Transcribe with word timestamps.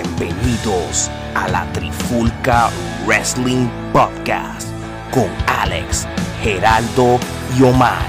Bienvenidos 0.00 1.10
a 1.34 1.48
la 1.48 1.64
Trifulca 1.72 2.70
Wrestling 3.04 3.68
Podcast 3.92 4.68
con 5.10 5.28
Alex, 5.60 6.06
Geraldo 6.40 7.18
y 7.58 7.64
Omar. 7.64 8.06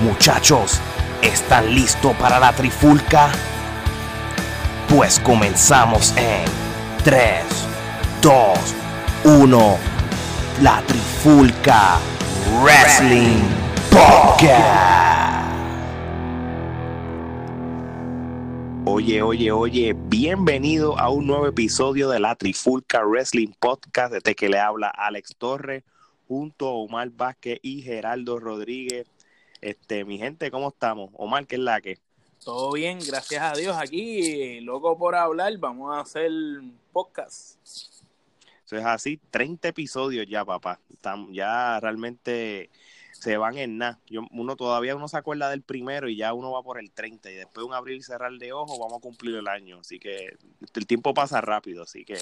Muchachos, 0.00 0.80
¿están 1.20 1.74
listos 1.74 2.16
para 2.16 2.40
la 2.40 2.54
Trifulca? 2.54 3.28
Pues 4.88 5.20
comenzamos 5.20 6.14
en 6.16 6.46
3, 7.04 7.42
2, 8.22 8.58
1. 9.24 9.76
La 10.62 10.80
Trifulca 10.86 11.98
Wrestling 12.62 13.42
Podcast. 13.90 15.17
Oye, 18.90 19.20
oye, 19.20 19.52
oye, 19.52 19.92
bienvenido 19.94 20.98
a 20.98 21.10
un 21.10 21.26
nuevo 21.26 21.46
episodio 21.46 22.08
de 22.08 22.20
la 22.20 22.34
Trifulca 22.36 23.04
Wrestling 23.04 23.52
Podcast, 23.60 24.14
desde 24.14 24.34
que 24.34 24.48
le 24.48 24.58
habla 24.58 24.88
Alex 24.88 25.36
Torres, 25.36 25.84
junto 26.26 26.68
a 26.68 26.72
Omar 26.72 27.10
Vázquez 27.10 27.58
y 27.60 27.82
Geraldo 27.82 28.40
Rodríguez. 28.40 29.06
Este, 29.60 30.06
mi 30.06 30.16
gente, 30.16 30.50
¿cómo 30.50 30.68
estamos? 30.70 31.10
Omar, 31.18 31.46
¿qué 31.46 31.56
es 31.56 31.60
la 31.60 31.82
que? 31.82 31.98
Todo 32.42 32.72
bien, 32.72 32.98
gracias 33.06 33.42
a 33.42 33.52
Dios. 33.52 33.76
Aquí, 33.76 34.62
loco 34.62 34.96
por 34.96 35.14
hablar, 35.14 35.54
vamos 35.58 35.94
a 35.94 36.00
hacer 36.00 36.30
podcast. 36.90 37.58
Eso 38.64 38.76
es 38.76 38.84
así, 38.86 39.20
30 39.30 39.68
episodios 39.68 40.26
ya, 40.26 40.46
papá. 40.46 40.80
Estamos, 40.90 41.28
ya 41.34 41.78
realmente 41.78 42.70
se 43.18 43.36
van 43.36 43.58
en 43.58 43.78
nada. 43.78 43.98
Uno 44.30 44.56
todavía 44.56 44.94
uno 44.94 45.08
se 45.08 45.16
acuerda 45.16 45.50
del 45.50 45.62
primero 45.62 46.08
y 46.08 46.16
ya 46.16 46.32
uno 46.32 46.52
va 46.52 46.62
por 46.62 46.78
el 46.78 46.92
30 46.92 47.30
y 47.30 47.34
después 47.34 47.64
de 47.64 47.64
un 47.64 47.74
abrir 47.74 47.96
y 47.96 48.02
cerrar 48.02 48.32
de 48.32 48.52
ojo 48.52 48.78
vamos 48.78 48.98
a 48.98 49.00
cumplir 49.00 49.34
el 49.36 49.48
año. 49.48 49.80
Así 49.80 49.98
que 49.98 50.36
el 50.74 50.86
tiempo 50.86 51.12
pasa 51.14 51.40
rápido, 51.40 51.82
así 51.82 52.04
que... 52.04 52.18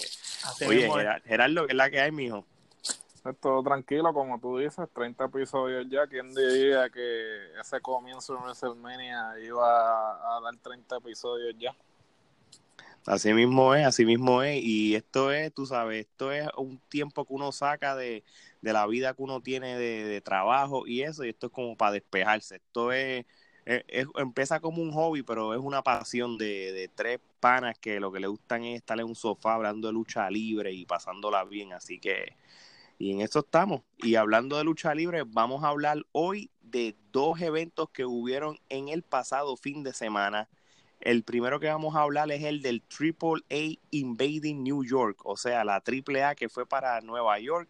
oye, 0.66 0.88
Gerardo, 1.24 1.66
¿qué 1.66 1.72
es 1.72 1.76
la 1.76 1.90
que 1.90 2.00
hay, 2.00 2.12
mijo? 2.12 2.46
Todo 3.40 3.62
tranquilo, 3.62 4.14
como 4.14 4.38
tú 4.40 4.58
dices, 4.58 4.88
30 4.94 5.24
episodios 5.24 5.86
ya. 5.90 6.06
¿Quién 6.06 6.32
diría 6.32 6.88
que 6.88 7.58
ese 7.60 7.80
comienzo 7.80 8.34
de 8.34 8.40
WrestleMania 8.40 9.34
iba 9.44 10.36
a 10.36 10.40
dar 10.40 10.56
30 10.62 10.96
episodios 10.96 11.54
ya? 11.58 11.74
Así 13.04 13.32
mismo 13.34 13.74
es, 13.74 13.86
así 13.86 14.04
mismo 14.04 14.42
es. 14.42 14.62
Y 14.62 14.94
esto 14.94 15.30
es, 15.32 15.52
tú 15.52 15.66
sabes, 15.66 16.06
esto 16.06 16.32
es 16.32 16.48
un 16.56 16.78
tiempo 16.88 17.24
que 17.24 17.34
uno 17.34 17.52
saca 17.52 17.96
de, 17.96 18.22
de 18.62 18.72
la 18.72 18.86
vida 18.86 19.14
que 19.14 19.22
uno 19.22 19.40
tiene 19.40 19.78
de, 19.78 20.20
trabajo 20.20 20.86
y 20.86 21.02
eso, 21.02 21.24
y 21.24 21.30
esto 21.30 21.46
es 21.46 21.52
como 21.52 21.76
para 21.76 21.92
despejarse. 21.92 22.56
Esto 22.56 22.92
es, 22.92 23.26
empieza 24.16 24.60
como 24.60 24.82
un 24.82 24.92
hobby, 24.92 25.22
pero 25.22 25.54
es 25.54 25.60
una 25.60 25.82
pasión 25.82 26.38
de, 26.38 26.72
de, 26.72 26.88
tres 26.88 27.20
panas 27.40 27.78
que 27.78 28.00
lo 28.00 28.12
que 28.12 28.20
le 28.20 28.26
gustan 28.26 28.64
es 28.64 28.76
estar 28.76 28.98
en 29.00 29.06
un 29.06 29.14
sofá 29.14 29.54
hablando 29.54 29.88
de 29.88 29.94
lucha 29.94 30.30
libre 30.30 30.72
y 30.72 30.86
pasándola 30.86 31.44
bien. 31.44 31.72
Así 31.72 31.98
que, 31.98 32.36
y 32.98 33.12
en 33.12 33.20
eso 33.20 33.40
estamos. 33.40 33.82
Y 33.98 34.16
hablando 34.16 34.56
de 34.56 34.64
lucha 34.64 34.94
libre, 34.94 35.22
vamos 35.26 35.64
a 35.64 35.68
hablar 35.68 36.04
hoy 36.12 36.50
de 36.62 36.96
dos 37.12 37.40
eventos 37.40 37.90
que 37.90 38.04
hubieron 38.04 38.58
en 38.68 38.88
el 38.88 39.02
pasado 39.02 39.56
fin 39.56 39.82
de 39.82 39.92
semana 39.92 40.48
el 41.00 41.22
primero 41.22 41.60
que 41.60 41.68
vamos 41.68 41.94
a 41.94 42.00
hablar 42.00 42.30
es 42.32 42.42
el 42.42 42.62
del 42.62 42.82
Triple 42.82 43.42
A 43.50 43.78
Invading 43.90 44.62
New 44.62 44.84
York, 44.84 45.20
o 45.24 45.36
sea, 45.36 45.64
la 45.64 45.80
Triple 45.80 46.24
A 46.24 46.34
que 46.34 46.48
fue 46.48 46.66
para 46.66 47.00
Nueva 47.00 47.38
York 47.38 47.68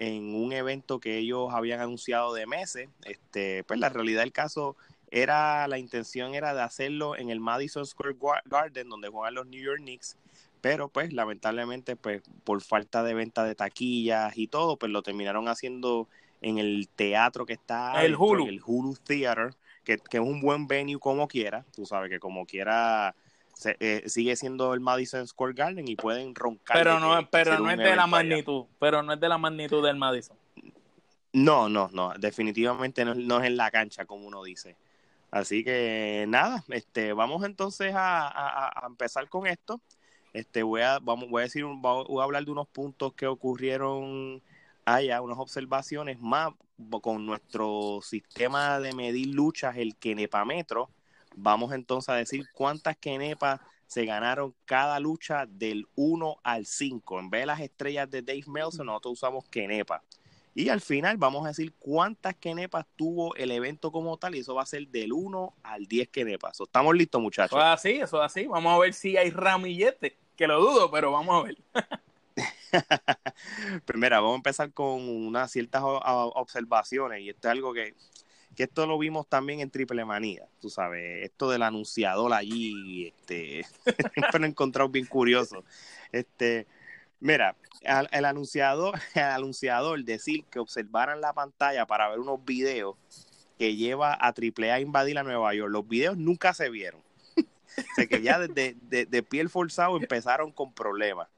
en 0.00 0.34
un 0.34 0.54
evento 0.54 0.98
que 0.98 1.18
ellos 1.18 1.50
habían 1.52 1.80
anunciado 1.80 2.32
de 2.32 2.46
meses. 2.46 2.88
Este, 3.04 3.64
pues 3.64 3.78
la 3.78 3.90
realidad 3.90 4.22
del 4.22 4.32
caso 4.32 4.74
era, 5.10 5.68
la 5.68 5.78
intención 5.78 6.34
era 6.34 6.54
de 6.54 6.62
hacerlo 6.62 7.18
en 7.18 7.28
el 7.28 7.38
Madison 7.38 7.84
Square 7.84 8.16
Garden, 8.46 8.88
donde 8.88 9.10
juegan 9.10 9.34
los 9.34 9.46
New 9.46 9.62
York 9.62 9.80
Knicks, 9.80 10.16
pero 10.62 10.88
pues 10.88 11.12
lamentablemente, 11.12 11.96
pues 11.96 12.22
por 12.44 12.62
falta 12.62 13.02
de 13.02 13.12
venta 13.12 13.44
de 13.44 13.54
taquillas 13.54 14.38
y 14.38 14.46
todo, 14.46 14.78
pues 14.78 14.90
lo 14.90 15.02
terminaron 15.02 15.48
haciendo 15.48 16.08
en 16.40 16.56
el 16.56 16.88
teatro 16.88 17.44
que 17.44 17.52
está 17.52 18.02
el 18.02 18.16
Hulu, 18.16 18.46
el 18.46 18.62
Hulu 18.64 18.96
Theater 19.04 19.54
que, 19.84 19.98
es 20.10 20.20
un 20.20 20.40
buen 20.40 20.66
venue 20.66 20.98
como 20.98 21.28
quiera, 21.28 21.66
tú 21.74 21.84
sabes 21.84 22.08
que 22.08 22.18
como 22.18 22.46
quiera 22.46 23.14
eh, 23.64 24.02
sigue 24.06 24.36
siendo 24.36 24.74
el 24.74 24.80
Madison 24.80 25.26
Square 25.26 25.54
Garden 25.54 25.88
y 25.88 25.96
pueden 25.96 26.34
roncar. 26.34 26.76
Pero 26.76 26.98
no, 26.98 27.28
pero 27.30 27.58
no 27.58 27.70
es 27.70 27.78
de 27.78 27.96
la 27.96 28.06
magnitud, 28.06 28.64
pero 28.78 29.02
no 29.02 29.12
es 29.12 29.20
de 29.20 29.28
la 29.28 29.38
magnitud 29.38 29.84
del 29.84 29.96
Madison. 29.96 30.36
No, 31.32 31.68
no, 31.68 31.88
no, 31.92 32.12
definitivamente 32.18 33.04
no, 33.04 33.40
es 33.40 33.46
en 33.46 33.56
la 33.56 33.70
cancha 33.70 34.04
como 34.04 34.26
uno 34.26 34.42
dice. 34.42 34.76
Así 35.30 35.62
que 35.62 36.24
nada, 36.28 36.64
este, 36.68 37.12
vamos 37.12 37.44
entonces 37.44 37.92
a, 37.94 38.82
empezar 38.86 39.28
con 39.28 39.46
esto. 39.46 39.80
Este, 40.32 40.62
voy 40.62 40.82
a, 40.82 40.98
vamos, 40.98 41.28
voy 41.28 41.40
a 41.40 41.44
decir, 41.44 41.64
voy 41.64 42.20
a 42.20 42.24
hablar 42.24 42.44
de 42.44 42.50
unos 42.50 42.68
puntos 42.68 43.14
que 43.14 43.26
ocurrieron 43.26 44.42
allá, 44.84 45.20
unas 45.20 45.38
observaciones 45.38 46.18
más 46.20 46.52
con 47.02 47.26
nuestro 47.26 48.00
sistema 48.02 48.80
de 48.80 48.92
medir 48.92 49.28
luchas, 49.28 49.76
el 49.76 49.96
Metro, 50.46 50.90
vamos 51.36 51.72
entonces 51.72 52.08
a 52.08 52.14
decir 52.14 52.46
cuántas 52.54 52.96
Kenepas 52.96 53.60
se 53.86 54.04
ganaron 54.04 54.54
cada 54.66 55.00
lucha 55.00 55.46
del 55.46 55.86
1 55.96 56.36
al 56.44 56.64
5. 56.64 57.18
En 57.18 57.30
vez 57.30 57.42
de 57.42 57.46
las 57.46 57.60
estrellas 57.60 58.08
de 58.08 58.22
Dave 58.22 58.44
Meltzer, 58.46 58.84
nosotros 58.84 59.14
usamos 59.14 59.48
Kenepa. 59.48 60.02
Y 60.54 60.68
al 60.68 60.80
final 60.80 61.16
vamos 61.16 61.44
a 61.44 61.48
decir 61.48 61.72
cuántas 61.78 62.34
Kenepas 62.36 62.86
tuvo 62.96 63.34
el 63.36 63.50
evento 63.50 63.92
como 63.92 64.16
tal, 64.16 64.34
y 64.34 64.40
eso 64.40 64.54
va 64.54 64.62
a 64.62 64.66
ser 64.66 64.86
del 64.88 65.12
1 65.12 65.54
al 65.62 65.86
10 65.86 66.08
Kenepas. 66.08 66.60
¿Estamos 66.60 66.94
listos, 66.94 67.20
muchachos? 67.20 67.58
Eso 67.58 67.66
es 67.66 67.72
así, 67.72 67.90
eso 67.92 68.18
es 68.18 68.26
así. 68.26 68.46
Vamos 68.46 68.72
a 68.72 68.78
ver 68.78 68.94
si 68.94 69.16
hay 69.16 69.30
ramillete, 69.30 70.16
que 70.36 70.46
lo 70.46 70.60
dudo, 70.60 70.90
pero 70.90 71.12
vamos 71.12 71.34
a 71.34 71.46
ver. 71.46 71.56
Primera, 73.84 74.20
vamos 74.20 74.34
a 74.34 74.36
empezar 74.36 74.72
con 74.72 75.08
unas 75.08 75.50
ciertas 75.50 75.82
observaciones, 75.84 77.22
y 77.22 77.30
esto 77.30 77.48
es 77.48 77.52
algo 77.52 77.72
que, 77.72 77.94
esto 78.62 78.86
lo 78.86 78.98
vimos 78.98 79.26
también 79.28 79.60
en 79.60 79.70
Triple 79.70 80.04
Manía, 80.04 80.46
tú 80.60 80.70
sabes, 80.70 81.24
esto 81.24 81.50
del 81.50 81.62
anunciador 81.62 82.32
allí, 82.32 83.08
este, 83.08 83.64
lo 84.38 84.44
he 84.44 84.48
encontrado 84.48 84.88
bien 84.88 85.06
curioso. 85.06 85.64
Este, 86.12 86.66
mira, 87.20 87.56
el 87.82 88.24
anunciador, 88.24 88.98
el 89.14 89.22
anunciador 89.22 90.02
decir 90.04 90.44
que 90.50 90.58
observaran 90.58 91.20
la 91.20 91.32
pantalla 91.32 91.86
para 91.86 92.08
ver 92.08 92.18
unos 92.18 92.44
videos 92.44 92.96
que 93.58 93.76
lleva 93.76 94.16
a 94.18 94.32
Triple 94.32 94.72
A 94.72 94.80
invadir 94.80 95.18
a 95.18 95.22
Nueva 95.22 95.54
York. 95.54 95.70
Los 95.70 95.86
videos 95.86 96.16
nunca 96.16 96.54
se 96.54 96.70
vieron. 96.70 97.02
o 97.36 98.08
que 98.08 98.22
ya 98.22 98.38
desde 98.38 98.74
de, 98.82 99.06
de 99.06 99.22
piel 99.22 99.48
forzado 99.50 99.96
empezaron 99.96 100.50
con 100.50 100.72
problemas. 100.72 101.28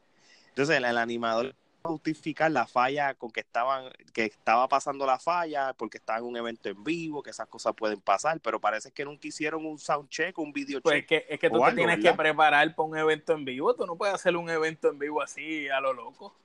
Entonces 0.53 0.77
el, 0.77 0.85
animador 0.85 1.55
justificar 1.85 2.51
la 2.51 2.67
falla 2.67 3.15
con 3.15 3.31
que 3.31 3.41
estaban 3.41 3.91
que 4.13 4.27
estaba 4.27 4.69
pasando 4.69 5.07
la 5.07 5.19
falla 5.19 5.73
porque 5.75 5.99
estaba 5.99 6.19
en 6.19 6.25
un 6.25 6.37
evento 6.37 6.69
en 6.69 6.83
vivo 6.83 7.23
que 7.23 7.31
esas 7.31 7.49
cosas 7.49 7.75
pueden 7.75 8.01
pasar 8.01 8.41
pero 8.41 8.61
parece 8.61 8.91
que 8.91 9.05
nunca 9.05 9.29
hicieron 9.29 9.65
un 9.67 9.79
sound 9.79 10.09
check 10.09 10.39
un 10.39 10.53
video 10.53 10.81
pues 10.81 10.97
check 10.97 11.13
es 11.13 11.27
que, 11.27 11.35
es 11.35 11.41
que 11.41 11.51
tú 11.51 11.61
te 11.61 11.73
tienes 11.73 12.01
que 12.01 12.13
preparar 12.13 12.75
para 12.75 12.89
un 12.89 12.97
evento 12.97 13.33
en 13.33 13.45
vivo 13.45 13.75
tú 13.75 13.87
no 13.87 13.97
puedes 13.97 14.15
hacer 14.15 14.37
un 14.37 14.49
evento 14.49 14.91
en 14.91 14.99
vivo 14.99 15.23
así 15.23 15.69
a 15.69 15.81
lo 15.81 15.93
loco. 15.93 16.35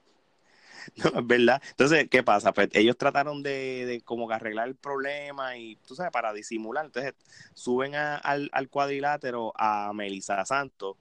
No, 0.96 1.20
es 1.20 1.28
verdad. 1.28 1.62
Entonces 1.72 2.08
qué 2.10 2.24
pasa 2.24 2.54
pues 2.54 2.70
ellos 2.72 2.98
trataron 2.98 3.44
de, 3.44 3.86
de 3.86 4.02
como 4.02 4.26
que 4.26 4.36
arreglar 4.36 4.70
el 4.70 4.76
problema 4.76 5.58
y 5.58 5.76
tú 5.86 5.96
sabes 5.96 6.14
para 6.14 6.32
disimular. 6.32 6.86
Entonces 6.86 7.14
suben 7.54 7.94
al, 7.94 8.50
al 8.54 8.70
cuadrilátero 8.70 9.52
a 9.58 9.92
Melissa 9.94 10.46
Santos 10.46 10.96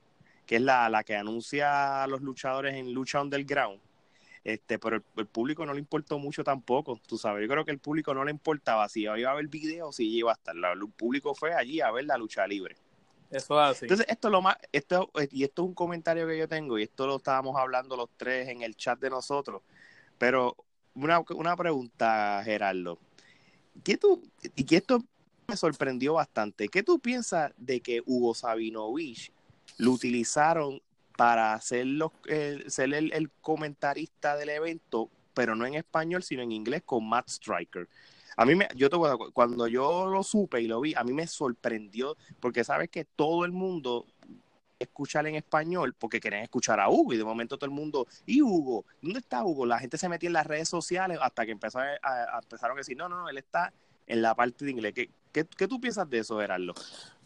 que 0.46 0.56
es 0.56 0.62
la, 0.62 0.88
la 0.88 1.04
que 1.04 1.16
anuncia 1.16 2.02
a 2.02 2.06
los 2.06 2.22
luchadores 2.22 2.74
en 2.74 2.92
lucha 2.92 3.20
underground. 3.20 3.80
Este, 4.46 4.78
pero 4.78 5.02
el, 5.16 5.26
público 5.26 5.66
no 5.66 5.74
le 5.74 5.80
importó 5.80 6.20
mucho 6.20 6.44
tampoco, 6.44 7.00
tú 7.04 7.18
sabes, 7.18 7.42
yo 7.42 7.48
creo 7.48 7.64
que 7.64 7.72
el 7.72 7.80
público 7.80 8.14
no 8.14 8.24
le 8.24 8.30
importaba 8.30 8.88
si 8.88 9.00
iba 9.00 9.12
a 9.12 9.34
ver 9.34 9.48
video 9.48 9.88
o 9.88 9.92
si 9.92 10.08
iba 10.08 10.30
a 10.30 10.34
estar, 10.34 10.54
el 10.54 10.88
público 10.90 11.34
fue 11.34 11.52
allí 11.52 11.80
a 11.80 11.90
ver 11.90 12.04
la 12.04 12.16
lucha 12.16 12.46
libre. 12.46 12.76
Eso 13.28 13.60
es 13.60 13.70
así. 13.70 13.86
Entonces, 13.86 14.06
esto 14.08 14.28
es 14.28 14.32
lo 14.32 14.42
más, 14.42 14.56
esto, 14.70 15.10
y 15.32 15.42
esto 15.42 15.62
es 15.62 15.68
un 15.70 15.74
comentario 15.74 16.28
que 16.28 16.38
yo 16.38 16.46
tengo, 16.46 16.78
y 16.78 16.84
esto 16.84 17.08
lo 17.08 17.16
estábamos 17.16 17.56
hablando 17.56 17.96
los 17.96 18.08
tres 18.16 18.48
en 18.48 18.62
el 18.62 18.76
chat 18.76 19.00
de 19.00 19.10
nosotros, 19.10 19.62
pero 20.16 20.54
una, 20.94 21.24
una 21.34 21.56
pregunta, 21.56 22.40
Gerardo, 22.44 23.00
¿qué 23.82 23.96
tú, 23.96 24.22
y 24.54 24.62
que 24.62 24.76
esto 24.76 25.02
me 25.48 25.56
sorprendió 25.56 26.14
bastante, 26.14 26.68
¿qué 26.68 26.84
tú 26.84 27.00
piensas 27.00 27.52
de 27.56 27.80
que 27.80 28.00
Hugo 28.06 28.32
Sabinovich 28.32 29.32
lo 29.78 29.90
utilizaron 29.90 30.80
para 31.16 31.60
ser, 31.60 31.86
ser 32.66 32.94
el, 32.94 33.30
comentarista 33.40 34.36
del 34.36 34.50
evento, 34.50 35.10
pero 35.34 35.56
no 35.56 35.66
en 35.66 35.74
español, 35.74 36.22
sino 36.22 36.42
en 36.42 36.52
inglés 36.52 36.82
con 36.84 37.08
Matt 37.08 37.28
Striker. 37.28 37.88
A 38.36 38.44
mí, 38.44 38.54
me, 38.54 38.68
yo 38.76 38.90
te, 38.90 38.96
cuando 39.32 39.66
yo 39.66 40.06
lo 40.06 40.22
supe 40.22 40.60
y 40.60 40.66
lo 40.66 40.80
vi, 40.80 40.94
a 40.94 41.02
mí 41.04 41.12
me 41.12 41.26
sorprendió, 41.26 42.16
porque 42.38 42.64
sabes 42.64 42.90
que 42.90 43.04
todo 43.04 43.44
el 43.46 43.52
mundo 43.52 44.06
escuchar 44.78 45.26
en 45.26 45.36
español 45.36 45.94
porque 45.98 46.20
querían 46.20 46.42
escuchar 46.42 46.80
a 46.80 46.90
Hugo 46.90 47.14
y 47.14 47.16
de 47.16 47.24
momento 47.24 47.56
todo 47.56 47.64
el 47.64 47.74
mundo, 47.74 48.06
¿y 48.26 48.42
Hugo? 48.42 48.84
¿Dónde 49.00 49.20
está 49.20 49.42
Hugo? 49.42 49.64
La 49.64 49.78
gente 49.78 49.96
se 49.96 50.08
metía 50.08 50.28
en 50.28 50.34
las 50.34 50.46
redes 50.46 50.68
sociales 50.68 51.18
hasta 51.22 51.46
que 51.46 51.52
empezó 51.52 51.78
a, 51.78 52.38
empezaron 52.42 52.76
a 52.76 52.80
decir, 52.80 52.96
no, 52.96 53.08
no, 53.08 53.22
no, 53.22 53.28
él 53.30 53.38
está 53.38 53.72
en 54.06 54.20
la 54.20 54.34
parte 54.34 54.66
de 54.66 54.72
inglés. 54.72 54.92
¿Qué, 54.94 55.10
qué, 55.32 55.44
qué 55.44 55.66
tú 55.66 55.80
piensas 55.80 56.08
de 56.10 56.18
eso, 56.18 56.38
Gerardo? 56.38 56.74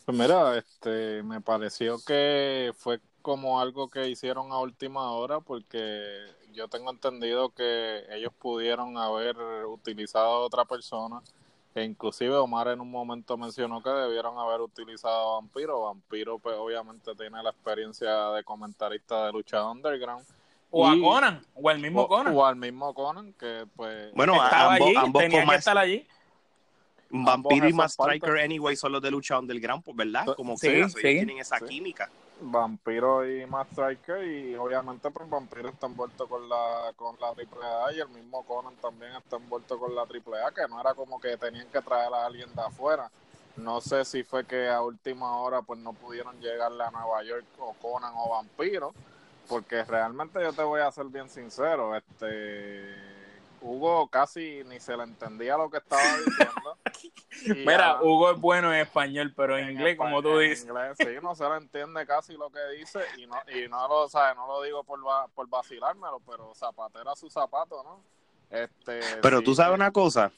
Pues 0.05 0.17
mira, 0.17 0.59
este, 0.59 1.23
me 1.23 1.41
pareció 1.41 1.99
que 2.05 2.73
fue 2.77 3.01
como 3.23 3.61
algo 3.61 3.89
que 3.89 4.09
hicieron 4.09 4.53
a 4.53 4.59
última 4.59 5.13
hora 5.13 5.41
porque 5.41 6.27
yo 6.53 6.69
tengo 6.69 6.91
entendido 6.91 7.51
que 7.51 8.05
ellos 8.11 8.33
pudieron 8.39 8.97
haber 8.99 9.37
utilizado 9.67 10.27
a 10.27 10.41
otra 10.41 10.65
persona 10.65 11.21
e 11.75 11.85
inclusive 11.85 12.35
Omar 12.35 12.69
en 12.69 12.81
un 12.81 12.91
momento 12.91 13.37
mencionó 13.37 13.83
que 13.83 13.91
debieron 13.91 14.37
haber 14.39 14.61
utilizado 14.61 15.33
a 15.33 15.35
Vampiro. 15.37 15.83
Vampiro 15.83 16.39
pues 16.39 16.57
obviamente 16.59 17.15
tiene 17.15 17.43
la 17.43 17.51
experiencia 17.51 18.31
de 18.31 18.43
comentarista 18.43 19.27
de 19.27 19.33
lucha 19.33 19.65
underground. 19.71 20.27
O 20.73 20.87
a 20.87 20.93
Conan, 21.01 21.45
o 21.55 21.69
al 21.69 21.79
mismo 21.81 22.07
Conan. 22.07 22.37
O 22.37 22.45
al 22.47 22.57
mismo 22.57 22.95
Conan, 22.95 23.33
que 23.35 23.67
pues... 23.75 24.13
Bueno, 24.15 24.35
estaba 24.35 24.75
ambos, 24.75 24.89
allí, 24.89 24.97
ambos 24.97 25.23
tenía 25.23 25.41
que 25.41 25.47
más- 25.47 25.59
estar 25.59 25.79
allí. 25.79 26.07
Vampiro 27.11 27.69
y 27.69 27.73
falta. 27.73 27.89
Striker, 27.89 28.39
anyway, 28.39 28.77
son 28.77 28.93
los 28.93 29.03
de 29.03 29.11
lucha 29.11 29.37
underground, 29.39 29.83
pues, 29.85 29.97
¿verdad? 29.97 30.27
Como 30.37 30.57
Sí, 30.57 30.69
que 30.69 30.89
sí. 30.89 31.01
tienen 31.01 31.39
esa 31.39 31.59
Sí. 31.59 31.65
química. 31.67 32.09
Vampiro 32.41 33.29
y 33.29 33.47
Matt 33.47 33.73
Striker 33.73 34.25
y 34.25 34.55
obviamente 34.57 35.11
pues 35.11 35.29
Vampiro 35.29 35.69
está 35.69 35.87
envuelto 35.87 36.27
con 36.27 36.49
la 36.49 36.93
con 36.97 37.17
la 37.21 37.29
AAA 37.29 37.93
y 37.93 38.01
el 38.01 38.09
mismo 38.09 38.45
Conan 38.45 38.75
también 38.77 39.13
está 39.13 39.37
envuelto 39.37 39.79
con 39.79 39.95
la 39.95 40.03
AAA 40.03 40.53
que 40.53 40.69
no 40.69 40.81
era 40.81 40.95
como 40.95 41.21
que 41.21 41.37
tenían 41.37 41.69
que 41.69 41.81
traer 41.83 42.13
a 42.13 42.27
alguien 42.27 42.55
de 42.55 42.63
afuera. 42.63 43.11
No 43.57 43.81
sé 43.81 44.05
si 44.05 44.23
fue 44.23 44.45
que 44.45 44.69
a 44.69 44.81
última 44.83 45.37
hora 45.39 45.63
pues 45.63 45.79
no 45.81 45.93
pudieron 45.93 46.41
llegarle 46.41 46.85
a 46.85 46.91
Nueva 46.91 47.23
York 47.23 47.45
o 47.59 47.75
Conan 47.75 48.13
o 48.17 48.31
Vampiro 48.31 48.95
porque 49.49 49.85
realmente 49.85 50.41
yo 50.43 50.53
te 50.53 50.63
voy 50.63 50.81
a 50.81 50.93
ser 50.93 51.07
bien 51.07 51.29
sincero 51.29 51.95
este 51.97 53.20
Hugo 53.63 54.09
casi 54.09 54.63
ni 54.65 54.81
se 54.81 54.97
le 54.97 55.03
entendía 55.05 55.57
lo 55.57 55.71
que 55.71 55.79
estaba 55.79 56.03
diciendo 56.19 56.79
Y 57.47 57.55
Mira, 57.67 57.93
a- 57.93 58.03
Hugo 58.03 58.33
es 58.33 58.41
bueno 58.41 58.73
en 58.73 58.81
español, 58.81 59.33
pero 59.37 59.57
en, 59.57 59.71
inglés, 59.71 59.97
como 59.97 60.21
tú 60.23 60.39
en 60.41 60.51
dices. 60.51 60.67
inglés, 60.67 60.97
sí, 60.99 61.07
no 61.23 61.35
se 61.35 61.49
le 61.49 61.57
entiende 61.57 62.07
casi 62.07 62.35
lo 62.35 62.51
que 62.51 62.61
dice 62.79 63.01
y 63.17 63.27
no, 63.27 63.37
y 63.55 63.69
no 63.69 63.87
lo 63.89 64.09
sabe, 64.09 64.35
no 64.35 64.47
lo 64.47 64.63
digo 64.63 64.85
por, 64.85 65.07
va- 65.07 65.29
por 65.29 65.49
vacilármelo, 65.49 66.21
pero 66.27 66.53
zapatera 66.55 67.15
su 67.17 67.31
zapato, 67.31 67.83
¿no? 67.83 68.03
Este, 68.51 69.01
Pero 69.23 69.39
sí, 69.39 69.45
tú 69.45 69.55
sabes 69.55 69.75
una 69.75 69.91
cosa, 69.93 70.33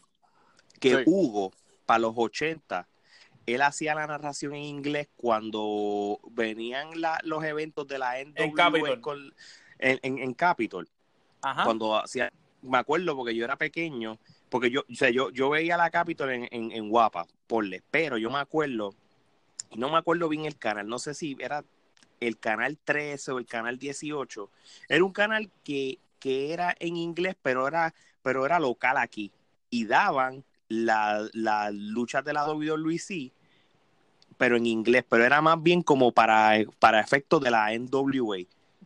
que 0.80 0.96
Sí. 0.96 1.02
Hugo, 1.06 1.50
para 1.86 1.98
los 2.00 2.12
80, 2.16 2.86
él 3.46 3.62
hacía 3.62 3.94
la 3.94 4.06
narración 4.06 4.54
en 4.54 4.62
inglés 4.62 5.08
cuando 5.16 6.20
venían 6.30 7.00
la- 7.00 7.20
los 7.24 7.42
eventos 7.44 7.86
de 7.88 7.98
la 7.98 8.20
NWA 8.20 8.54
Capitol. 8.54 9.00
con- 9.00 9.34
en, 9.78 9.98
en, 10.02 10.18
en 10.18 10.34
Capitol. 10.34 10.88
Ajá. 11.40 11.64
Cuando 11.64 11.96
hacía, 11.96 12.30
me 12.62 12.78
acuerdo 12.78 13.16
porque 13.16 13.34
yo 13.34 13.44
era 13.44 13.56
pequeño, 13.56 14.18
porque 14.48 14.70
yo, 14.70 14.80
o 14.80 14.94
sea, 14.94 15.10
yo, 15.10 15.30
yo 15.30 15.50
veía 15.50 15.76
la 15.76 15.90
Capitol 15.90 16.30
en, 16.30 16.48
en, 16.50 16.72
en 16.72 16.88
Guapa, 16.88 17.26
porle, 17.46 17.82
pero 17.90 18.18
yo 18.18 18.30
me 18.30 18.38
acuerdo, 18.38 18.94
no 19.76 19.90
me 19.90 19.98
acuerdo 19.98 20.28
bien 20.28 20.44
el 20.44 20.56
canal, 20.56 20.86
no 20.88 20.98
sé 20.98 21.14
si 21.14 21.36
era 21.40 21.64
el 22.20 22.38
canal 22.38 22.78
13 22.82 23.32
o 23.32 23.38
el 23.38 23.46
canal 23.46 23.78
18, 23.78 24.50
era 24.88 25.04
un 25.04 25.12
canal 25.12 25.50
que, 25.64 25.98
que 26.18 26.52
era 26.52 26.74
en 26.78 26.96
inglés, 26.96 27.36
pero 27.42 27.66
era, 27.66 27.94
pero 28.22 28.46
era 28.46 28.60
local 28.60 28.96
aquí, 28.96 29.32
y 29.70 29.86
daban 29.86 30.44
las 30.68 31.30
la 31.34 31.70
luchas 31.70 32.24
de 32.24 32.32
la 32.32 32.46
WWE, 32.48 33.32
pero 34.38 34.56
en 34.56 34.66
inglés, 34.66 35.04
pero 35.08 35.24
era 35.24 35.40
más 35.40 35.62
bien 35.62 35.82
como 35.82 36.12
para, 36.12 36.54
para 36.78 37.00
efectos 37.00 37.40
de 37.42 37.50
la 37.50 37.72
NWA. 37.72 38.38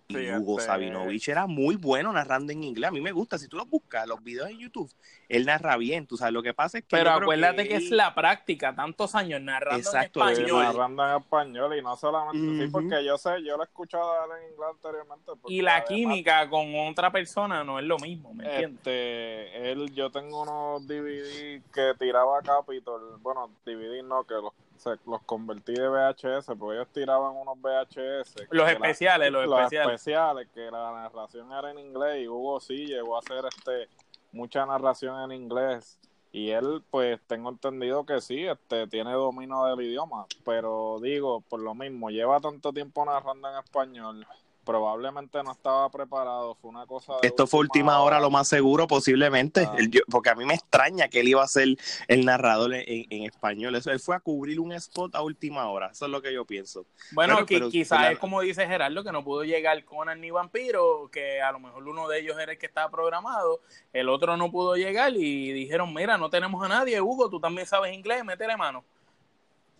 Y 0.08 0.14
Sí, 0.14 0.30
Hugo 0.30 0.58
este- 0.58 0.70
Sabinovich 0.70 1.28
era 1.28 1.46
muy 1.48 1.74
bueno 1.74 2.12
narrando 2.12 2.52
en 2.52 2.62
inglés. 2.62 2.88
A 2.88 2.92
mí 2.92 3.00
me 3.00 3.10
gusta. 3.10 3.38
Si 3.38 3.48
tú 3.48 3.56
lo 3.56 3.66
buscas, 3.66 4.06
los 4.06 4.22
videos 4.22 4.48
en 4.48 4.58
YouTube, 4.60 4.88
él 5.28 5.46
narra 5.46 5.76
bien. 5.76 6.06
Tú 6.06 6.16
sabes, 6.16 6.32
lo 6.32 6.44
que 6.44 6.54
pasa 6.54 6.78
es 6.78 6.84
que. 6.84 6.96
Pero 6.96 7.10
acuérdate 7.10 7.66
que, 7.66 7.74
él- 7.76 7.82
es 7.82 7.90
la 7.90 8.14
práctica, 8.14 8.72
tantos 8.72 9.16
años 9.16 9.40
narrando 9.40 9.78
Exacto, 9.80 10.20
en 10.28 10.36
Sí, 10.36 10.42
español. 10.42 10.62
narrando 10.62 11.08
en 11.10 11.16
español 11.16 11.76
y 11.76 11.82
no 11.82 11.96
solamente 11.96 12.38
sí, 12.38 12.62
Ujú. 12.62 12.72
porque 12.72 13.04
yo 13.04 13.18
sé, 13.18 13.42
yo 13.44 13.56
lo 13.56 13.64
he 13.64 13.66
escuchado 13.66 14.12
a 14.12 14.24
él 14.26 14.30
en 14.44 14.52
inglés 14.52 14.68
anteriormente. 14.74 15.32
y 15.48 15.62
la 15.62 15.72
además, 15.72 15.88
química 15.88 16.48
con 16.50 16.74
otra 16.88 17.10
persona 17.10 17.64
no 17.64 17.80
es 17.80 17.84
lo 17.84 17.98
mismo, 17.98 18.32
¿me 18.32 18.44
entiendes? 18.44 18.78
Este, 18.78 19.72
él, 19.72 19.92
yo 19.92 20.10
tengo 20.10 20.42
unos 20.42 20.86
DVD 20.86 21.62
que 21.74 21.92
tiraba 21.98 22.40
Capitol, 22.42 23.18
bueno, 23.20 23.50
DVD 23.64 24.02
no, 24.04 24.22
que 24.24 24.34
los, 24.34 24.52
se- 24.78 24.98
los 25.06 25.22
convertí 25.22 25.72
de 25.74 25.88
VHS, 25.88 26.54
porque 26.56 26.76
ellos 26.76 26.88
tiraban 26.92 27.34
unos 27.36 27.58
VHS. 27.60 28.46
Los 28.50 28.66
la- 28.66 28.72
especiales, 28.72 29.30
los 29.32 29.44
especiales. 29.44 29.94
especiales, 29.94 30.48
que 30.54 30.70
la 30.70 30.92
narración 30.92 31.52
era 31.52 31.70
en 31.70 31.78
inglés 31.78 32.22
y 32.22 32.28
Hugo 32.28 32.60
sí 32.60 32.86
llegó 32.86 33.16
a 33.16 33.20
hacer 33.20 33.44
este 33.46 33.88
mucha 34.32 34.64
narración 34.66 35.20
en 35.30 35.42
inglés. 35.42 35.98
Y 36.32 36.50
él, 36.50 36.82
pues, 36.90 37.18
tengo 37.26 37.48
entendido 37.48 38.04
que 38.04 38.20
sí, 38.20 38.46
este, 38.46 38.86
tiene 38.88 39.12
dominio 39.12 39.64
del 39.64 39.80
idioma, 39.86 40.26
pero 40.44 40.98
digo, 41.00 41.40
por 41.48 41.60
lo 41.60 41.74
mismo, 41.74 42.10
lleva 42.10 42.40
tanto 42.40 42.72
tiempo 42.74 43.04
narrando 43.06 43.48
en 43.48 43.56
español, 43.56 44.26
probablemente 44.66 45.42
no 45.44 45.52
estaba 45.52 45.88
preparado, 45.90 46.56
fue 46.56 46.68
una 46.70 46.84
cosa 46.86 47.14
de 47.22 47.28
Esto 47.28 47.46
fue 47.46 47.60
última 47.60 48.00
hora, 48.00 48.20
lo 48.20 48.30
más 48.30 48.48
seguro, 48.48 48.86
posiblemente. 48.86 49.60
Ah. 49.66 49.74
Él- 49.78 49.90
yo- 49.90 50.00
porque 50.10 50.28
a 50.30 50.34
mí 50.34 50.44
me 50.44 50.54
extraña 50.54 51.08
que 51.08 51.20
él 51.20 51.28
iba 51.28 51.42
a 51.42 51.46
ser 51.48 51.68
el 52.08 52.24
narrador 52.26 52.74
en, 52.74 53.06
en 53.08 53.22
español. 53.22 53.74
Eso, 53.76 53.90
él 53.92 54.00
fue 54.00 54.16
a 54.16 54.20
cubrir 54.20 54.60
un 54.60 54.72
spot 54.72 55.14
a 55.14 55.22
última 55.22 55.68
hora. 55.70 55.90
Eso 55.92 56.04
es 56.06 56.10
lo 56.10 56.20
que 56.20 56.34
yo 56.34 56.44
pienso. 56.44 56.84
Bueno, 57.12 57.46
quizás 57.46 58.12
es 58.12 58.18
como 58.18 58.40
dice 58.40 58.66
Gerardo, 58.66 59.04
que 59.04 59.12
no 59.12 59.22
pudo 59.24 59.44
llegar 59.44 59.82
Conan 59.84 60.20
ni 60.20 60.30
Vampiro, 60.32 61.08
que 61.12 61.40
a 61.40 61.52
lo 61.52 61.60
mejor 61.60 61.86
uno 61.88 62.08
de 62.08 62.18
ellos 62.20 62.36
era 62.38 62.52
el 62.52 62.58
que 62.58 62.66
estaba 62.66 62.90
programado, 62.90 63.60
el 63.92 64.08
otro 64.08 64.36
no 64.36 64.50
pudo 64.50 64.74
llegar 64.74 65.12
y 65.16 65.52
dijeron, 65.52 65.94
mira, 65.94 66.18
no 66.18 66.28
tenemos 66.28 66.62
a 66.64 66.68
nadie, 66.68 67.00
Hugo, 67.00 67.30
tú 67.30 67.38
también 67.38 67.66
sabes 67.68 67.94
inglés, 67.94 68.24
métele 68.24 68.56
mano. 68.56 68.84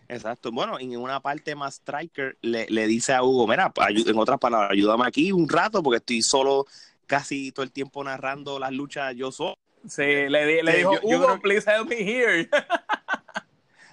Exacto. 0.09 0.51
Bueno, 0.51 0.79
en 0.79 0.95
una 0.97 1.19
parte 1.19 1.53
más 1.55 1.75
Striker 1.75 2.37
le, 2.41 2.65
le 2.69 2.87
dice 2.87 3.13
a 3.13 3.23
Hugo, 3.23 3.47
mira, 3.47 3.73
ayu- 3.73 4.09
en 4.09 4.17
otras 4.17 4.39
palabras, 4.39 4.71
ayúdame 4.71 5.05
aquí 5.05 5.31
un 5.31 5.49
rato 5.49 5.83
porque 5.83 5.97
estoy 5.97 6.21
solo 6.21 6.65
casi 7.05 7.51
todo 7.51 7.63
el 7.63 7.71
tiempo 7.71 8.03
narrando 8.03 8.57
las 8.59 8.71
luchas 8.71 9.15
yo 9.15 9.31
solo. 9.31 9.55
Sí, 9.87 10.03
le, 10.03 10.45
di- 10.45 10.61
le 10.63 10.71
Sí, 10.71 10.77
dijo, 10.79 10.93
yo- 10.93 10.99
yo 11.09 11.17
Hugo, 11.17 11.25
creo 11.25 11.39
please 11.41 11.69
help 11.69 11.89
me 11.89 11.97
here. 12.01 12.49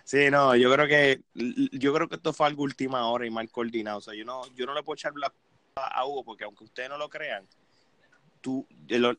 Sí, 0.06 0.30
no, 0.30 0.54
yo 0.54 0.70
creo 0.70 0.86
que 0.86 1.22
yo 1.34 1.94
creo 1.94 2.08
que 2.10 2.16
esto 2.16 2.34
fue 2.34 2.46
algo 2.46 2.62
última 2.62 3.08
hora 3.08 3.24
y 3.26 3.30
mal 3.30 3.50
coordinado. 3.50 3.98
O 3.98 4.00
sea, 4.02 4.12
yo 4.14 4.22
no, 4.26 4.42
yo 4.54 4.66
no 4.66 4.74
le 4.74 4.82
puedo 4.82 4.94
echar 4.96 5.14
la 5.16 5.32
a 5.76 6.06
Hugo 6.06 6.22
porque 6.24 6.44
aunque 6.44 6.62
ustedes 6.64 6.90
no 6.90 6.98
lo 6.98 7.08
crean, 7.08 7.48
tú, 8.44 8.68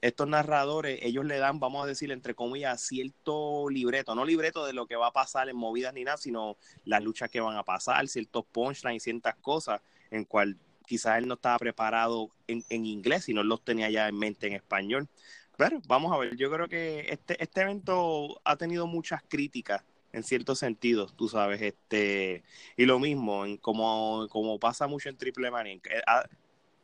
estos 0.01 0.27
narradores, 0.27 1.00
ellos 1.01 1.25
le 1.25 1.39
dan, 1.39 1.60
vamos 1.60 1.83
a 1.83 1.88
decir, 1.88 2.12
entre 2.12 2.36
comillas, 2.36 2.80
cierto 2.80 3.68
libreto, 3.69 4.13
no 4.13 4.24
libreto 4.24 4.68
de 4.68 4.74
lo 4.74 4.86
que 4.86 4.95
va 4.95 5.07
a 5.07 5.13
pasar 5.13 5.50
en 5.50 5.57
movidas 5.57 5.95
ni 5.95 6.04
nada, 6.04 6.18
sino 6.18 6.57
las 6.83 7.04
luchas 7.04 7.31
que 7.31 7.42
van 7.42 7.57
a 7.57 7.63
pasar, 7.63 8.07
ciertos 8.07 8.45
punchlines, 8.45 9.01
ciertas 9.01 9.33
cosas, 9.38 9.81
en 10.12 10.25
cual 10.25 10.57
quizás 10.86 11.18
él 11.18 11.27
no 11.27 11.33
estaba 11.33 11.57
preparado 11.57 12.29
en, 12.46 12.63
en 12.70 12.86
inglés, 12.86 13.24
sino 13.24 13.41
él 13.41 13.48
los 13.48 13.63
tenía 13.65 13.89
ya 13.89 14.08
en 14.08 14.15
mente 14.20 14.46
en 14.46 14.53
español. 14.53 15.10
Pero 15.58 15.82
vamos 15.88 16.13
a 16.13 16.17
ver, 16.17 16.36
yo 16.38 16.51
creo 16.51 16.67
que 16.67 17.08
este, 17.10 17.41
este 17.41 17.62
evento 17.62 18.39
ha 18.44 18.58
tenido 18.58 18.86
muchas 18.86 19.24
críticas 19.27 19.84
en 20.12 20.22
ciertos 20.24 20.60
sentidos, 20.60 21.15
tú 21.17 21.29
sabes, 21.29 21.62
este, 21.63 22.44
y 22.77 22.86
lo 22.86 23.00
mismo, 23.00 23.44
en 23.44 23.58
como, 23.58 24.27
como 24.29 24.60
pasa 24.60 24.86
mucho 24.86 25.10
en 25.10 25.17
Triple 25.17 25.50
Mania, 25.50 25.74
en 25.74 25.82
que- 25.82 26.01
a- 26.05 26.29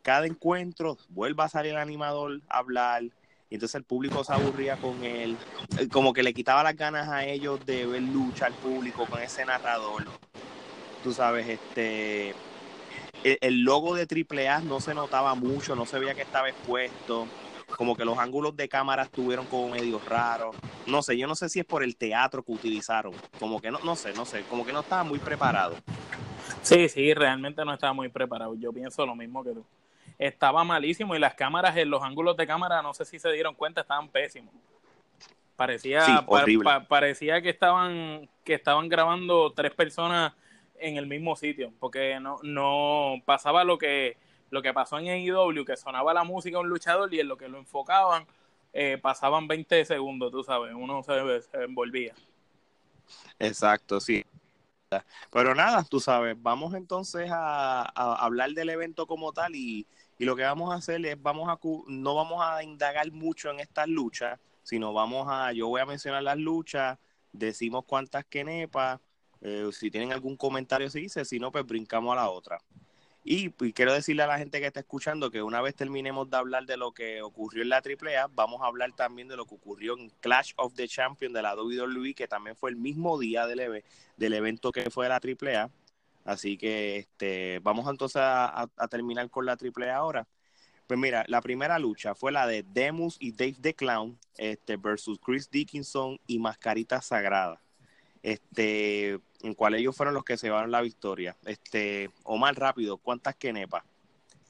cada 0.02 0.26
encuentro 0.26 0.98
vuelve 1.10 1.44
a 1.44 1.50
salir 1.50 1.72
el 1.74 1.78
animador 1.78 2.42
a 2.50 2.58
hablar, 2.60 3.04
y 3.04 3.56
entonces 3.56 3.76
el 3.76 3.84
público 3.84 4.24
se 4.24 4.34
aburría 4.34 4.78
con 4.78 5.04
él, 5.04 5.38
eh, 5.78 5.88
como 5.90 6.14
que 6.14 6.24
le 6.24 6.34
quitaba 6.34 6.64
las 6.64 6.76
ganas 6.76 7.10
a 7.10 7.26
ellos 7.26 7.66
de 7.66 7.86
ver 7.86 8.02
lucha 8.02 8.46
al 8.46 8.54
público 8.54 9.06
con 9.06 9.22
ese 9.22 9.46
narrador, 9.46 10.06
tú 11.04 11.14
sabes, 11.14 11.48
este, 11.48 12.34
el, 13.24 13.62
logo 13.62 13.96
de 13.96 14.08
Triple 14.08 14.50
A 14.50 14.60
no 14.60 14.80
se 14.80 14.94
notaba 14.94 15.36
mucho, 15.36 15.76
no 15.76 15.86
se 15.86 16.00
veía 16.00 16.16
que 16.16 16.22
estaba 16.22 16.50
expuesto, 16.50 17.28
como 17.78 17.96
que 17.96 18.06
los 18.06 18.18
ángulos 18.18 18.56
de 18.56 18.68
cámara 18.68 19.04
estuvieron 19.04 19.46
como 19.46 19.70
medio 19.70 20.00
raros. 20.08 20.56
No 20.88 21.02
sé, 21.02 21.18
yo 21.18 21.28
no 21.28 21.36
sé 21.36 21.50
si 21.50 21.60
es 21.60 21.66
por 21.66 21.84
el 21.84 21.96
teatro 21.96 22.44
que 22.44 22.52
utilizaron. 22.52 23.14
Como 23.40 23.62
que 23.62 23.72
no, 23.72 23.80
no 23.84 23.96
sé, 23.96 24.14
no 24.14 24.26
sé, 24.26 24.44
como 24.50 24.66
que 24.66 24.74
no 24.74 24.82
estaba 24.82 25.04
muy 25.04 25.20
preparado. 25.20 25.76
Sí, 26.62 26.90
sí, 26.90 27.14
realmente 27.14 27.64
no 27.64 27.74
estaba 27.74 27.94
muy 27.94 28.10
preparado. 28.10 28.56
Yo 28.56 28.72
pienso 28.74 29.06
lo 29.06 29.16
mismo 29.16 29.44
que 29.44 29.52
tú. 29.52 29.66
Estaba 30.18 30.64
malísimo 30.64 31.16
y 31.16 31.20
las 31.20 31.36
cámaras, 31.36 31.76
en 31.78 31.90
los 31.90 32.04
ángulos 32.04 32.38
de 32.38 32.48
cámara, 32.48 32.82
no 32.82 32.94
sé 32.94 33.06
si 33.06 33.20
se 33.20 33.32
dieron 33.32 33.56
cuenta, 33.56 33.82
estaban 33.82 34.10
pésimos. 34.10 34.54
Parecía, 35.56 36.06
Sí, 36.06 36.26
pa- 36.32 36.48
horrible. 36.48 36.64
pa- 36.64 36.88
parecía 36.88 37.42
que 37.42 37.50
estaban, 37.50 38.28
que 38.44 38.56
estaban 38.56 38.90
grabando 38.90 39.54
tres 39.54 39.72
personas 39.74 40.34
en 40.80 40.98
el 40.98 41.06
mismo 41.06 41.36
sitio, 41.36 41.72
porque 41.80 42.20
no, 42.20 42.40
no 42.44 43.22
pasaba 43.26 43.64
lo 43.64 43.78
que, 43.78 44.18
lo 44.50 44.62
que 44.64 44.74
pasó 44.74 44.98
en 44.98 45.08
AEW, 45.10 45.64
que 45.66 45.78
sonaba 45.78 46.14
la 46.14 46.24
música 46.24 46.58
de 46.58 46.64
un 46.64 46.70
luchador 46.70 47.14
y 47.14 47.20
en 47.20 47.28
lo 47.28 47.38
que 47.38 47.48
lo 47.48 47.60
enfocaban 47.60 48.26
eh, 48.74 48.98
pasaban 49.02 49.48
20 49.48 49.86
segundos, 49.86 50.32
tú 50.32 50.44
sabes, 50.44 50.74
uno 50.74 51.04
se, 51.04 51.42
se 51.42 51.64
envolvía. 51.64 52.16
Exacto, 53.40 54.00
sí. 54.00 54.24
Pero 55.32 55.56
nada, 55.56 55.84
tú 55.84 56.00
sabes, 56.00 56.36
vamos 56.42 56.74
entonces 56.74 57.30
a, 57.32 57.82
a 57.84 58.16
hablar 58.26 58.52
del 58.52 58.70
evento 58.70 59.08
como 59.08 59.32
tal 59.34 59.56
y, 59.56 59.88
y 60.22 60.26
lo 60.26 60.36
que 60.36 60.44
vamos 60.44 60.72
a 60.72 60.76
hacer 60.76 61.04
es, 61.04 61.20
vamos 61.20 61.50
a 61.50 61.58
no 61.88 62.14
vamos 62.14 62.44
a 62.44 62.62
indagar 62.62 63.12
mucho 63.12 63.50
en 63.50 63.60
estas 63.60 63.88
luchas, 63.88 64.40
sino 64.62 64.94
vamos 64.94 65.26
a, 65.28 65.52
yo 65.52 65.68
voy 65.68 65.82
a 65.82 65.86
mencionar 65.88 66.22
las 66.22 66.38
luchas, 66.38 67.00
decimos 67.32 67.86
cuántas 67.88 68.24
que 68.26 68.44
nepa, 68.44 69.02
eh, 69.42 69.68
si 69.72 69.90
tienen 69.90 70.12
algún 70.14 70.38
comentario 70.38 70.92
se 70.92 71.00
dice, 71.00 71.26
si 71.26 71.40
no, 71.40 71.52
pues 71.52 71.66
brincamos 71.66 72.14
a 72.14 72.18
la 72.18 72.30
otra. 72.30 72.60
Y, 73.24 73.50
quiero 73.74 73.94
decirle 73.94 74.22
a 74.22 74.28
la 74.28 74.38
gente 74.38 74.60
que 74.60 74.68
está 74.68 74.82
escuchando 74.82 75.32
que 75.32 75.42
una 75.42 75.60
vez 75.60 75.74
terminemos 75.74 76.30
de 76.30 76.38
hablar 76.38 76.68
de 76.68 76.78
lo 76.78 76.92
que 76.92 77.24
ocurrió 77.24 77.64
en 77.64 77.70
la 77.70 77.78
AAA, 77.78 78.28
vamos 78.36 78.62
a 78.62 78.68
hablar 78.68 78.92
también 78.96 79.28
de 79.28 79.36
lo 79.36 79.48
que 79.48 79.56
ocurrió 79.56 79.98
en 79.98 80.12
Clash 80.20 80.52
of 80.58 80.76
the 80.76 80.88
Champions 80.88 81.34
de 81.34 81.42
la 81.42 81.56
WWE, 81.56 82.14
que 82.14 82.28
también 82.28 82.56
fue 82.56 82.70
el 82.70 82.76
mismo 82.76 83.18
día 83.18 83.48
del, 83.48 83.84
del 84.18 84.34
evento 84.34 84.72
que 84.72 84.92
fue 84.92 85.10
la 85.10 85.16
AAA. 85.16 85.72
Así 86.24 86.58
que 86.58 86.98
este, 86.98 87.60
vamos 87.60 87.90
entonces 87.90 88.22
a, 88.24 88.70
terminar 88.90 89.30
con 89.30 89.46
la 89.46 89.54
AAA 89.54 89.96
ahora. 89.96 90.28
Pues 90.88 91.00
mira, 91.00 91.24
la 91.28 91.42
primera 91.42 91.80
lucha 91.80 92.16
fue 92.16 92.32
la 92.32 92.46
de 92.46 92.64
Demus 92.64 93.18
y 93.20 93.32
Dave 93.32 93.56
the 93.62 93.74
Clown 93.74 94.18
este, 94.38 94.78
versus 94.78 95.20
Chris 95.20 95.50
Dickinson 95.50 96.20
y 96.28 96.40
Mascarita 96.40 97.02
Sagrada. 97.02 97.62
Este, 98.24 99.20
en 99.42 99.56
cual 99.56 99.76
ellos 99.76 99.96
fueron 99.96 100.14
los 100.14 100.24
que 100.24 100.38
se 100.38 100.48
llevaron 100.48 100.72
la 100.72 100.82
victoria. 100.82 101.36
Este, 101.46 102.12
Omar, 102.24 102.56
rápido, 102.56 102.98
¿cuántas 102.98 103.36
quenepas? 103.36 103.84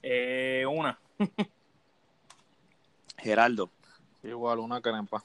Eh, 0.02 0.66
una. 0.70 1.00
Geraldo. 3.18 3.70
Igual, 4.24 4.60
una 4.60 4.82
quenepa. 4.82 5.24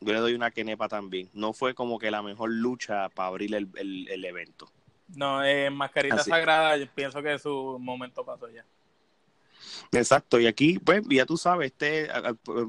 Yo 0.00 0.12
le 0.12 0.18
doy 0.18 0.34
una 0.34 0.50
quenepa 0.50 0.88
también. 0.88 1.30
No 1.32 1.52
fue 1.52 1.74
como 1.74 1.98
que 1.98 2.10
la 2.10 2.22
mejor 2.22 2.50
lucha 2.50 3.08
para 3.08 3.28
abrir 3.28 3.54
el, 3.54 4.24
evento. 4.24 4.68
No, 5.08 5.44
eh, 5.44 5.70
Mascarita 5.70 6.18
Sagrada, 6.18 6.76
yo 6.76 6.86
pienso 6.94 7.22
que 7.22 7.38
su 7.38 7.78
momento 7.78 8.24
pasó 8.24 8.48
ya. 8.48 8.64
Exacto, 9.92 10.40
y 10.40 10.46
aquí, 10.46 10.78
pues, 10.78 11.02
ya 11.08 11.26
tú 11.26 11.36
sabes, 11.36 11.70
este, 11.70 12.08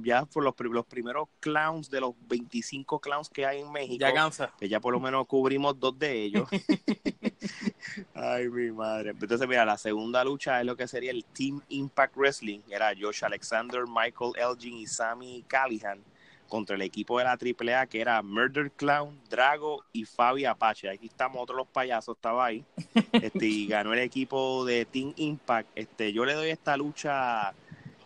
ya 0.04 0.26
por 0.26 0.44
los, 0.44 0.54
los 0.60 0.86
primeros 0.86 1.30
clowns 1.40 1.90
de 1.90 2.02
los 2.02 2.14
25 2.28 3.00
clowns 3.00 3.30
que 3.30 3.46
hay 3.46 3.62
en 3.62 3.72
México, 3.72 3.98
ya 4.00 4.14
cansa. 4.14 4.52
Que 4.60 4.68
ya 4.68 4.80
por 4.80 4.94
lo 4.94 5.00
menos 5.00 5.26
cubrimos 5.26 5.80
dos 5.80 5.98
de 5.98 6.22
ellos. 6.22 6.50
Ay, 8.14 8.50
mi 8.50 8.72
madre. 8.72 9.12
Entonces, 9.12 9.48
mira, 9.48 9.66
la 9.66 9.78
segunda 9.78 10.24
lucha 10.24 10.60
es 10.60 10.66
lo 10.66 10.76
que 10.76 10.88
sería 10.88 11.12
el 11.12 11.24
Team 11.26 11.62
Impact 11.70 12.16
Wrestling. 12.16 12.60
Era 12.70 12.94
Josh 13.00 13.24
Alexander, 13.24 13.84
Michael 13.88 14.34
Elgin 14.36 14.78
y 14.78 14.88
Sammy 14.88 15.44
Callihan 15.48 16.04
contra 16.48 16.76
el 16.76 16.82
equipo 16.82 17.18
de 17.20 17.26
la 17.26 17.32
AAA 17.32 17.88
que 17.88 18.02
era 18.02 18.22
Murder 18.22 18.72
Clown, 18.72 19.20
Drago 19.30 19.84
y 19.92 20.06
Fabi 20.06 20.46
Apache. 20.46 20.90
Aquí 20.90 21.08
estamos, 21.08 21.42
otros 21.42 21.58
los 21.58 21.68
payasos, 21.68 22.16
estaba 22.16 22.46
ahí. 22.46 22.64
Este, 23.14 23.46
y 23.46 23.68
ganó 23.68 23.94
el 23.94 24.00
equipo 24.00 24.66
de 24.66 24.86
Team 24.86 25.14
Impact. 25.16 25.70
Este, 25.76 26.12
yo 26.12 26.26
le 26.26 26.34
doy 26.34 26.50
esta 26.50 26.76
lucha 26.76 27.54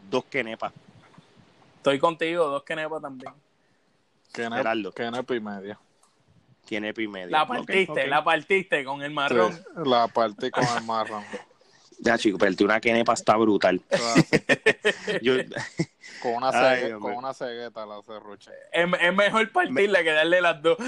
dos 0.09 0.25
quenepas. 0.25 0.73
Estoy 1.77 1.99
contigo, 1.99 2.45
dos 2.47 2.63
quenepas 2.63 3.01
también. 3.01 3.33
Kenepa 4.33 5.35
y 5.35 5.39
media. 5.39 5.79
Kenepa 6.65 7.01
y 7.01 7.07
media. 7.07 7.29
La 7.29 7.47
partiste, 7.47 8.07
la 8.07 8.23
partiste 8.23 8.83
con 8.83 9.01
el 9.01 9.11
marrón. 9.11 9.57
la 9.85 10.07
partí 10.07 10.51
con 10.51 10.65
el 10.77 10.83
marrón. 10.83 11.23
Ya, 11.99 12.17
chico, 12.17 12.37
pero 12.37 12.53
una 12.65 12.79
quenepa 12.79 13.13
está 13.13 13.35
brutal. 13.37 13.81
con, 16.21 16.35
una 16.35 16.51
cegueta, 16.51 16.99
con 16.99 17.15
una 17.15 17.33
cegueta 17.33 17.85
la 17.85 18.01
cerrucha. 18.03 18.51
Es, 18.71 18.87
es, 19.01 19.13
mejor 19.13 19.51
partirla 19.51 20.03
que 20.03 20.11
darle 20.11 20.41
las 20.41 20.61
dos. 20.61 20.77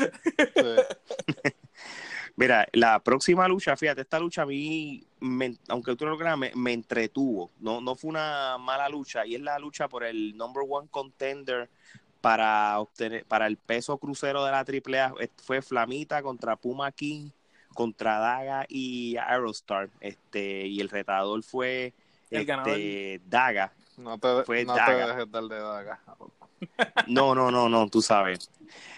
Mira, 2.35 2.67
la 2.71 2.99
próxima 2.99 3.47
lucha, 3.47 3.75
fíjate, 3.75 4.01
esta 4.01 4.19
lucha 4.19 4.43
a 4.43 4.45
mí, 4.45 5.03
aunque 5.67 5.95
tú 5.95 6.05
no 6.05 6.11
lo 6.11 6.17
creas, 6.17 6.37
me, 6.37 6.73
entretuvo. 6.73 7.51
No, 7.59 7.81
no 7.81 7.95
fue 7.95 8.11
una 8.11 8.57
mala 8.57 8.87
lucha. 8.87 9.25
Y 9.25 9.35
es 9.35 9.41
la 9.41 9.59
lucha 9.59 9.89
por 9.89 10.05
el 10.05 10.37
number 10.37 10.63
one 10.67 10.87
contender 10.89 11.69
para 12.21 12.79
obtener, 12.79 13.25
para 13.25 13.45
el 13.47 13.57
peso 13.57 13.97
crucero 13.97 14.45
de 14.45 14.51
la 14.51 14.59
AAA. 14.59 15.15
Fue 15.43 15.61
Flamita 15.61 16.21
contra 16.21 16.55
Puma 16.55 16.91
King 16.93 17.31
contra 17.73 18.19
Daga 18.19 18.65
y 18.67 19.17
Aerostar. 19.17 19.89
Este, 19.99 20.67
y 20.67 20.79
el 20.79 20.89
retador 20.89 21.43
fue 21.43 21.93
este, 22.29 23.21
Daga. 23.25 23.71
No 23.97 24.17
te, 24.17 24.43
fue 24.43 24.65
no 24.65 24.75
Daga. 24.75 25.05
te 25.05 25.11
dejes 25.11 25.31
dar 25.31 25.43
de 25.43 25.59
Daga. 25.59 25.99
No, 27.07 27.33
no, 27.33 27.51
no, 27.51 27.69
no, 27.69 27.87
tú 27.87 28.01
sabes. 28.01 28.51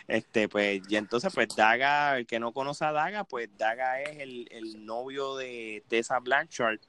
Este, 0.07 0.49
pues, 0.49 0.81
y 0.89 0.95
entonces, 0.95 1.31
pues, 1.31 1.47
Daga, 1.55 2.17
el 2.17 2.25
que 2.25 2.39
no 2.39 2.53
conoce 2.53 2.83
a 2.85 2.91
Daga, 2.91 3.23
pues 3.23 3.49
Daga 3.55 4.01
es 4.01 4.17
el, 4.19 4.47
el 4.51 4.83
novio 4.83 5.35
de 5.35 5.83
Tessa 5.87 6.19
Blanchard. 6.19 6.79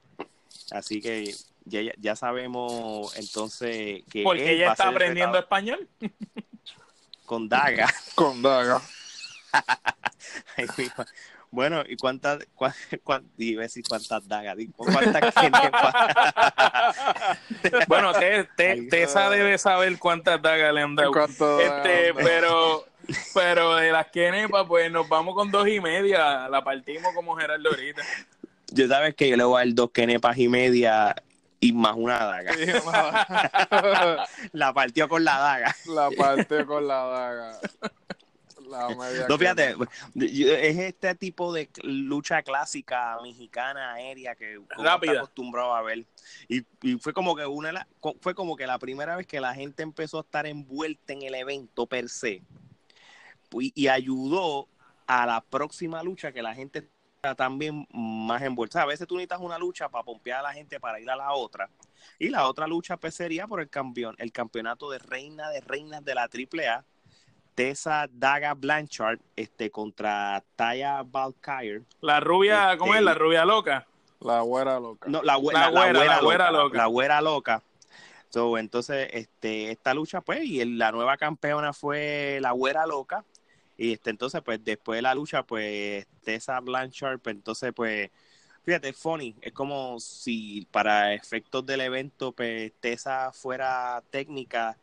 Así 0.71 0.99
que 0.99 1.31
ya, 1.65 1.81
ya 1.97 2.15
sabemos 2.15 3.15
entonces 3.17 4.03
que. 4.09 4.23
Porque 4.23 4.53
ella 4.53 4.71
está 4.71 4.89
aprendiendo 4.89 5.37
español. 5.37 5.87
Con 7.25 7.47
Daga. 7.47 7.87
Con 8.15 8.41
Daga. 8.41 8.81
Bueno, 11.53 11.83
¿y 11.87 11.95
cuántas, 11.97 12.39
cuántas, 13.03 13.37
decir 13.37 13.83
cuántas 13.87 14.27
dagas? 14.27 14.57
¿Cuántas 14.75 15.35
bueno, 17.87 18.11
Tessa 18.89 19.29
debe 19.29 19.59
saber 19.59 19.99
cuántas 19.99 20.41
dagas 20.41 20.73
le 20.73 20.81
han 20.81 20.95
dado. 20.95 21.11
Este, 21.23 22.15
pero, 22.15 22.87
pero 23.35 23.75
de 23.75 23.91
las 23.91 24.07
quenepas, 24.07 24.65
pues 24.67 24.91
nos 24.91 25.07
vamos 25.07 25.35
con 25.35 25.51
dos 25.51 25.67
y 25.67 25.79
media. 25.79 26.49
La 26.49 26.63
partimos 26.63 27.13
como 27.13 27.35
Gerardo 27.35 27.69
ahorita. 27.69 28.01
Yo 28.71 28.87
sabes 28.87 29.13
que 29.13 29.29
yo 29.29 29.37
le 29.37 29.43
voy 29.43 29.61
a 29.61 29.65
dar 29.65 29.75
dos 29.75 29.91
quenepas 29.91 30.35
y 30.39 30.49
media 30.49 31.15
y 31.59 31.71
más 31.71 31.93
una 31.95 32.25
daga. 32.25 32.51
la 34.53 34.73
partió 34.73 35.07
con 35.07 35.23
la 35.23 35.37
daga. 35.37 35.75
La 35.85 36.09
partió 36.09 36.65
con 36.65 36.87
la 36.87 37.03
daga. 37.03 37.59
No, 39.29 39.37
fíjate, 39.37 39.75
es 40.15 40.77
este 40.77 41.15
tipo 41.15 41.53
de 41.53 41.69
lucha 41.83 42.41
clásica 42.41 43.17
mexicana 43.21 43.93
aérea 43.93 44.35
que 44.35 44.57
uno 44.57 44.67
está 44.69 45.11
acostumbrado 45.11 45.75
a 45.75 45.81
ver. 45.81 46.05
Y, 46.47 46.63
fue 46.99 47.13
como 47.13 47.35
que 47.35 47.45
una 47.45 47.87
fue 48.21 48.33
como 48.33 48.55
que 48.55 48.67
la 48.67 48.79
primera 48.79 49.15
vez 49.15 49.27
que 49.27 49.39
la 49.39 49.53
gente 49.53 49.83
empezó 49.83 50.17
a 50.17 50.21
estar 50.21 50.45
envuelta 50.45 51.13
en 51.13 51.23
el 51.23 51.35
evento 51.35 51.85
per 51.85 52.09
se. 52.09 52.41
Y, 53.51 53.87
ayudó 53.87 54.67
a 55.05 55.25
la 55.25 55.41
próxima 55.41 56.01
lucha 56.01 56.31
que 56.31 56.41
la 56.41 56.55
gente 56.55 56.89
está 57.15 57.35
también 57.35 57.87
más 57.93 58.41
envuelta. 58.41 58.81
a 58.81 58.85
veces 58.85 59.07
tú 59.07 59.15
necesitas 59.15 59.39
una 59.39 59.57
lucha 59.57 59.89
para 59.89 60.03
pompear 60.03 60.39
a 60.39 60.43
la 60.43 60.53
gente 60.53 60.79
para 60.79 60.99
ir 60.99 61.09
a 61.09 61.15
la 61.15 61.33
otra. 61.33 61.69
Y 62.17 62.29
la 62.29 62.47
otra 62.47 62.67
lucha 62.67 62.97
pues 62.97 63.13
sería 63.15 63.47
por 63.47 63.61
el 63.61 63.69
campeón, 63.69 64.15
el 64.17 64.31
campeonato 64.31 64.89
de 64.89 64.99
reina 64.99 65.49
de 65.49 65.61
reinas 65.61 66.03
de 66.03 66.15
la 66.15 66.23
AAA 66.23 66.83
Tessa 67.55 68.07
Daga 68.11 68.53
Blanchard 68.53 69.19
este, 69.35 69.69
contra 69.69 70.43
Taya 70.55 71.03
Valkyrie. 71.03 71.81
La 72.01 72.19
rubia, 72.19 72.77
¿cómo 72.77 72.95
es? 72.95 73.01
La 73.01 73.11
este, 73.11 73.23
rubia 73.23 73.45
loca. 73.45 73.87
La 74.19 74.41
güera 74.41 74.79
loca. 74.79 75.09
No, 75.09 75.21
la, 75.21 75.35
güera, 75.35 75.69
la, 75.69 76.19
güera, 76.21 76.51
loca, 76.51 76.77
La 76.77 76.85
güera 76.85 77.21
loca. 77.21 77.61
So, 78.29 78.57
entonces, 78.57 79.09
este, 79.11 79.69
esta 79.71 79.93
lucha, 79.93 80.21
pues, 80.21 80.43
y 80.43 80.63
la 80.65 80.91
nueva 80.91 81.17
campeona 81.17 81.73
fue 81.73 82.39
la 82.41 82.51
güera 82.51 82.87
loca. 82.87 83.23
Y 83.77 83.93
este, 83.93 84.09
entonces, 84.09 84.41
pues, 84.43 84.63
después 84.63 84.97
de 84.97 85.01
la 85.03 85.13
lucha, 85.13 85.43
pues, 85.43 86.07
Tessa 86.23 86.59
Blanchard, 86.59 87.19
pues, 87.19 87.35
entonces, 87.35 87.73
pues, 87.75 88.09
fíjate, 88.63 88.93
funny. 88.93 89.35
Es 89.41 89.53
como 89.53 89.99
si 89.99 90.67
para 90.71 91.13
efectos 91.13 91.65
del 91.65 91.81
evento, 91.81 92.31
pues, 92.31 92.71
Tessa 92.79 93.31
fuera 93.33 94.01
técnica 94.09 94.77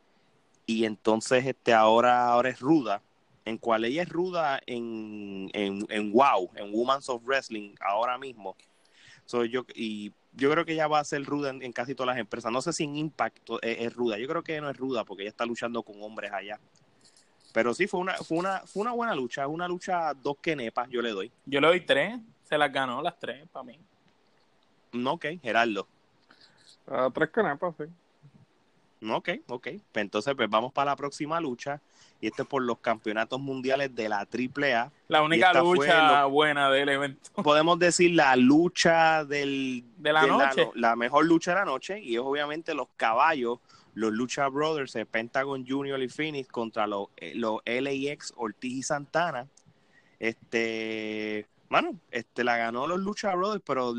y 0.71 0.85
entonces 0.85 1.45
este 1.47 1.75
ahora, 1.75 2.29
ahora 2.29 2.51
es 2.51 2.61
ruda, 2.61 3.03
en 3.45 3.59
cual 3.59 3.85
ella 3.85 4.03
es 4.03 4.09
ruda 4.09 4.61
en, 4.67 5.51
en, 5.53 5.85
en 5.89 6.13
WOW, 6.13 6.51
en 6.55 6.73
Women's 6.73 7.09
of 7.09 7.23
Wrestling, 7.25 7.75
ahora 7.81 8.19
mismo. 8.19 8.57
soy 9.27 9.49
yo, 9.51 9.67
y 9.75 10.13
yo 10.33 10.49
creo 10.51 10.65
que 10.65 10.75
ella 10.75 10.87
va 10.87 11.01
a 11.01 11.05
ser 11.05 11.25
ruda 11.25 11.51
en, 11.51 11.73
casi 11.73 11.97
todas 11.97 12.15
las 12.15 12.21
empresas. 12.21 12.53
No 12.53 12.63
sé 12.63 12.73
si 12.73 12.85
en 12.85 12.97
Impact 12.97 13.51
es, 13.63 13.93
ruda. 13.95 14.17
Yo 14.17 14.29
creo 14.29 14.45
que 14.45 14.61
no 14.61 14.71
es 14.71 14.77
ruda 14.77 15.05
porque 15.05 15.25
ella 15.25 15.31
está 15.31 15.45
luchando 15.45 15.83
con 15.83 16.01
hombres 16.03 16.33
allá. 16.33 16.61
Pero 17.53 17.75
sí, 17.75 17.89
fue 17.89 17.99
una, 17.99 18.15
fue 18.15 18.39
una, 18.39 18.61
fue 18.61 18.83
una 18.83 18.93
buena 18.93 19.15
lucha. 19.15 19.49
Una 19.49 19.67
lucha 19.67 20.15
dos 20.15 20.37
quenepas, 20.41 20.89
yo 20.89 21.03
le 21.03 21.11
doy. 21.11 21.33
Yo 21.47 21.61
le 21.61 21.67
doy 21.67 21.81
tres. 21.81 22.21
Se 22.45 22.57
las 22.57 22.73
ganó 22.73 23.03
las 23.03 23.19
tres 23.19 23.45
para 23.51 23.65
mí. 23.65 23.79
No, 24.93 25.15
ok, 25.15 25.27
Gerardo. 25.43 25.89
Uh, 26.87 27.11
tres 27.11 27.31
quenepas, 27.31 27.75
sí. 27.77 27.85
Ok, 29.09 29.31
ok. 29.47 29.69
Pues 29.93 30.03
entonces, 30.03 30.35
pues 30.35 30.51
vamos 30.51 30.73
para 30.73 30.91
la 30.91 30.97
próxima 30.97 31.41
lucha. 31.41 31.81
Y 32.21 32.27
esto 32.27 32.43
es 32.43 32.49
por 32.49 32.63
los 32.63 32.79
campeonatos 32.79 33.41
mundiales 33.41 33.95
de 33.95 34.09
la 34.11 34.19
AAA. 34.19 34.93
La 35.09 35.23
única 35.23 35.55
lucha 35.55 36.27
buena 36.27 36.71
del 36.71 36.91
evento. 36.91 37.31
Podemos 37.43 37.79
decir 37.79 38.11
la 38.11 38.37
lucha 38.37 39.25
del, 39.25 39.85
de 39.97 40.13
la 40.13 40.27
noche. 40.27 40.69
La, 40.75 40.97
mejor 40.97 41.25
lucha 41.25 41.53
de 41.53 41.61
la 41.61 41.65
noche. 41.65 41.99
Y 41.99 42.17
es 42.17 42.21
obviamente 42.21 42.75
los 42.75 42.89
caballos, 42.97 43.59
los 43.95 44.13
Lucha 44.13 44.49
Brothers, 44.49 44.95
el 44.97 45.07
Pentagon 45.07 45.67
Junior 45.67 46.01
y 46.03 46.09
Phoenix 46.09 46.49
contra 46.49 46.87
los, 46.87 47.09
eh, 47.17 47.33
los 47.35 47.61
LAX, 47.65 48.35
Ortiz 48.37 48.73
y 48.73 48.83
Santana. 48.83 49.49
Este, 50.19 51.47
bueno, 51.71 51.97
este 52.11 52.45
la 52.45 52.59
ganó 52.59 52.87
los 52.87 53.01
Lucha 53.01 53.35
Brothers, 53.35 53.63
pero 53.65 53.95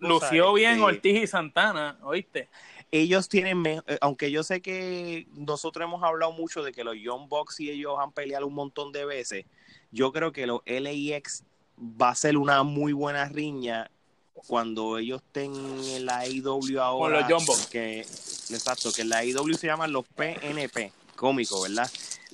Lució 0.00 0.52
bien 0.54 0.72
este, 0.72 0.82
Ortiz 0.82 1.22
y 1.22 1.26
Santana, 1.26 1.98
¿oíste? 2.02 2.48
Ellos 2.90 3.28
tienen, 3.28 3.64
eh, 3.66 3.82
aunque 4.00 4.30
yo 4.30 4.42
sé 4.42 4.60
que 4.60 5.26
nosotros 5.32 5.84
hemos 5.84 6.02
hablado 6.02 6.32
mucho 6.32 6.62
de 6.62 6.72
que 6.72 6.84
los 6.84 6.96
Young 6.96 7.28
Bucks 7.28 7.60
y 7.60 7.70
ellos 7.70 7.96
han 7.98 8.12
peleado 8.12 8.46
un 8.46 8.54
montón 8.54 8.92
de 8.92 9.04
veces, 9.04 9.46
yo 9.90 10.12
creo 10.12 10.32
que 10.32 10.46
los 10.46 10.60
LAX 10.66 11.44
va 11.78 12.10
a 12.10 12.14
ser 12.14 12.36
una 12.36 12.62
muy 12.62 12.92
buena 12.92 13.26
riña 13.26 13.90
cuando 14.34 14.98
ellos 14.98 15.22
estén 15.24 15.54
en 15.54 16.06
la 16.06 16.18
AEW 16.18 16.80
ahora. 16.80 17.20
Con 17.20 17.30
los 17.30 17.44
Jumbo. 17.44 17.54
Que, 17.70 18.00
exacto, 18.00 18.92
que 18.92 19.02
en 19.02 19.08
la 19.08 19.18
AEW 19.18 19.54
se 19.54 19.66
llaman 19.66 19.92
los 19.92 20.04
PNP, 20.06 20.92
cómico, 21.16 21.62
¿verdad? 21.62 21.90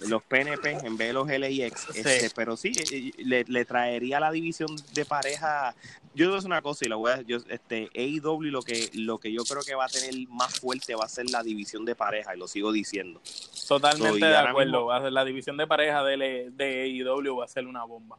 Los 0.08 0.22
PNP 0.22 0.78
en 0.84 0.96
vez 0.96 1.08
de 1.08 1.12
los 1.12 1.28
LIX. 1.28 1.80
Sí. 1.92 2.00
Este, 2.00 2.30
pero 2.34 2.56
sí, 2.56 2.72
le, 3.18 3.44
le 3.44 3.64
traería 3.64 4.18
la 4.20 4.30
división 4.32 4.68
de 4.94 5.04
pareja. 5.04 5.74
Yo 6.14 6.26
digo 6.34 6.46
una 6.46 6.62
cosa 6.62 6.84
y 6.86 6.88
la 6.88 6.96
voy 6.96 7.12
a. 7.12 7.20
Yo, 7.22 7.36
este, 7.48 7.90
AEW 7.94 8.40
lo 8.50 8.62
que, 8.62 8.90
lo 8.94 9.18
que 9.18 9.30
yo 9.32 9.44
creo 9.44 9.62
que 9.62 9.74
va 9.74 9.84
a 9.84 9.88
tener 9.88 10.14
más 10.28 10.58
fuerte 10.58 10.94
va 10.94 11.04
a 11.04 11.08
ser 11.08 11.28
la 11.30 11.42
división 11.42 11.84
de 11.84 11.94
pareja, 11.94 12.34
y 12.34 12.38
lo 12.38 12.48
sigo 12.48 12.72
diciendo. 12.72 13.20
Totalmente 13.68 14.20
So, 14.20 14.26
de 14.26 14.36
acuerdo. 14.36 14.72
mismo- 14.72 14.86
Va 14.86 14.96
a 14.96 15.02
ser 15.02 15.12
la 15.12 15.24
división 15.24 15.56
de 15.56 15.66
pareja 15.66 16.02
de, 16.02 16.50
de 16.50 16.82
AEW 16.82 17.36
va 17.36 17.44
a 17.44 17.48
ser 17.48 17.66
una 17.66 17.84
bomba. 17.84 18.16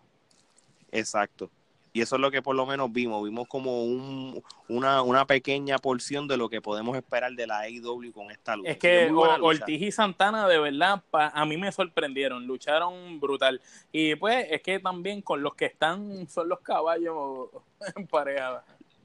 Exacto. 0.92 1.50
Y 1.94 2.02
eso 2.02 2.16
es 2.16 2.22
lo 2.22 2.32
que 2.32 2.42
por 2.42 2.56
lo 2.56 2.66
menos 2.66 2.92
vimos. 2.94 3.22
Vimos 3.24 3.48
como 3.50 3.84
un, 3.84 4.42
una, 4.70 5.02
una 5.02 5.26
pequeña 5.28 5.78
porción 5.78 6.26
de 6.28 6.38
lo 6.38 6.48
que 6.50 6.62
podemos 6.62 6.96
esperar 6.96 7.34
de 7.34 7.46
la 7.48 7.60
AEW 7.60 8.14
con 8.14 8.32
esta 8.32 8.56
lucha. 8.56 8.72
Es 8.72 8.78
que 8.78 9.10
lucha. 9.10 9.42
Ortiz 9.42 9.82
y 9.82 9.92
Santana 9.92 10.48
de 10.48 10.58
verdad 10.60 11.04
pa- 11.12 11.28
a 11.36 11.46
mí 11.46 11.58
me 11.58 11.70
sorprendieron, 11.72 12.48
lucharon 12.48 13.20
brutal. 13.20 13.60
Y 13.92 14.16
pues 14.16 14.48
es 14.50 14.62
que 14.62 14.80
también 14.80 15.22
con 15.22 15.44
los 15.44 15.54
que 15.56 15.66
están 15.66 16.30
son 16.30 16.48
los 16.48 16.62
caballos 16.62 17.50
en 17.98 18.08
pareja. 18.08 18.64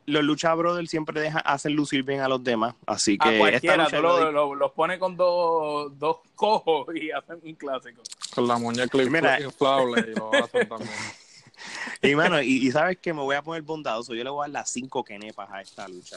Los 0.09 0.23
Lucha 0.23 0.55
Brothers 0.55 0.89
siempre 0.89 1.21
dejan 1.21 1.43
hacer 1.45 1.73
lucir 1.73 2.05
bien 2.05 2.21
a 2.21 2.29
los 2.29 2.45
demás. 2.45 2.77
Así 2.87 3.19
que 3.19 3.29
A 3.29 3.33
esta 3.33 3.39
cualquiera, 3.41 3.77
lucha 3.79 3.97
tú 3.97 4.03
yo 4.05 4.09
lo- 4.21 4.31
lo- 4.31 4.55
los 4.55 4.71
pone 4.71 5.01
con 5.01 5.17
dos, 5.17 5.99
dos 5.99 6.19
cojos 6.37 6.87
y 6.95 7.11
hacen 7.11 7.41
un 7.43 7.55
clásico. 7.55 8.03
Con 8.33 8.47
la 8.47 8.57
muñeca 8.59 8.97
Mira. 8.99 9.41
inflable 9.41 10.05
y 10.13 10.15
lo 10.17 10.33
hacen 10.33 10.69
también. 10.69 10.91
Y 12.03 12.15
mano, 12.15 12.41
y, 12.43 12.67
y 12.67 12.71
sabes 12.71 12.99
que 12.99 13.13
me 13.13 13.21
voy 13.21 13.37
a 13.37 13.43
poner 13.43 13.63
bondadoso. 13.63 14.15
Yo 14.15 14.23
le 14.25 14.31
voy 14.31 14.41
a 14.41 14.49
dar 14.49 14.51
las 14.51 14.71
cinco 14.71 15.03
kenepas 15.05 15.51
a 15.51 15.61
esta 15.61 15.89
lucha. 15.89 16.17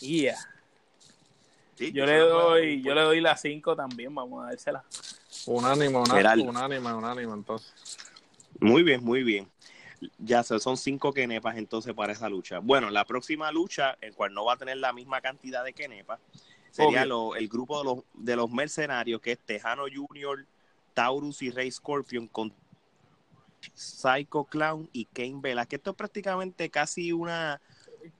Yeah. 0.00 0.36
Sí, 1.76 1.92
Yo 1.92 2.06
le 2.06 2.18
doy, 2.18 2.82
yo 2.82 2.94
le 2.94 3.02
doy 3.02 3.20
las 3.20 3.40
cinco 3.42 3.76
también, 3.76 4.14
vamos 4.14 4.42
a 4.44 4.48
dársela. 4.48 4.82
Unánime, 5.44 5.88
unánime, 5.88 6.16
Geraldo. 6.16 6.44
unánime, 6.44 6.92
unánime, 6.94 7.32
entonces. 7.34 7.72
Muy 8.58 8.82
bien, 8.82 9.04
muy 9.04 9.22
bien. 9.22 9.46
Ya 10.18 10.42
se- 10.42 10.58
son 10.58 10.76
cinco 10.76 11.12
kenepas 11.12 11.56
entonces 11.56 11.92
para 11.94 12.12
esa 12.12 12.28
lucha. 12.28 12.58
Bueno, 12.60 12.88
la 12.90 13.04
próxima 13.04 13.52
lucha, 13.52 13.96
en 14.00 14.14
cual 14.14 14.32
no 14.32 14.44
va 14.44 14.54
a 14.54 14.56
tener 14.56 14.78
la 14.78 14.92
misma 14.92 15.20
cantidad 15.20 15.64
de 15.64 15.72
kenepas, 15.74 16.18
sería 16.70 17.04
lo- 17.04 17.36
el 17.36 17.48
grupo 17.48 17.78
de 17.78 17.84
los, 17.84 17.98
de 18.14 18.36
los 18.36 18.50
mercenarios, 18.50 19.20
que 19.20 19.32
es 19.32 19.38
Tejano 19.38 19.84
Junior, 19.94 20.46
Taurus 20.94 21.42
y 21.42 21.50
Rey 21.50 21.70
Scorpion 21.70 22.26
con 22.28 22.52
Psycho 23.74 24.44
Clown 24.44 24.88
y 24.92 25.06
Kane 25.06 25.38
Vela, 25.40 25.66
que 25.66 25.76
esto 25.76 25.90
es 25.90 25.96
prácticamente 25.96 26.70
casi 26.70 27.12
una 27.12 27.60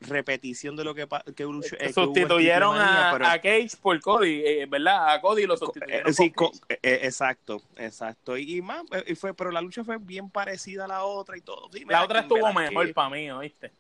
repetición 0.01 0.75
de 0.75 0.83
lo 0.85 0.95
que, 0.95 1.07
que, 1.37 1.45
eh, 1.45 1.77
que 1.79 1.93
Sustituyeron 1.93 2.77
a, 2.77 3.11
pero- 3.13 3.27
a 3.27 3.39
Cage 3.39 3.71
por 3.81 4.01
Cody, 4.01 4.43
eh, 4.45 4.67
¿verdad? 4.67 5.15
A 5.15 5.21
Cody 5.21 5.47
lo 5.47 5.55
Eh, 5.55 5.59
sustituyeron. 5.59 6.13
sí, 6.15 6.31
por 6.31 6.47
co- 6.47 6.51
Cage. 6.67 6.81
eh, 6.83 7.01
exacto, 7.05 7.63
exacto. 7.77 8.37
Y, 8.37 8.57
y 8.57 8.63
más, 8.63 8.83
y 9.07 9.15
fue, 9.15 9.33
pero 9.35 9.51
la 9.53 9.61
lucha 9.61 9.85
fue 9.85 9.99
bien 9.99 10.29
parecida 10.31 10.87
a 10.87 10.89
la 10.89 11.05
otra 11.05 11.37
y 11.37 11.41
todo. 11.41 11.69
Sí, 11.73 11.85
La 11.87 12.03
otra 12.05 12.21
estuvo 12.21 12.53
mejor 12.53 12.93
para 12.95 13.11
mí, 13.11 13.31
¿oíste? 13.31 13.73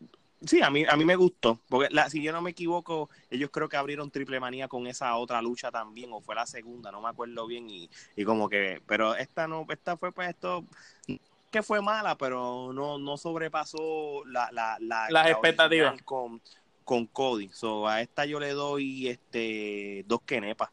Sí, 0.44 0.60
a 0.62 0.70
mí, 0.70 0.84
a 0.86 0.96
mí 0.96 1.04
me 1.04 1.16
gustó. 1.16 1.58
Porque 1.68 1.88
la, 1.92 2.10
si 2.10 2.22
yo 2.22 2.30
no 2.30 2.42
me 2.42 2.50
equivoco, 2.50 3.08
ellos 3.30 3.48
creo 3.50 3.68
que 3.70 3.76
abrieron 3.78 4.10
triple 4.10 4.38
manía 4.38 4.68
con 4.68 4.86
esa 4.86 5.16
otra 5.16 5.40
lucha 5.42 5.72
también, 5.72 6.10
o 6.12 6.20
fue 6.20 6.34
la 6.34 6.46
segunda, 6.46 6.92
no 6.92 7.00
me 7.00 7.08
acuerdo 7.08 7.46
bien. 7.46 7.68
Y, 7.70 7.88
y 8.14 8.24
como 8.24 8.48
que, 8.48 8.80
pero 8.86 9.16
esta 9.16 9.48
no, 9.48 9.66
esta 9.70 9.96
fue 9.96 10.12
pues 10.12 10.28
esto 10.28 10.64
que 11.56 11.62
fue 11.62 11.80
mala, 11.80 12.18
pero 12.18 12.70
no, 12.74 12.98
no 12.98 13.16
sobrepasó 13.16 14.26
la, 14.26 14.50
la, 14.52 14.76
la 14.78 15.08
Las 15.08 15.24
la 15.24 15.30
expectativas. 15.30 16.02
con, 16.02 16.42
con 16.84 17.06
Cody. 17.06 17.48
So, 17.48 17.88
a 17.88 18.02
esta 18.02 18.26
yo 18.26 18.38
le 18.38 18.50
doy 18.50 19.08
este 19.08 20.04
dos 20.06 20.20
kenepas. 20.26 20.68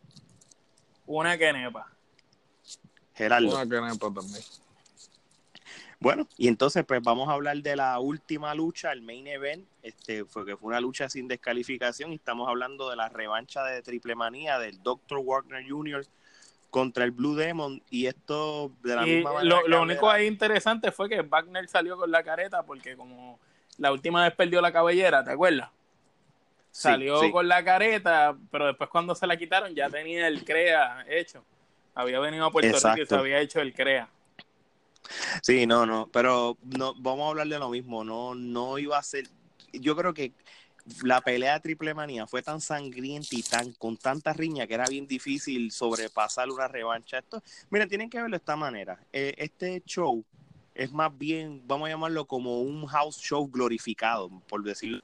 Una 1.05 1.38
que 1.38 1.53
nepa. 1.53 1.90
Gerardo. 3.16 3.48
Una 3.48 3.64
kenepa 3.64 4.14
también. 4.14 4.44
Bueno, 6.01 6.27
y 6.36 6.50
entonces 6.50 6.84
pues 6.86 7.01
vamos 7.01 7.29
a 7.29 7.31
hablar 7.31 7.55
de 7.62 7.77
la 7.77 7.98
última 8.01 8.53
lucha, 8.53 8.92
el 8.92 9.01
main 9.03 9.25
event, 9.25 9.66
este 9.84 10.25
fue 10.25 10.46
que 10.46 10.57
fue 10.57 10.68
una 10.68 10.81
lucha 10.81 11.07
sin 11.07 11.29
descalificación 11.29 12.12
y 12.12 12.16
estamos 12.16 12.50
hablando 12.50 12.90
de 12.90 12.98
la 12.98 13.07
revancha 13.07 13.64
de 13.64 13.81
Triple 13.81 14.16
Manía 14.16 14.60
del 14.60 14.84
Dr. 14.84 15.22
Wagner 15.24 15.64
Jr. 15.66 16.05
contra 16.74 17.03
el 17.03 17.12
Blue 17.12 17.36
Demon 17.36 17.83
y 17.92 18.07
esto 18.07 18.72
de 18.81 18.96
la 18.96 19.07
Y 19.07 19.18
misma 19.18 19.33
manera 19.33 19.62
lo, 19.68 19.81
único 19.83 20.09
ahí 20.09 20.25
interesante 20.25 20.92
fue 20.92 21.07
que 21.07 21.22
Wagner 21.22 21.68
salió 21.68 21.96
con 21.96 22.09
la 22.09 22.24
careta 22.24 22.64
porque 22.64 22.98
como 22.98 23.40
la 23.77 23.92
última 23.92 24.24
vez 24.24 24.33
perdió 24.33 24.59
la 24.59 24.74
cabellera, 24.74 25.24
¿te 25.24 25.29
acuerdas? 25.29 25.70
Sí, 26.72 26.81
Salió 26.81 27.20
sí. 27.20 27.31
con 27.31 27.48
la 27.48 27.64
careta, 27.64 28.36
pero 28.50 28.66
después 28.66 28.90
cuando 28.90 29.14
se 29.14 29.27
la 29.27 29.38
quitaron 29.38 29.75
ya 29.75 29.88
tenía 29.88 30.27
el 30.27 30.44
CREA 30.44 31.05
hecho. 31.07 31.46
Había 31.94 32.20
venido 32.20 32.46
a 32.46 32.51
Puerto 32.51 32.66
Rico 32.66 32.75
y 32.75 32.79
Exacto. 32.79 33.05
se 33.05 33.16
había 33.16 33.40
hecho 33.40 33.62
el 33.62 33.72
CREA. 33.72 34.09
Sí, 35.44 35.68
no, 35.68 35.86
no, 35.86 36.09
pero 36.12 36.57
no 36.75 36.96
vamos 36.96 37.27
a 37.27 37.29
hablar 37.29 37.48
de 37.50 37.59
lo 37.59 37.70
mismo, 37.70 38.03
no 38.03 38.33
no 38.33 38.79
iba 38.79 38.98
a 38.98 39.03
ser 39.03 39.25
yo 39.74 39.96
creo 39.96 40.16
que 40.16 40.31
la 41.03 41.22
pelea 41.22 41.53
de 41.53 41.59
Triple 41.61 41.93
Manía 41.93 42.27
fue 42.27 42.41
tan 42.43 42.59
sangrienta 42.59 43.29
y 43.31 43.41
tan 43.41 43.72
con 43.74 43.96
tanta 43.98 44.33
riña 44.33 44.67
que 44.67 44.74
era 44.74 44.85
bien 44.85 45.07
difícil 45.07 45.72
sobrepasar 45.72 46.50
una 46.50 46.67
revancha. 46.67 47.19
Esto, 47.19 47.41
miren, 47.69 47.87
tienen 47.87 48.09
que 48.09 48.17
verlo 48.17 48.31
de 48.35 48.37
esta 48.37 48.55
manera. 48.55 49.00
Eh, 49.13 49.33
este 49.37 49.81
show 49.85 50.24
es 50.75 50.91
más 50.91 51.15
bien, 51.17 51.61
vamos 51.65 51.87
a 51.87 51.91
llamarlo 51.91 52.25
como 52.25 52.61
un 52.61 52.85
house 52.87 53.17
show 53.17 53.48
glorificado, 53.50 54.29
por 54.48 54.63
decirlo. 54.63 55.01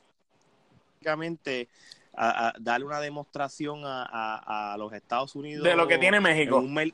Básicamente, 0.96 1.70
a, 2.16 2.50
a 2.50 2.54
darle 2.60 2.86
una 2.86 3.00
demostración 3.00 3.86
a, 3.86 4.04
a- 4.04 4.74
a 4.74 4.78
los 4.78 4.92
Estados 4.92 5.36
Unidos 5.36 5.64
De 5.64 5.76
lo 5.76 5.88
que 5.88 5.98
tiene 5.98 6.18
en 6.18 6.24
México. 6.24 6.58
un, 6.58 6.74
mer- 6.74 6.92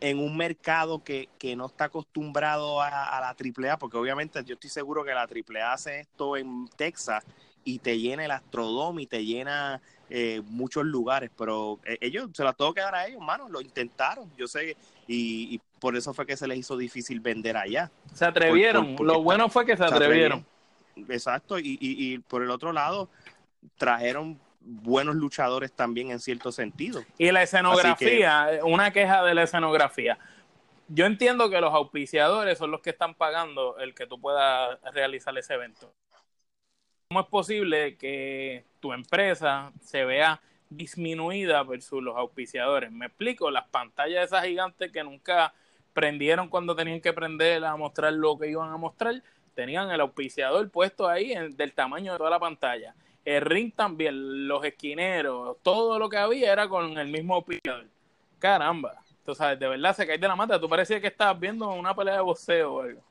en 0.00 0.18
un 0.18 0.36
mercado 0.36 1.02
que, 1.04 1.28
que 1.38 1.54
no 1.54 1.66
está 1.66 1.84
acostumbrado 1.84 2.80
a, 2.80 3.16
a 3.18 3.20
la 3.20 3.36
AAA, 3.36 3.76
porque 3.78 3.96
obviamente 3.98 4.42
yo 4.44 4.54
estoy 4.54 4.70
seguro 4.70 5.04
que 5.04 5.12
la 5.12 5.22
AAA 5.28 5.72
hace 5.72 6.00
esto 6.00 6.36
en 6.36 6.66
Texas 6.76 7.22
y 7.64 7.78
te 7.78 7.98
llena 7.98 8.24
el 8.24 8.30
Astrodome 8.30 9.02
y 9.02 9.06
te 9.06 9.24
llena 9.24 9.80
eh, 10.10 10.42
muchos 10.44 10.84
lugares, 10.84 11.30
pero 11.38 11.78
eh, 11.84 11.96
ellos 12.00 12.28
se 12.34 12.44
las 12.44 12.56
tengo 12.56 12.74
que 12.74 12.80
dar 12.80 12.94
a 12.94 13.06
ellos, 13.06 13.20
mano, 13.20 13.48
lo 13.48 13.60
intentaron, 13.60 14.30
yo 14.36 14.46
sé, 14.46 14.76
y, 15.06 15.54
y 15.54 15.60
por 15.80 15.96
eso 15.96 16.12
fue 16.12 16.26
que 16.26 16.36
se 16.36 16.46
les 16.46 16.58
hizo 16.58 16.76
difícil 16.76 17.20
vender 17.20 17.56
allá. 17.56 17.90
Se 18.12 18.24
atrevieron. 18.24 18.88
Por- 18.88 18.96
por- 18.96 19.06
porque 19.06 19.12
lo 19.18 19.22
bueno 19.22 19.48
fue 19.48 19.64
que 19.64 19.76
se, 19.76 19.88
Se 19.88 19.94
atrevieron. 19.94 20.44
Exacto, 21.08 21.58
y, 21.58 21.78
y, 21.80 22.14
y 22.14 22.18
por 22.18 22.42
el 22.42 22.50
otro 22.50 22.72
lado, 22.72 23.08
trajeron 23.78 24.38
buenos 24.60 25.16
luchadores 25.16 25.72
también 25.72 26.10
en 26.10 26.20
cierto 26.20 26.52
sentido. 26.52 27.02
Y 27.18 27.30
la 27.32 27.42
escenografía, 27.42 28.48
una 28.64 28.92
queja 28.92 29.22
de 29.24 29.34
la 29.34 29.42
escenografía. 29.44 30.18
Yo 30.88 31.06
entiendo 31.06 31.48
que 31.48 31.60
los 31.60 31.72
auspiciadores 31.72 32.58
son 32.58 32.70
los 32.70 32.80
que 32.80 32.90
están 32.90 33.14
pagando 33.14 33.78
el 33.78 33.94
que 33.94 34.06
tú 34.06 34.20
puedas 34.20 34.78
realizar 34.92 35.36
ese 35.38 35.54
evento. 35.54 35.90
¿Cómo 37.12 37.20
es 37.20 37.26
posible 37.26 37.98
que 37.98 38.64
tu 38.80 38.94
empresa 38.94 39.70
se 39.82 40.02
vea 40.06 40.40
disminuida 40.70 41.62
versus 41.62 42.02
los 42.02 42.16
auspiciadores? 42.16 42.90
Me 42.90 43.04
explico, 43.04 43.50
las 43.50 43.68
pantallas 43.68 44.24
esas 44.24 44.46
gigantes 44.46 44.90
que 44.90 45.04
nunca 45.04 45.52
prendieron 45.92 46.48
cuando 46.48 46.74
tenían 46.74 47.02
que 47.02 47.12
prender 47.12 47.66
a 47.66 47.76
mostrar 47.76 48.14
lo 48.14 48.38
que 48.38 48.48
iban 48.48 48.72
a 48.72 48.78
mostrar, 48.78 49.22
tenían 49.54 49.90
el 49.90 50.00
auspiciador 50.00 50.70
puesto 50.70 51.06
ahí 51.06 51.34
del 51.50 51.74
tamaño 51.74 52.12
de 52.12 52.16
toda 52.16 52.30
la 52.30 52.38
pantalla. 52.38 52.94
El 53.26 53.42
ring 53.42 53.74
también, 53.74 54.48
los 54.48 54.64
esquineros, 54.64 55.58
todo 55.62 55.98
lo 55.98 56.08
que 56.08 56.16
había 56.16 56.50
era 56.50 56.66
con 56.66 56.96
el 56.96 57.08
mismo 57.08 57.34
auspiciador. 57.34 57.88
Caramba, 58.38 59.02
tú 59.22 59.34
sabes, 59.34 59.60
de 59.60 59.68
verdad 59.68 59.94
se 59.94 60.06
cae 60.06 60.16
de 60.16 60.28
la 60.28 60.34
mata. 60.34 60.58
Tú 60.58 60.66
parecía 60.66 60.98
que 60.98 61.08
estabas 61.08 61.38
viendo 61.38 61.68
una 61.68 61.94
pelea 61.94 62.14
de 62.14 62.20
boxeo 62.22 62.72
o 62.72 62.80
algo. 62.80 63.02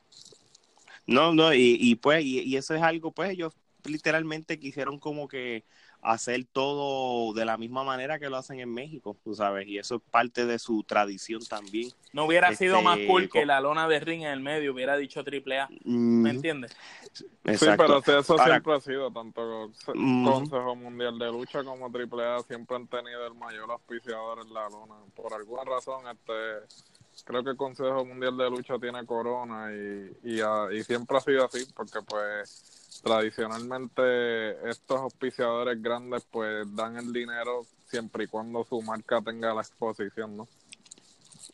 No, 1.05 1.35
no, 1.35 1.53
y, 1.53 1.77
y 1.79 1.93
pues, 1.93 2.23
y, 2.23 2.39
y 2.39 2.57
eso 2.57 2.73
es 2.73 2.81
algo, 2.81 3.11
pues 3.11 3.29
ellos 3.29 3.53
literalmente 3.85 4.59
quisieron 4.59 4.99
como 4.99 5.27
que 5.27 5.63
hacer 6.03 6.45
todo 6.51 7.31
de 7.33 7.45
la 7.45 7.57
misma 7.57 7.83
manera 7.83 8.17
que 8.17 8.27
lo 8.29 8.37
hacen 8.37 8.59
en 8.59 8.73
México, 8.73 9.15
tú 9.23 9.35
sabes, 9.35 9.67
y 9.67 9.77
eso 9.77 9.95
es 9.97 10.01
parte 10.09 10.47
de 10.47 10.57
su 10.57 10.83
tradición 10.83 11.45
también. 11.45 11.91
No 12.11 12.25
hubiera 12.25 12.49
Este, 12.49 12.65
sido 12.65 12.81
más 12.81 12.97
cool 13.07 13.29
que 13.29 13.45
la 13.45 13.61
lona 13.61 13.87
de 13.87 13.99
ring 13.99 14.21
en 14.23 14.29
el 14.31 14.39
medio 14.39 14.73
hubiera 14.73 14.97
dicho 14.97 15.23
triple 15.23 15.59
A. 15.59 15.67
Mm, 15.85 16.21
¿Me 16.23 16.29
entiendes? 16.31 16.75
Sí, 17.13 17.25
pero 17.45 18.01
sí, 18.01 18.11
eso 18.17 18.33
Ahora- 18.33 18.45
siempre 18.45 18.73
ha 18.73 18.79
sido, 18.81 19.11
tanto 19.11 19.71
Mm. 19.93 20.25
Consejo 20.27 20.75
Mundial 20.75 21.19
de 21.19 21.27
Lucha 21.31 21.63
como 21.63 21.87
AAA 21.91 22.41
siempre 22.43 22.77
han 22.77 22.87
tenido 22.87 23.27
el 23.27 23.35
mayor 23.35 23.69
auspiciador 23.69 24.39
en 24.43 24.51
la 24.53 24.69
luna. 24.69 24.95
Por 25.15 25.31
alguna 25.33 25.63
razón, 25.65 26.05
este 26.07 26.33
creo 27.25 27.43
que 27.43 27.51
el 27.51 27.57
Consejo 27.57 28.05
Mundial 28.05 28.37
de 28.37 28.49
Lucha 28.49 28.77
tiene 28.79 29.05
corona 29.05 29.71
y, 29.71 30.17
y, 30.23 30.41
ah, 30.41 30.67
y 30.71 30.83
siempre 30.83 31.17
ha 31.17 31.21
sido 31.21 31.45
así, 31.45 31.65
porque 31.75 31.99
pues 32.01 33.01
tradicionalmente 33.03 34.69
estos 34.69 34.99
auspiciadores 34.99 35.81
grandes 35.81 36.25
pues 36.29 36.65
dan 36.75 36.97
el 36.97 37.11
dinero 37.11 37.65
siempre 37.87 38.25
y 38.25 38.27
cuando 38.27 38.63
su 38.63 38.81
marca 38.81 39.21
tenga 39.21 39.53
la 39.53 39.61
exposición, 39.61 40.37
¿no? 40.37 40.47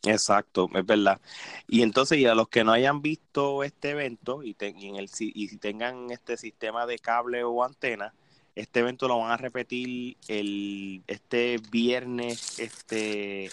Exacto, 0.03 0.69
es 0.73 0.85
verdad. 0.85 1.19
Y 1.67 1.81
entonces, 1.81 2.19
y 2.19 2.25
a 2.25 2.35
los 2.35 2.49
que 2.49 2.63
no 2.63 2.71
hayan 2.71 3.01
visto 3.01 3.63
este 3.63 3.91
evento 3.91 4.43
y, 4.43 4.55
en 4.59 4.95
el, 4.95 5.09
y 5.19 5.57
tengan 5.57 6.11
este 6.11 6.37
sistema 6.37 6.85
de 6.85 6.99
cable 6.99 7.43
o 7.43 7.63
antena, 7.63 8.13
este 8.57 8.79
evento 8.79 9.07
lo 9.07 9.19
van 9.19 9.31
a 9.31 9.37
repetir 9.37 10.17
el 10.27 11.03
este 11.05 11.57
viernes 11.71 12.57
este 12.59 13.51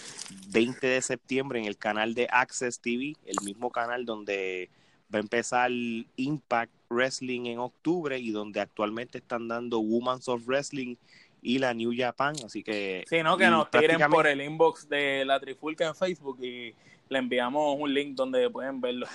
20 0.49 0.87
de 0.87 1.01
septiembre 1.01 1.59
en 1.59 1.65
el 1.65 1.77
canal 1.77 2.15
de 2.15 2.27
Access 2.31 2.79
TV, 2.79 3.15
el 3.25 3.37
mismo 3.43 3.69
canal 3.71 4.05
donde 4.05 4.69
va 5.13 5.19
a 5.19 5.21
empezar 5.21 5.69
Impact 5.71 6.71
Wrestling 6.89 7.45
en 7.45 7.59
octubre 7.59 8.17
y 8.17 8.31
donde 8.31 8.61
actualmente 8.61 9.19
están 9.19 9.47
dando 9.47 9.79
Women's 9.79 10.27
of 10.27 10.45
Wrestling 10.47 10.95
y 11.43 11.59
la 11.59 11.75
New 11.75 11.93
Japan, 11.95 12.33
así 12.43 12.63
que... 12.63 13.03
Sí, 13.07 13.21
no, 13.21 13.37
que 13.37 13.45
nos 13.47 13.69
tiren 13.69 13.99
por 14.09 14.25
el 14.25 14.41
inbox 14.41 14.89
de 14.89 15.23
la 15.25 15.39
Trifulca 15.39 15.85
en 15.85 15.93
Facebook 15.93 16.43
y 16.43 16.73
le 17.07 17.19
enviamos 17.19 17.77
un 17.79 17.93
link 17.93 18.15
donde 18.15 18.49
pueden 18.49 18.81
verlo. 18.81 19.05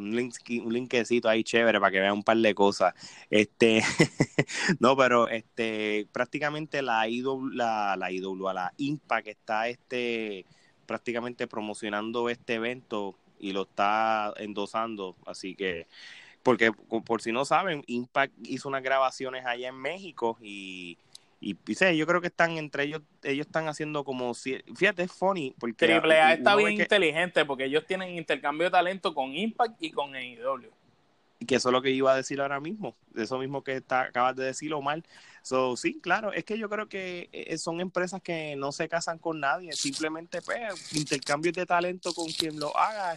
Un, 0.00 0.16
link, 0.16 0.34
un 0.64 0.72
linkecito 0.72 1.28
ahí 1.28 1.44
chévere 1.44 1.78
para 1.78 1.92
que 1.92 2.00
vean 2.00 2.14
un 2.14 2.22
par 2.22 2.36
de 2.36 2.54
cosas. 2.54 2.94
Este, 3.28 3.82
no, 4.80 4.96
pero 4.96 5.28
este, 5.28 6.06
prácticamente 6.12 6.82
la 6.82 7.08
IW, 7.08 7.50
la, 7.50 7.96
la 7.96 8.10
IW, 8.10 8.52
la 8.52 8.72
Impact 8.78 9.28
está 9.28 9.68
este, 9.68 10.46
prácticamente 10.86 11.46
promocionando 11.46 12.28
este 12.28 12.54
evento 12.54 13.14
y 13.38 13.52
lo 13.52 13.62
está 13.62 14.32
endosando, 14.36 15.16
así 15.26 15.54
que 15.54 15.86
porque 16.42 16.72
por 16.72 17.20
si 17.20 17.32
no 17.32 17.44
saben, 17.44 17.84
Impact 17.86 18.32
hizo 18.44 18.68
unas 18.68 18.82
grabaciones 18.82 19.44
allá 19.44 19.68
en 19.68 19.76
México 19.76 20.38
y 20.40 20.96
y, 21.40 21.56
yo 21.96 22.06
creo 22.06 22.20
que 22.20 22.26
están 22.26 22.58
entre 22.58 22.84
ellos, 22.84 23.02
ellos 23.22 23.46
están 23.46 23.66
haciendo 23.68 24.04
como, 24.04 24.34
fíjate, 24.34 25.04
es 25.04 25.12
funny. 25.12 25.54
Porque 25.58 25.86
Triple 25.86 26.20
A 26.20 26.34
está 26.34 26.54
bien 26.54 26.72
inteligente 26.72 27.44
porque 27.46 27.64
ellos 27.64 27.86
tienen 27.86 28.10
intercambio 28.10 28.66
de 28.66 28.70
talento 28.70 29.14
con 29.14 29.34
Impact 29.34 29.82
y 29.82 29.90
con 29.90 30.14
AEW. 30.14 30.70
Y 31.38 31.46
que 31.46 31.54
eso 31.54 31.70
es 31.70 31.72
lo 31.72 31.80
que 31.80 31.90
iba 31.90 32.12
a 32.12 32.16
decir 32.16 32.42
ahora 32.42 32.60
mismo, 32.60 32.94
eso 33.16 33.38
mismo 33.38 33.64
que 33.64 33.76
está, 33.76 34.02
acabas 34.02 34.36
de 34.36 34.44
decir, 34.44 34.74
Omar. 34.74 35.02
So, 35.42 35.74
sí, 35.74 35.98
claro, 35.98 36.34
es 36.34 36.44
que 36.44 36.58
yo 36.58 36.68
creo 36.68 36.86
que 36.86 37.30
eh, 37.32 37.56
son 37.56 37.80
empresas 37.80 38.20
que 38.20 38.54
no 38.56 38.72
se 38.72 38.90
casan 38.90 39.18
con 39.18 39.40
nadie, 39.40 39.72
simplemente 39.72 40.42
pues, 40.42 40.94
intercambios 40.94 41.54
de 41.54 41.64
talento 41.64 42.12
con 42.12 42.30
quien 42.30 42.60
lo 42.60 42.76
haga 42.76 43.16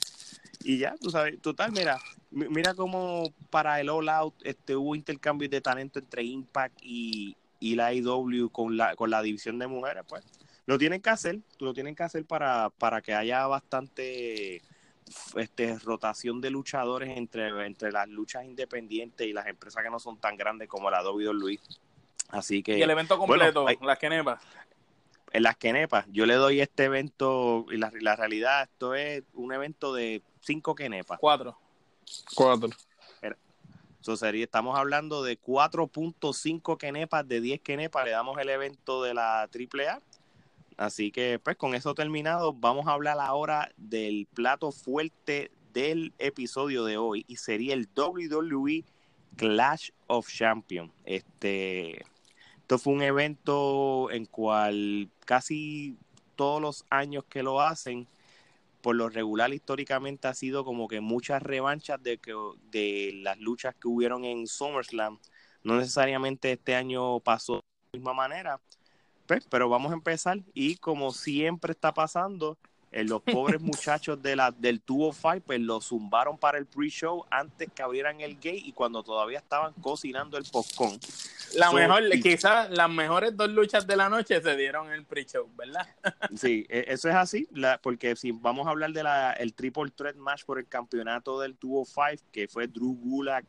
y 0.64 0.78
ya, 0.78 0.96
tú 0.96 1.10
sabes, 1.10 1.42
total, 1.42 1.74
mira, 1.74 2.00
mira 2.32 2.74
cómo 2.74 3.34
para 3.50 3.82
el 3.82 3.90
All 3.90 4.08
Out 4.08 4.36
este, 4.44 4.78
hubo 4.78 4.96
intercambios 4.96 5.52
de 5.52 5.60
talento 5.60 6.00
entre 6.00 6.24
Impact 6.24 6.80
y, 6.82 7.36
y 7.63 7.76
la 7.76 7.93
IW 7.93 8.49
con 8.49 8.76
la, 8.76 8.93
con 8.97 9.10
la 9.10 9.21
división 9.21 9.58
de 9.58 9.67
mujeres, 9.67 10.04
pues 10.06 10.26
lo 10.65 10.78
tienen 10.78 11.02
que 11.02 11.10
hacer, 11.10 11.39
lo 11.60 11.73
tienen 11.73 11.95
que 11.95 12.04
hacer 12.04 12.26
para, 12.26 12.69
para 12.71 13.02
que 13.02 13.13
haya 13.13 13.47
bastante 13.47 14.62
este, 15.38 15.80
rotación 15.80 16.41
de 16.41 16.49
luchadores 16.49 17.17
entre, 17.17 17.65
entre 17.65 17.93
las 17.93 18.10
luchas 18.10 18.43
independientes 18.43 19.26
y 19.26 19.32
las 19.32 19.47
empresas 19.47 19.82
que 19.82 19.89
no 19.89 19.97
son 19.97 20.17
tan 20.17 20.36
grandes 20.36 20.67
como 20.67 20.91
la 20.91 21.10
WWE. 21.10 21.58
Así 22.32 22.62
que. 22.62 22.78
Y 22.78 22.82
el 22.82 22.89
evento 22.89 23.17
completo, 23.17 23.65
las 23.82 23.97
quenepas. 23.97 24.43
En 25.32 25.43
las 25.43 25.56
quenepas, 25.56 26.06
yo 26.12 26.26
le 26.26 26.36
doy 26.36 26.60
este 26.60 26.84
evento, 26.84 27.65
y 27.71 27.78
la, 27.78 27.93
la 28.02 28.17
realidad, 28.17 28.63
esto 28.63 28.93
es 28.93 29.23
un 29.34 29.54
evento 29.54 29.93
de 29.93 30.21
cinco 30.41 30.76
quenepas. 30.76 31.17
Cuatro. 31.17 31.58
Cuatro 32.36 32.69
sería, 34.04 34.44
estamos 34.44 34.78
hablando 34.78 35.24
de 35.24 35.39
4.5 35.39 36.78
kenepas 36.78 37.28
de 37.28 37.42
10 37.42 37.62
kenepas. 37.62 38.06
Le 38.06 38.12
damos 38.12 38.38
el 38.38 38.50
evento 38.50 39.02
de 39.04 39.13
la 39.13 39.42
AAA. 39.44 40.02
Así 40.78 41.12
que, 41.12 41.39
pues, 41.39 41.56
con 41.56 41.76
eso 41.76 41.94
terminado, 41.96 42.54
vamos 42.54 42.88
a 42.88 42.92
hablar 42.92 43.18
ahora 43.20 43.72
del 43.78 44.28
plato 44.34 44.72
fuerte 44.72 45.52
del 45.74 46.13
episodio 46.20 46.84
de 46.84 46.98
hoy 46.98 47.26
y 47.28 47.38
sería 47.38 47.74
el 47.74 47.88
WWE 47.96 48.84
Clash 49.36 49.89
of 50.08 50.28
Champions. 50.28 50.92
Este, 51.06 52.04
esto 52.58 52.78
fue 52.78 52.94
un 52.94 53.02
evento 53.02 54.12
en 54.12 54.26
cual 54.26 55.10
casi 55.26 55.96
todos 56.36 56.62
los 56.62 56.86
años 56.89 57.24
que 57.30 57.44
lo 57.44 57.62
hacen, 57.62 58.08
por 58.84 58.98
lo 58.98 59.08
regular 59.08 59.54
históricamente 59.54 60.28
ha 60.28 60.34
sido 60.34 60.65
como 60.65 60.89
que 60.89 61.00
muchas 61.00 61.41
revanchas 61.41 62.04
de, 62.04 62.17
que, 62.17 62.36
de 62.69 63.12
las 63.24 63.39
luchas 63.39 63.74
que 63.76 63.88
hubieron 63.88 64.26
en 64.26 64.46
SummerSlam. 64.46 65.19
No 65.63 65.78
necesariamente 65.78 66.52
este 66.52 66.76
año 66.76 67.22
pasó 67.22 67.54
de 67.54 67.62
la 67.93 67.98
misma 67.98 68.13
manera, 68.13 68.60
pues, 69.26 69.48
pero 69.50 69.69
vamos 69.69 69.91
a 69.91 69.96
empezar 69.96 70.39
y 70.54 70.76
como 70.76 71.13
siempre 71.13 71.72
está 71.72 71.93
pasando, 71.93 72.58
los 72.94 73.22
pobres 73.22 73.60
muchachos 73.62 74.22
de 74.22 74.36
la, 74.36 74.52
del 74.52 74.82
205 74.86 75.44
pues 75.46 75.60
lo 75.60 75.82
zumbaron 75.82 76.38
para 76.38 76.58
el 76.58 76.66
pre-show 76.66 77.26
antes 77.32 77.70
que 77.74 77.82
abrieran 77.82 78.22
el 78.22 78.36
gate 78.36 78.62
y 78.64 78.72
cuando 78.72 79.04
todavía 79.04 79.40
estaban 79.40 79.74
cocinando 79.82 80.38
el 80.38 80.46
popcorn. 80.46 81.00
La 81.56 81.72
mejor, 81.72 82.10
quizás 82.22 82.70
las 82.70 82.90
mejores 82.90 83.36
dos 83.36 83.50
luchas 83.50 83.86
de 83.86 83.96
la 83.96 84.10
noche 84.10 84.42
se 84.42 84.56
dieron 84.56 84.88
en 84.88 84.94
el 84.94 85.06
pre-show, 85.06 85.50
¿verdad? 85.56 85.88
sí, 86.36 86.66
e, 86.70 86.86
eso 86.88 87.10
es 87.10 87.16
así, 87.16 87.48
porque 87.82 88.16
si 88.16 88.32
vamos 88.32 88.68
a 88.68 88.72
hablar 88.72 88.92
de 88.92 89.04
la, 89.04 89.34
el 89.34 89.54
triple 89.54 89.92
threat 89.92 90.16
match 90.16 90.44
por 90.46 90.60
el 90.60 90.68
campeonato 90.68 91.40
del 91.40 91.58
205, 91.60 92.24
que 92.32 92.48
fue 92.48 92.68
Drew 92.68 92.96
Gulak 92.96 93.46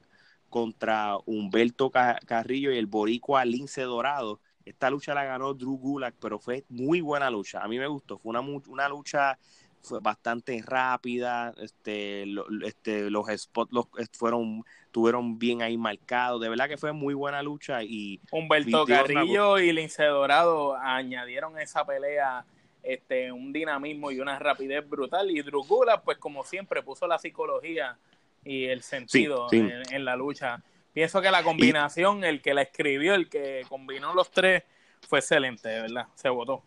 contra 0.48 1.16
Humberto 1.26 1.90
Carrillo 1.90 2.72
y 2.72 2.78
el 2.78 2.86
boricua 2.86 3.44
Lince 3.44 3.82
Dorado, 3.82 4.40
esta 4.64 4.90
lucha 4.90 5.14
la 5.14 5.24
ganó 5.24 5.54
Drew 5.54 5.76
Gulak, 5.76 6.14
pero 6.20 6.38
fue 6.38 6.64
muy 6.68 7.00
buena 7.00 7.30
lucha. 7.30 7.62
A 7.62 7.68
mí 7.68 7.78
me 7.78 7.86
gustó. 7.86 8.18
Fue 8.18 8.30
una, 8.30 8.40
una 8.40 8.88
lucha 8.88 9.38
fue 9.82 10.00
bastante 10.00 10.60
rápida. 10.66 11.54
Este, 11.58 12.24
este, 12.64 13.10
los 13.10 13.26
spots 13.28 13.72
los, 13.72 13.86
fueron 14.12 14.64
tuvieron 14.90 15.38
bien 15.38 15.62
ahí 15.62 15.76
marcados. 15.76 16.40
De 16.40 16.48
verdad 16.48 16.68
que 16.68 16.78
fue 16.78 16.92
muy 16.92 17.14
buena 17.14 17.42
lucha. 17.42 17.82
y 17.82 18.20
Humberto 18.30 18.86
Carrillo 18.86 19.58
y 19.58 19.72
Lince 19.72 20.04
Dorado 20.04 20.76
añadieron 20.76 21.56
a 21.56 21.62
esa 21.62 21.84
pelea 21.84 22.44
este, 22.82 23.30
un 23.32 23.52
dinamismo 23.52 24.10
y 24.10 24.20
una 24.20 24.38
rapidez 24.38 24.88
brutal. 24.88 25.30
Y 25.30 25.42
Drew 25.42 25.64
Gulak, 25.64 26.02
pues 26.02 26.18
como 26.18 26.44
siempre, 26.44 26.82
puso 26.82 27.06
la 27.06 27.18
psicología 27.18 27.98
y 28.44 28.64
el 28.64 28.82
sentido 28.82 29.48
en 29.52 30.04
la 30.04 30.16
lucha 30.16 30.62
Pienso 30.94 31.20
que 31.20 31.30
la 31.32 31.42
combinación, 31.42 32.22
el 32.22 32.40
que 32.40 32.54
la 32.54 32.62
escribió, 32.62 33.16
el 33.16 33.28
que 33.28 33.66
combinó 33.68 34.14
los 34.14 34.30
tres, 34.30 34.62
fue 35.08 35.18
excelente, 35.18 35.68
de 35.68 35.82
verdad. 35.82 36.06
Se 36.14 36.28
votó. 36.28 36.62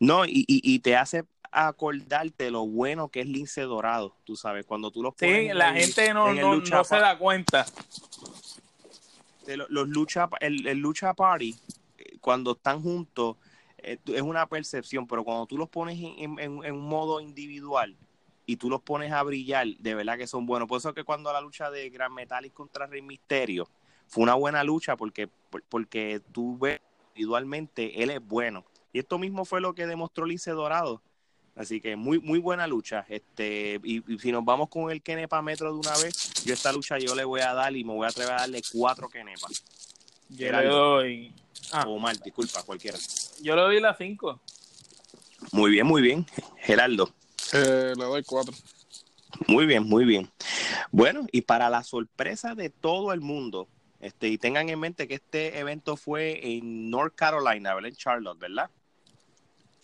No, 0.00 0.24
y, 0.24 0.46
y, 0.46 0.78
te 0.78 0.96
hace 0.96 1.24
acordarte 1.52 2.50
lo 2.50 2.66
bueno 2.66 3.10
que 3.10 3.20
es 3.20 3.28
Lince 3.28 3.60
Dorado, 3.60 4.16
tú 4.24 4.34
sabes, 4.34 4.64
cuando 4.64 4.90
tú 4.90 5.02
los 5.02 5.14
pones. 5.14 5.52
Sí, 5.52 5.52
la 5.52 5.74
gente 5.74 6.14
no, 6.14 6.32
no, 6.32 6.84
se 6.84 6.96
da 6.96 7.18
cuenta. 7.18 7.66
los, 9.46 9.88
lucha, 9.88 10.28
el, 10.40 10.66
el, 10.66 10.78
lucha 10.78 11.12
party, 11.12 11.54
cuando 12.22 12.52
están 12.52 12.80
juntos, 12.80 13.36
eh, 13.76 13.98
es 14.06 14.22
una 14.22 14.46
percepción, 14.46 15.06
pero 15.06 15.22
cuando 15.22 15.46
tú 15.46 15.58
los 15.58 15.68
pones 15.68 15.98
en, 15.98 16.38
en, 16.38 16.64
en 16.64 16.74
un 16.74 16.88
modo 16.88 17.20
individual, 17.20 17.94
y 18.46 18.56
tú 18.56 18.68
los 18.68 18.82
pones 18.82 19.12
a 19.12 19.22
brillar, 19.22 19.66
de 19.66 19.94
verdad 19.94 20.18
que 20.18 20.26
son 20.26 20.46
buenos. 20.46 20.68
Por 20.68 20.78
eso 20.78 20.94
que 20.94 21.04
cuando 21.04 21.32
la 21.32 21.40
lucha 21.40 21.70
de 21.70 21.88
Gran 21.90 22.12
Metallic 22.12 22.52
contra 22.52 22.86
Rey 22.86 23.02
Misterio 23.02 23.68
fue 24.06 24.22
una 24.22 24.34
buena 24.34 24.62
lucha 24.64 24.96
porque, 24.96 25.28
porque 25.68 26.20
tú 26.32 26.58
ves 26.58 26.80
individualmente, 27.10 28.02
él 28.02 28.10
es 28.10 28.20
bueno. 28.24 28.64
Y 28.92 28.98
esto 28.98 29.18
mismo 29.18 29.44
fue 29.44 29.60
lo 29.60 29.74
que 29.74 29.86
demostró 29.86 30.26
Lice 30.26 30.50
Dorado. 30.50 31.02
Así 31.56 31.80
que 31.80 31.94
muy 31.94 32.18
muy 32.18 32.40
buena 32.40 32.66
lucha. 32.66 33.06
Este 33.08 33.80
y, 33.84 34.02
si 34.18 34.32
nos 34.32 34.44
vamos 34.44 34.68
con 34.68 34.90
el 34.90 35.02
Kenepa 35.02 35.40
Metro 35.40 35.72
de 35.72 35.78
una 35.78 35.96
vez, 35.98 36.44
yo 36.44 36.52
esta 36.52 36.72
lucha 36.72 36.98
yo 36.98 37.14
le 37.14 37.24
voy 37.24 37.42
a 37.42 37.54
dar 37.54 37.76
y 37.76 37.84
me 37.84 37.92
voy 37.92 38.06
a 38.06 38.08
atrever 38.08 38.32
a 38.32 38.40
darle 38.40 38.60
cuatro 38.72 39.08
Kenepa. 39.08 39.46
Yo 40.30 40.50
le 40.50 40.64
doy. 40.64 41.32
Ah. 41.72 41.84
O 41.86 41.98
mal, 41.98 42.18
disculpa, 42.18 42.62
cualquiera. 42.64 42.98
Yo 43.40 43.54
le 43.54 43.62
doy 43.62 43.80
la 43.80 43.94
cinco. 43.96 44.40
Muy 45.52 45.70
bien, 45.70 45.86
muy 45.86 46.02
bien. 46.02 46.26
Geraldo. 46.58 47.14
Eh, 47.54 47.92
le 47.96 48.04
doy 48.04 48.22
cuatro. 48.24 48.52
Muy 49.46 49.66
bien, 49.66 49.84
muy 49.84 50.04
bien. 50.04 50.30
Bueno, 50.90 51.26
y 51.30 51.42
para 51.42 51.70
la 51.70 51.82
sorpresa 51.82 52.54
de 52.54 52.68
todo 52.68 53.12
el 53.12 53.20
mundo, 53.20 53.68
este, 54.00 54.28
y 54.28 54.38
tengan 54.38 54.68
en 54.68 54.80
mente 54.80 55.08
que 55.08 55.14
este 55.14 55.58
evento 55.58 55.96
fue 55.96 56.56
en 56.56 56.90
North 56.90 57.14
Carolina, 57.14 57.74
¿verdad? 57.74 57.88
En 57.88 57.96
Charlotte, 57.96 58.38
¿verdad? 58.38 58.70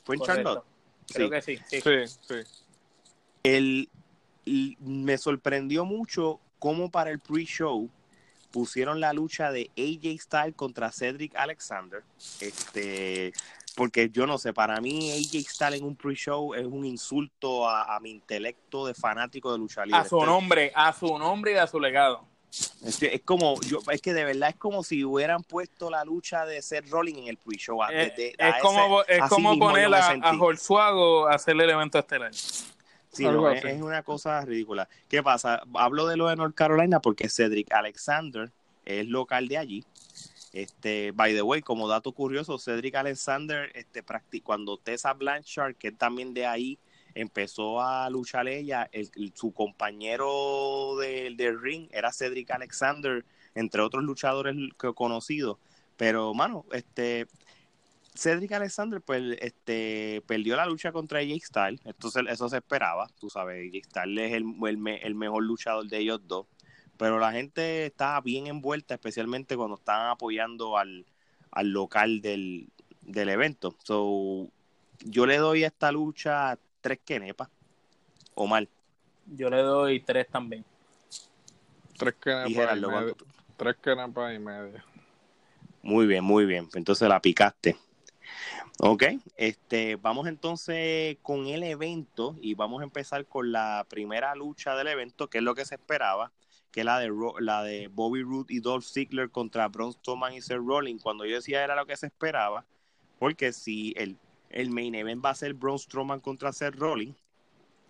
¿Fue 0.05 0.17
en 0.17 0.23
Charlotte? 0.23 0.65
Creo 1.13 1.31
que 1.31 1.43
sí. 1.43 1.59
Sí, 1.69 1.81
sí. 1.81 2.35
El, 3.43 3.89
me 4.81 5.17
sorprendió 5.17 5.85
mucho 5.85 6.41
cómo 6.59 6.91
para 6.91 7.11
el 7.11 7.21
pre-show 7.21 7.89
pusieron 8.51 9.01
la 9.01 9.13
lucha 9.13 9.53
de 9.53 9.71
AJ 9.77 10.21
Styles 10.21 10.57
contra 10.57 10.91
Cedric 10.93 11.35
Alexander. 11.37 12.03
Este, 12.41 13.33
porque 13.77 14.11
yo 14.11 14.27
no 14.27 14.39
sé, 14.39 14.53
para 14.53 14.81
mí 14.81 15.11
AJ 15.13 15.49
Styles 15.49 15.81
en 15.81 15.85
un 15.85 15.97
pre-show 15.97 16.55
es 16.55 16.67
un 16.67 16.85
insulto 16.85 17.69
a, 17.69 17.99
mi 18.01 18.11
intelecto 18.11 18.87
de 18.87 18.95
fanático 18.95 19.53
de 19.53 19.59
lucha 19.59 19.85
libre. 19.85 20.01
A 20.01 20.05
su 20.05 20.25
nombre, 20.25 20.73
a 20.75 20.93
su 20.93 21.19
nombre 21.19 21.53
y 21.53 21.57
a 21.57 21.67
su 21.67 21.79
legado. 21.79 22.25
Es, 22.85 23.01
es, 23.03 23.23
como, 23.23 23.61
yo, 23.61 23.79
es 23.93 24.03
que 24.03 24.13
de 24.13 24.25
verdad 24.25 24.51
es 24.51 24.57
como 24.57 24.83
si 24.83 25.05
hubieran 25.05 25.45
puesto 25.45 25.89
la 25.89 26.05
lucha 26.05 26.45
de 26.45 26.61
Seth 26.63 26.89
Rollins 26.89 27.19
en 27.19 27.29
el 27.29 27.37
pre-show. 27.37 27.81
Es, 27.85 28.17
de, 28.17 28.35
es, 28.37 28.55
como, 28.61 29.03
ese, 29.03 29.19
es 29.19 29.29
como 29.29 29.57
poner 29.59 29.93
a, 29.95 30.09
a 30.09 31.31
a 31.31 31.35
hacer 31.35 31.61
el 31.61 31.71
evento 31.71 31.99
estelar. 31.99 32.33
Sí, 33.13 33.25
no, 33.25 33.51
es, 33.51 33.65
es, 33.65 33.81
una 33.81 34.03
cosa 34.03 34.41
ridícula. 34.45 34.89
¿Qué 35.09 35.23
pasa? 35.23 35.63
Hablo 35.75 36.07
de 36.07 36.17
lo 36.17 36.29
de 36.29 36.37
North 36.37 36.55
Carolina 36.55 37.01
porque 37.01 37.29
Cedric 37.29 37.73
Alexander 37.73 38.51
es 38.85 39.07
local 39.07 39.49
de 39.49 39.59
allí. 39.59 39.85
Este, 40.53 41.13
by 41.13 41.35
the 41.35 41.43
way, 41.43 41.63
como 41.63 41.89
dato 41.89 42.13
curioso, 42.13 42.59
Cedric 42.59 42.97
Alexander, 42.97 43.71
este, 43.75 44.03
cuando 44.43 44.79
Tessa 44.79 45.13
Blanchard, 45.13 45.77
que 45.77 45.93
también 45.93 46.35
de 46.35 46.47
ahí, 46.47 46.79
empezó 47.15 47.81
a 47.81 48.09
luchar 48.11 48.49
ella, 48.49 48.89
el, 48.93 49.11
su 49.35 49.53
compañero 49.53 50.97
del 51.01 51.37
de 51.37 51.53
ring 51.53 51.89
era 51.93 52.13
Cedric 52.13 52.51
Alexander, 52.51 53.25
entre 53.55 53.83
otros 53.83 54.05
luchadores 54.05 54.57
que 54.79 54.93
conocidos. 54.95 55.59
Pero, 55.97 56.35
mano, 56.35 56.65
este, 56.73 57.27
Cedric 58.15 58.53
Alexander 58.53 59.01
pues 59.01 59.37
este 59.41 60.23
perdió 60.27 60.57
la 60.57 60.67
lucha 60.67 60.93
contra 60.93 61.21
AJ 61.21 61.43
Styles, 61.45 61.81
entonces 61.85 62.25
eso 62.29 62.49
se 62.49 62.57
esperaba, 62.57 63.09
tú 63.19 63.31
sabes, 63.31 63.69
AJ 63.69 63.85
Styles 63.85 64.31
es 64.31 64.33
el, 64.35 65.15
mejor 65.15 65.45
luchador 65.45 65.87
de 65.87 65.99
ellos 65.99 66.21
dos, 66.27 66.47
pero 67.01 67.19
la 67.19 67.33
gente 67.33 67.87
estaba 67.87 68.21
bien 68.21 68.47
envuelta, 68.47 68.93
especialmente 68.93 69.57
cuando 69.57 69.77
estaban 69.77 70.11
apoyando 70.11 70.77
al, 70.77 71.07
al 71.51 71.71
local 71.71 72.21
del, 72.21 72.69
del 73.01 73.31
evento. 73.31 73.75
So, 73.85 74.51
yo 75.07 75.25
le 75.25 75.39
doy 75.39 75.65
a 75.65 75.69
esta 75.69 75.91
lucha 75.93 76.59
tres 76.83 76.99
quenepas, 77.03 77.49
o 78.35 78.47
mal. 78.47 78.69
Yo 79.25 79.49
le 79.49 79.63
doy 79.63 80.01
tres 80.01 80.29
también. 80.29 80.63
Tres 81.97 82.17
quenepas 82.23 82.77
y, 82.77 82.81
medio. 82.81 83.17
Tres 83.57 83.77
quenepas 83.83 84.35
y 84.35 84.39
medio. 84.39 84.83
Muy 85.81 86.07
bien, 86.07 86.23
muy 86.23 86.45
bien. 86.45 86.69
Entonces 86.75 87.09
la 87.09 87.23
picaste. 87.23 87.79
Ok, 88.79 89.05
este, 89.39 89.97
vamos 89.97 90.27
entonces 90.27 91.17
con 91.23 91.47
el 91.47 91.63
evento 91.63 92.37
y 92.43 92.53
vamos 92.53 92.83
a 92.83 92.85
empezar 92.85 93.25
con 93.25 93.53
la 93.53 93.87
primera 93.89 94.35
lucha 94.35 94.75
del 94.75 94.89
evento, 94.89 95.31
que 95.31 95.39
es 95.39 95.45
lo 95.45 95.55
que 95.55 95.65
se 95.65 95.77
esperaba, 95.77 96.31
que 96.71 96.85
la 96.85 96.99
de, 96.99 97.11
la 97.41 97.63
de 97.63 97.89
Bobby 97.89 98.23
Roode 98.23 98.53
y 98.55 98.61
Dolph 98.61 98.85
Ziggler 98.85 99.31
contra 99.31 99.69
Braun 99.69 99.93
Strowman 99.93 100.35
y 100.35 100.41
Seth 100.41 100.61
Rollins. 100.65 101.03
Cuando 101.03 101.25
yo 101.25 101.37
decía 101.37 101.65
era 101.65 101.77
lo 101.77 101.87
que 101.87 101.97
se 101.97 102.07
esperaba, 102.07 102.65
porque 103.19 103.53
si 103.53 103.93
el, 103.97 104.17
el 104.51 104.71
main 104.71 104.95
event 104.95 105.25
va 105.25 105.31
a 105.31 105.35
ser 105.35 105.55
Braun 105.55 105.79
Strowman 105.79 106.21
contra 106.21 106.53
Seth 106.53 106.77
Rollins 106.77 107.17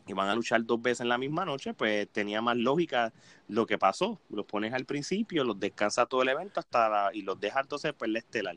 y 0.06 0.12
van 0.12 0.28
a 0.28 0.34
luchar 0.34 0.64
dos 0.64 0.80
veces 0.80 1.02
en 1.02 1.08
la 1.08 1.18
misma 1.18 1.44
noche, 1.44 1.74
pues 1.74 2.08
tenía 2.08 2.40
más 2.42 2.56
lógica 2.56 3.12
lo 3.48 3.66
que 3.66 3.78
pasó. 3.78 4.20
Los 4.28 4.46
pones 4.46 4.72
al 4.72 4.84
principio, 4.84 5.44
los 5.44 5.60
descansa 5.60 6.06
todo 6.06 6.22
el 6.22 6.30
evento 6.30 6.60
hasta 6.60 6.88
la, 6.88 7.10
y 7.12 7.22
los 7.22 7.38
deja 7.38 7.60
entonces 7.60 7.92
pues 7.96 8.10
la 8.10 8.18
estelar. 8.18 8.56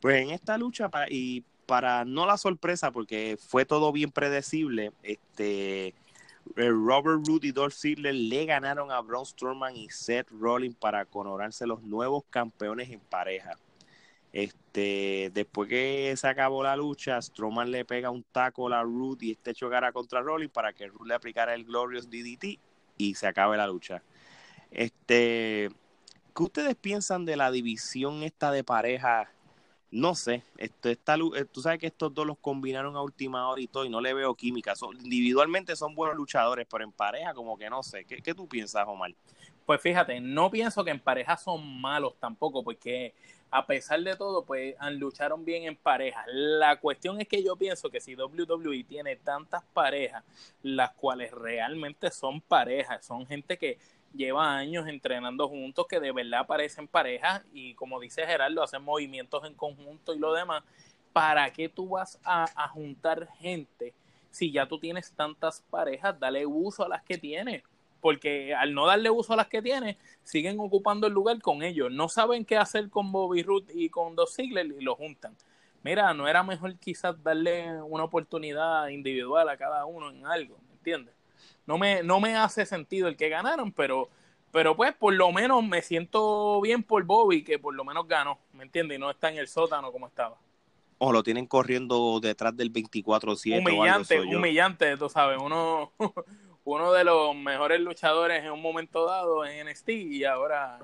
Pues 0.00 0.22
en 0.22 0.30
esta 0.30 0.56
lucha, 0.56 0.90
y 1.08 1.44
para 1.66 2.04
no 2.04 2.26
la 2.26 2.36
sorpresa, 2.36 2.90
porque 2.90 3.38
fue 3.38 3.64
todo 3.64 3.92
bien 3.92 4.10
predecible, 4.10 4.92
este 5.02 5.94
Robert 6.56 7.26
Roode 7.26 7.48
y 7.48 7.52
Dolph 7.52 7.74
Ziggler 7.74 8.14
le 8.14 8.44
ganaron 8.44 8.90
a 8.90 9.00
Braun 9.00 9.24
Strowman 9.24 9.76
y 9.76 9.88
Seth 9.90 10.28
Rollins 10.30 10.76
para 10.76 11.04
coronarse 11.04 11.66
los 11.66 11.82
nuevos 11.82 12.24
campeones 12.30 12.90
en 12.90 13.00
pareja. 13.00 13.56
Este, 14.32 15.30
después 15.34 15.68
que 15.68 16.14
se 16.16 16.28
acabó 16.28 16.62
la 16.62 16.76
lucha, 16.76 17.20
Strowman 17.20 17.70
le 17.70 17.84
pega 17.84 18.10
un 18.10 18.22
taco 18.22 18.68
a 18.68 18.82
Roode 18.82 19.26
y 19.26 19.30
este 19.32 19.54
chocara 19.54 19.92
contra 19.92 20.20
Rollins 20.20 20.52
para 20.52 20.72
que 20.72 20.86
Roode 20.86 21.08
le 21.08 21.14
aplicara 21.14 21.54
el 21.54 21.64
Glorious 21.64 22.08
DDT 22.08 22.58
y 22.96 23.14
se 23.14 23.26
acabe 23.26 23.56
la 23.56 23.66
lucha. 23.66 24.02
Este, 24.70 25.68
¿qué 26.34 26.42
ustedes 26.42 26.76
piensan 26.76 27.24
de 27.24 27.36
la 27.36 27.50
división 27.50 28.22
esta 28.22 28.52
de 28.52 28.62
pareja 28.62 29.30
no 29.90 30.14
sé, 30.14 30.42
esto, 30.56 30.88
está, 30.88 31.16
eh, 31.16 31.44
tú 31.50 31.62
sabes 31.62 31.80
que 31.80 31.88
estos 31.88 32.14
dos 32.14 32.26
los 32.26 32.38
combinaron 32.38 32.96
a 32.96 33.02
última 33.02 33.48
hora 33.48 33.60
y 33.60 33.66
todo, 33.66 33.84
y 33.84 33.88
no 33.88 34.00
le 34.00 34.14
veo 34.14 34.34
química. 34.34 34.74
Individualmente 35.02 35.74
son 35.74 35.94
buenos 35.94 36.16
luchadores, 36.16 36.66
pero 36.70 36.84
en 36.84 36.92
pareja 36.92 37.34
como 37.34 37.58
que 37.58 37.68
no 37.68 37.82
sé. 37.82 38.04
¿Qué, 38.04 38.22
¿Qué, 38.22 38.34
tú 38.34 38.48
piensas, 38.48 38.86
Omar? 38.86 39.12
Pues 39.66 39.80
fíjate, 39.80 40.20
no 40.20 40.50
pienso 40.50 40.84
que 40.84 40.90
en 40.90 41.00
pareja 41.00 41.36
son 41.36 41.80
malos 41.80 42.14
tampoco, 42.20 42.62
porque 42.62 43.14
a 43.50 43.66
pesar 43.66 44.00
de 44.02 44.16
todo, 44.16 44.44
pues 44.44 44.76
lucharon 44.92 45.44
bien 45.44 45.64
en 45.64 45.76
pareja. 45.76 46.24
La 46.28 46.76
cuestión 46.76 47.20
es 47.20 47.26
que 47.26 47.42
yo 47.42 47.56
pienso 47.56 47.90
que 47.90 48.00
si 48.00 48.14
WWE 48.14 48.84
tiene 48.84 49.16
tantas 49.16 49.64
parejas, 49.72 50.24
las 50.62 50.92
cuales 50.92 51.32
realmente 51.32 52.10
son 52.10 52.40
parejas, 52.40 53.04
son 53.04 53.26
gente 53.26 53.58
que 53.58 53.78
lleva 54.14 54.56
años 54.56 54.86
entrenando 54.88 55.48
juntos, 55.48 55.86
que 55.88 56.00
de 56.00 56.12
verdad 56.12 56.46
parecen 56.46 56.88
parejas 56.88 57.42
y 57.52 57.74
como 57.74 58.00
dice 58.00 58.26
Gerardo, 58.26 58.62
hacen 58.62 58.82
movimientos 58.82 59.44
en 59.44 59.54
conjunto 59.54 60.14
y 60.14 60.18
lo 60.18 60.32
demás. 60.32 60.62
¿Para 61.12 61.52
qué 61.52 61.68
tú 61.68 61.90
vas 61.90 62.20
a, 62.24 62.68
juntar 62.68 63.28
gente 63.38 63.92
si 64.30 64.52
ya 64.52 64.66
tú 64.66 64.78
tienes 64.78 65.12
tantas 65.12 65.62
parejas? 65.70 66.18
Dale 66.18 66.46
uso 66.46 66.84
a 66.84 66.88
las 66.88 67.02
que 67.02 67.18
tienes 67.18 67.62
porque 68.00 68.54
al 68.54 68.72
no 68.72 68.86
darle 68.86 69.10
uso 69.10 69.34
a 69.34 69.36
las 69.36 69.48
que 69.48 69.60
tienes, 69.60 69.96
siguen 70.22 70.58
ocupando 70.58 71.06
el 71.06 71.12
lugar 71.12 71.38
con 71.42 71.62
ellos. 71.62 71.92
No 71.92 72.08
saben 72.08 72.46
qué 72.46 72.56
hacer 72.56 72.88
con 72.88 73.12
Bobby 73.12 73.42
Root 73.42 73.70
y 73.74 73.90
con 73.90 74.16
Dos 74.16 74.34
Ziggler 74.34 74.66
y 74.66 74.80
lo 74.80 74.96
juntan. 74.96 75.36
Mira, 75.82 76.14
no 76.14 76.26
era 76.26 76.42
mejor 76.42 76.76
quizás 76.78 77.22
darle 77.22 77.82
una 77.82 78.04
oportunidad 78.04 78.88
individual 78.88 79.48
a 79.50 79.56
cada 79.56 79.84
uno 79.84 80.10
en 80.10 80.26
algo, 80.26 80.56
¿me 80.66 80.72
entiendes? 80.74 81.14
No 81.70 81.78
me, 81.78 82.02
no 82.02 82.18
me 82.18 82.34
hace 82.34 82.66
sentido 82.66 83.06
el 83.06 83.16
que 83.16 83.28
ganaron, 83.28 83.70
pero, 83.70 84.10
pero 84.50 84.74
pues 84.74 84.92
por 84.92 85.14
lo 85.14 85.30
menos 85.30 85.62
me 85.62 85.82
siento 85.82 86.60
bien 86.60 86.82
por 86.82 87.04
Bobby, 87.04 87.44
que 87.44 87.60
por 87.60 87.76
lo 87.76 87.84
menos 87.84 88.08
ganó, 88.08 88.40
¿me 88.54 88.64
entiendes? 88.64 88.98
Y 88.98 89.00
no 89.00 89.08
está 89.08 89.30
en 89.30 89.38
el 89.38 89.46
sótano 89.46 89.92
como 89.92 90.08
estaba. 90.08 90.36
O 90.98 91.12
lo 91.12 91.22
tienen 91.22 91.46
corriendo 91.46 92.18
detrás 92.18 92.56
del 92.56 92.72
24-7. 92.72 93.60
Humillante, 93.60 94.20
humillante, 94.20 94.96
tú 94.96 95.08
sabes, 95.08 95.38
uno, 95.40 95.92
uno 96.64 96.92
de 96.92 97.04
los 97.04 97.36
mejores 97.36 97.80
luchadores 97.80 98.42
en 98.42 98.50
un 98.50 98.62
momento 98.62 99.06
dado 99.06 99.46
en 99.46 99.68
NXT 99.68 99.90
y 99.90 100.24
ahora, 100.24 100.80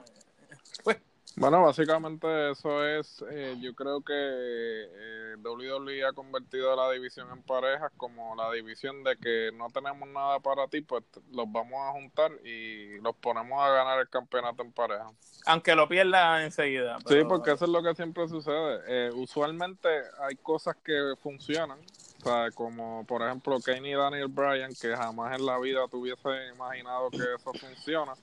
pues, 0.84 0.98
bueno, 1.36 1.62
básicamente 1.62 2.50
eso 2.50 2.86
es, 2.86 3.22
eh, 3.30 3.56
yo 3.60 3.74
creo 3.74 4.00
que 4.00 4.14
eh, 4.14 5.34
WWE 5.42 6.06
ha 6.06 6.12
convertido 6.12 6.74
la 6.74 6.90
división 6.90 7.28
en 7.30 7.42
parejas 7.42 7.92
como 7.96 8.34
la 8.34 8.50
división 8.52 9.04
de 9.04 9.16
que 9.18 9.50
no 9.54 9.68
tenemos 9.68 10.08
nada 10.08 10.40
para 10.40 10.66
ti, 10.68 10.80
pues 10.80 11.04
los 11.32 11.50
vamos 11.52 11.78
a 11.88 11.92
juntar 11.92 12.32
y 12.44 12.98
los 13.00 13.14
ponemos 13.16 13.62
a 13.62 13.68
ganar 13.68 14.00
el 14.00 14.08
campeonato 14.08 14.62
en 14.62 14.72
pareja. 14.72 15.10
Aunque 15.44 15.74
lo 15.74 15.86
pierda 15.86 16.42
enseguida. 16.42 16.98
Sí, 17.06 17.18
porque 17.28 17.52
eso 17.52 17.66
es 17.66 17.70
lo 17.70 17.82
que 17.82 17.94
siempre 17.94 18.26
sucede. 18.28 18.80
Eh, 18.88 19.10
usualmente 19.14 19.88
hay 20.20 20.36
cosas 20.36 20.76
que 20.82 21.14
funcionan, 21.22 21.78
sea, 22.26 22.50
como 22.50 23.04
por 23.06 23.22
ejemplo 23.22 23.58
Kane 23.60 23.90
y 23.90 23.94
Daniel 23.94 24.28
Bryan, 24.28 24.72
que 24.74 24.96
jamás 24.96 25.38
en 25.38 25.46
la 25.46 25.58
vida 25.58 25.86
tuviese 25.90 26.48
imaginado 26.54 27.10
que 27.10 27.18
eso 27.34 27.52
funciona 27.52 28.14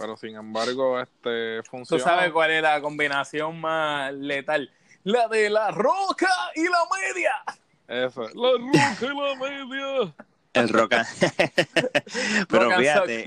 pero 0.00 0.16
sin 0.16 0.34
embargo 0.34 0.98
este 0.98 1.62
funciona. 1.64 2.02
¿Tú 2.02 2.08
sabes 2.08 2.32
cuál 2.32 2.50
es 2.50 2.62
la 2.62 2.80
combinación 2.80 3.60
más 3.60 4.12
letal? 4.14 4.72
La 5.04 5.28
de 5.28 5.50
la 5.50 5.70
roca 5.70 6.28
y 6.54 6.64
la 6.64 6.78
media. 6.98 7.32
Eso, 7.86 8.22
la 8.22 8.52
roca 8.56 8.96
y 9.00 9.08
la 9.08 9.34
media. 9.36 10.14
El 10.54 10.68
roca. 10.70 11.06
pero 12.48 12.70
fíjate, 12.78 13.26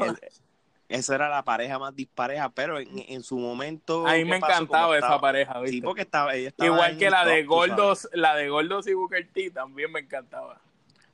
esa 0.94 1.16
era 1.16 1.28
la 1.28 1.44
pareja 1.44 1.80
más 1.80 1.96
dispareja, 1.96 2.50
pero 2.50 2.80
en, 2.80 3.24
su 3.24 3.40
momento. 3.40 4.06
A 4.06 4.14
mí 4.14 4.26
me 4.26 4.36
encantaba 4.36 4.96
esa 4.96 5.20
pareja, 5.20 5.60
¿viste? 5.60 5.78
Sí, 5.78 5.82
porque 5.82 6.02
estaba, 6.02 6.36
ella 6.36 6.50
estaba 6.50 6.68
Igual 6.68 6.98
que 6.98 7.10
la 7.10 7.26
de 7.26 7.44
Gordos, 7.44 8.08
la 8.14 8.36
de 8.36 8.48
Gordos 8.50 8.86
y 8.88 8.94
Booker 8.94 9.28
T 9.34 9.50
también 9.50 9.92
me 9.92 10.02
encantaba. 10.02 10.62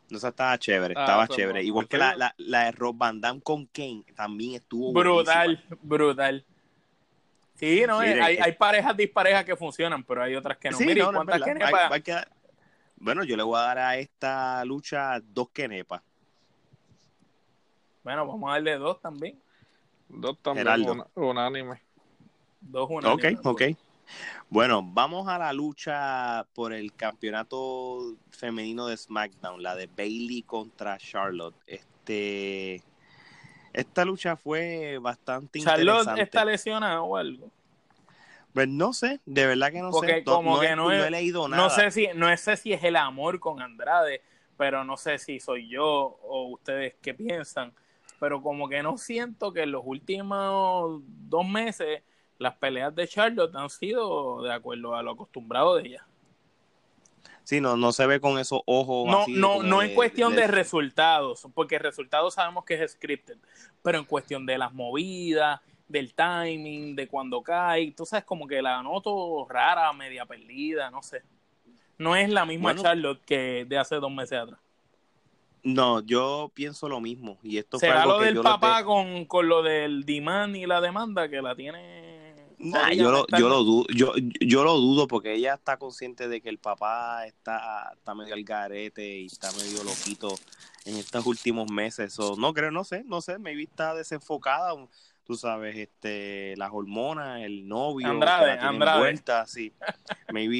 No, 0.09 0.17
esa 0.17 0.29
estaba 0.29 0.57
chévere, 0.57 0.95
ah, 0.97 1.01
estaba 1.01 1.27
chévere. 1.29 1.63
Igual 1.63 1.87
que 1.87 1.97
la, 1.97 2.13
la, 2.17 2.35
la, 2.37 2.65
de 2.65 2.71
Rob 2.71 2.97
Van 2.97 3.21
Damme 3.21 3.41
con 3.41 3.67
Kane 3.67 4.03
también 4.15 4.55
estuvo 4.55 4.91
Brutal, 4.91 5.63
brutal. 5.81 6.43
Sí, 7.55 7.83
no, 7.87 7.99
hay, 7.99 8.37
hay, 8.37 8.51
parejas 8.53 8.97
disparejas 8.97 9.45
que 9.45 9.55
funcionan, 9.55 10.03
pero 10.03 10.23
hay 10.23 10.35
otras 10.35 10.57
que 10.57 10.71
no. 10.71 10.77
Sí, 10.77 10.93
no, 10.95 11.13
¿cuántas 11.13 11.41
kenepas? 11.41 12.01
Bueno, 12.97 13.23
yo 13.23 13.37
le 13.37 13.43
voy 13.43 13.57
a 13.57 13.61
dar 13.61 13.77
a 13.77 13.97
esta 13.97 14.65
lucha 14.65 15.21
dos 15.21 15.49
kenepas. 15.51 16.01
Bueno, 18.03 18.27
vamos 18.27 18.49
a 18.49 18.53
darle 18.53 18.77
dos 18.77 18.99
también. 18.99 19.39
Dos 20.09 20.37
también, 20.41 20.67
unánime. 21.15 21.81
Dos 22.61 22.89
unánime. 22.89 23.37
Ok, 23.37 23.45
ok. 23.45 23.61
Bueno, 24.49 24.81
vamos 24.83 25.27
a 25.27 25.37
la 25.37 25.53
lucha 25.53 26.45
por 26.53 26.73
el 26.73 26.93
campeonato 26.93 28.15
femenino 28.31 28.87
de 28.87 28.97
SmackDown, 28.97 29.61
la 29.61 29.75
de 29.75 29.87
Bailey 29.87 30.41
contra 30.41 30.97
Charlotte. 30.97 31.55
Este, 31.67 32.83
esta 33.73 34.05
lucha 34.05 34.35
fue 34.35 34.97
bastante 34.97 35.59
interesante. 35.59 35.85
¿Charlotte 35.85 36.19
está 36.19 36.43
lesionada 36.43 37.01
o 37.01 37.15
algo? 37.15 37.51
Pues 38.53 38.67
no 38.67 38.93
sé, 38.93 39.19
de 39.25 39.45
verdad 39.45 39.71
que 39.71 39.81
no 39.81 39.91
sé. 39.93 40.23
Como 40.23 40.55
no, 40.55 40.61
que 40.61 40.75
no, 40.75 40.91
he, 40.91 41.11
leído 41.11 41.47
nada. 41.47 41.63
No 41.63 41.69
sé 41.69 41.91
si, 41.91 42.07
no 42.15 42.35
sé 42.35 42.57
si 42.57 42.73
es 42.73 42.83
el 42.83 42.95
amor 42.95 43.39
con 43.39 43.61
Andrade, 43.61 44.23
pero 44.57 44.83
no 44.83 44.97
sé 44.97 45.19
si 45.19 45.39
soy 45.39 45.69
yo 45.69 45.85
o 45.85 46.49
ustedes 46.49 46.95
qué 47.01 47.13
piensan. 47.13 47.73
Pero 48.19 48.41
como 48.41 48.67
que 48.69 48.83
no 48.83 48.97
siento 48.97 49.51
que 49.53 49.63
en 49.63 49.71
los 49.71 49.83
últimos 49.85 51.01
dos 51.05 51.47
meses 51.47 52.03
las 52.37 52.55
peleas 52.55 52.95
de 52.95 53.07
Charlotte 53.07 53.55
han 53.55 53.69
sido 53.69 54.41
de 54.43 54.53
acuerdo 54.53 54.95
a 54.95 55.03
lo 55.03 55.11
acostumbrado 55.11 55.75
de 55.75 55.87
ella. 55.87 56.05
Sí, 57.43 57.59
no, 57.61 57.75
no 57.75 57.91
se 57.91 58.05
ve 58.05 58.19
con 58.21 58.37
esos 58.37 58.61
ojos. 58.65 59.09
No, 59.09 59.21
así 59.23 59.33
no, 59.33 59.63
no 59.63 59.79
de- 59.79 59.87
en 59.87 59.95
cuestión 59.95 60.35
de, 60.35 60.41
de- 60.41 60.47
resultados, 60.47 61.47
porque 61.55 61.79
resultados 61.79 62.35
sabemos 62.35 62.63
que 62.63 62.81
es 62.81 62.91
scripted, 62.91 63.37
pero 63.81 63.97
en 63.97 64.05
cuestión 64.05 64.45
de 64.45 64.57
las 64.57 64.71
movidas, 64.73 65.59
del 65.87 66.13
timing, 66.13 66.95
de 66.95 67.07
cuando 67.07 67.41
cae, 67.41 67.91
tú 67.91 68.05
sabes, 68.05 68.23
como 68.23 68.45
que 68.47 68.61
la 68.61 68.83
noto 68.83 69.47
rara, 69.49 69.91
media 69.93 70.25
perdida, 70.27 70.91
no 70.91 71.01
sé. 71.01 71.23
No 71.97 72.15
es 72.15 72.29
la 72.29 72.45
misma 72.45 72.65
Bueno. 72.69 72.83
Charlotte 72.83 73.21
que 73.25 73.65
de 73.67 73.77
hace 73.79 73.95
dos 73.95 74.11
meses 74.11 74.37
atrás. 74.39 74.59
No, 75.63 76.01
yo 76.01 76.51
pienso 76.53 76.87
lo 76.87 77.01
mismo. 77.01 77.37
Y 77.43 77.57
esto 77.57 77.79
¿Será 77.79 78.05
lo 78.05 78.19
del 78.19 78.39
papá 78.41 78.83
con, 78.83 79.25
con 79.25 79.47
lo 79.47 79.61
del 79.61 80.05
demand 80.05 80.55
y 80.55 80.65
la 80.65 80.81
demanda 80.81 81.29
que 81.29 81.41
la 81.41 81.55
tiene? 81.55 82.09
Nah, 82.59 82.91
yo, 82.91 83.09
lo, 83.09 83.25
yo, 83.37 83.47
lo 83.47 83.63
dudo, 83.63 83.85
yo, 83.95 84.13
yo 84.17 84.65
lo 84.65 84.75
dudo 84.75 85.07
porque 85.07 85.33
ella 85.33 85.53
está 85.53 85.77
consciente 85.77 86.27
de 86.27 86.41
que 86.41 86.49
el 86.49 86.57
papá 86.57 87.25
está, 87.25 87.93
está 87.95 88.13
medio 88.13 88.33
al 88.33 88.43
garete 88.43 89.19
y 89.19 89.27
está 89.27 89.49
medio 89.53 89.81
loquito 89.85 90.35
en 90.83 90.97
estos 90.97 91.25
últimos 91.25 91.71
meses. 91.71 92.11
So, 92.11 92.35
no 92.35 92.53
creo, 92.53 92.69
no 92.69 92.83
sé, 92.83 93.03
no 93.05 93.21
sé, 93.21 93.37
maybe 93.37 93.63
está 93.63 93.93
desenfocada. 93.93 94.73
Tú 95.29 95.35
sabes, 95.35 95.77
este, 95.77 96.55
las 96.57 96.71
hormonas, 96.73 97.43
el 97.43 97.67
novio, 97.67 98.07
Andrade, 98.09 98.53
que 98.53 98.63
la 98.63 98.67
Andrade. 98.69 98.97
envuelta, 98.97 99.45
sí. 99.45 99.71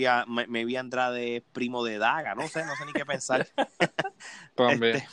A- 0.07 0.25
me- 0.27 0.45
maybe 0.45 0.77
Andrade 0.77 1.37
es 1.37 1.43
primo 1.53 1.83
de 1.83 1.97
Daga, 1.97 2.35
no 2.35 2.47
sé, 2.47 2.63
no 2.63 2.75
sé 2.75 2.85
ni 2.85 2.93
qué 2.93 3.03
pensar. 3.03 3.47
También. 4.55 4.97
Este, 4.97 5.07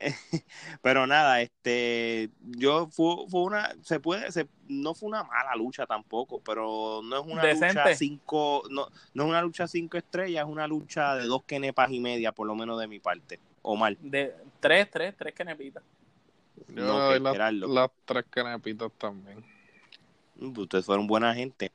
pero 0.80 1.08
nada, 1.08 1.40
este, 1.40 2.30
yo 2.40 2.86
fue, 2.86 3.28
fue 3.28 3.42
una, 3.42 3.74
se 3.82 3.98
puede, 3.98 4.30
se, 4.30 4.46
no 4.68 4.94
fue 4.94 5.08
una 5.08 5.24
mala 5.24 5.56
lucha 5.56 5.84
tampoco, 5.84 6.40
pero 6.40 7.00
no 7.02 7.18
es 7.18 7.26
una 7.26 7.42
Decente. 7.42 7.66
lucha 7.74 7.96
cinco, 7.96 8.62
no, 8.70 8.86
no 9.14 9.24
es 9.24 9.28
una 9.28 9.42
lucha 9.42 9.66
cinco 9.66 9.98
estrellas, 9.98 10.44
es 10.46 10.52
una 10.52 10.68
lucha 10.68 11.16
de 11.16 11.26
dos 11.26 11.42
kenepas 11.42 11.90
y 11.90 11.98
media, 11.98 12.30
por 12.30 12.46
lo 12.46 12.54
menos 12.54 12.78
de 12.78 12.86
mi 12.86 13.00
parte. 13.00 13.40
Omar, 13.62 13.96
De 13.96 14.36
tres, 14.60 14.88
tres, 14.88 15.16
tres 15.16 15.34
canepitas. 15.34 15.82
Yo 16.68 16.84
no, 16.84 17.12
que 17.12 17.20
las, 17.20 17.32
Gerardo. 17.32 17.66
las 17.68 17.90
tres 18.04 18.24
canepitas 18.30 18.90
también. 18.98 19.44
Ustedes 20.40 20.84
fueron 20.84 21.06
buena 21.06 21.34
gente. 21.34 21.72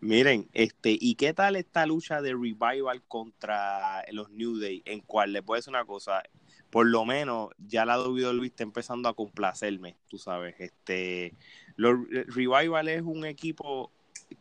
Miren, 0.00 0.48
este, 0.52 0.96
¿y 0.98 1.14
qué 1.16 1.34
tal 1.34 1.56
esta 1.56 1.86
lucha 1.86 2.22
de 2.22 2.30
Revival 2.32 3.02
contra 3.08 4.04
los 4.12 4.30
New 4.30 4.58
Day? 4.58 4.82
En 4.84 5.00
cual 5.00 5.32
les 5.32 5.42
a 5.48 5.54
decir 5.54 5.70
una 5.70 5.84
cosa, 5.84 6.22
por 6.70 6.86
lo 6.86 7.04
menos 7.04 7.50
ya 7.58 7.84
la 7.84 8.00
WWE 8.00 8.46
está 8.46 8.62
empezando 8.62 9.08
a 9.08 9.14
complacerme, 9.14 9.96
tú 10.08 10.18
sabes. 10.18 10.54
Este, 10.58 11.34
los 11.76 11.98
Revival 12.08 12.88
es 12.88 13.02
un 13.02 13.26
equipo 13.26 13.90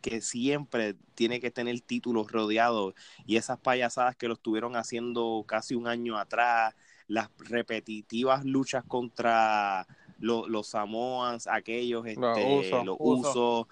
que 0.01 0.21
siempre 0.21 0.95
tiene 1.15 1.39
que 1.39 1.51
tener 1.51 1.81
títulos 1.81 2.31
rodeados 2.31 2.93
y 3.25 3.35
esas 3.35 3.59
payasadas 3.59 4.15
que 4.15 4.27
lo 4.27 4.35
estuvieron 4.35 4.75
haciendo 4.75 5.43
casi 5.47 5.75
un 5.75 5.87
año 5.87 6.17
atrás, 6.17 6.73
las 7.11 7.29
repetitivas 7.39 8.45
luchas 8.45 8.83
contra 8.87 9.85
lo- 10.19 10.47
los 10.47 10.67
Samoans, 10.67 11.47
aquellos, 11.47 12.03
Los 12.05 12.37
este, 12.37 12.55
Usos. 12.59 12.85
los 12.85 12.97
Usos. 12.99 13.35
usos, 13.35 13.67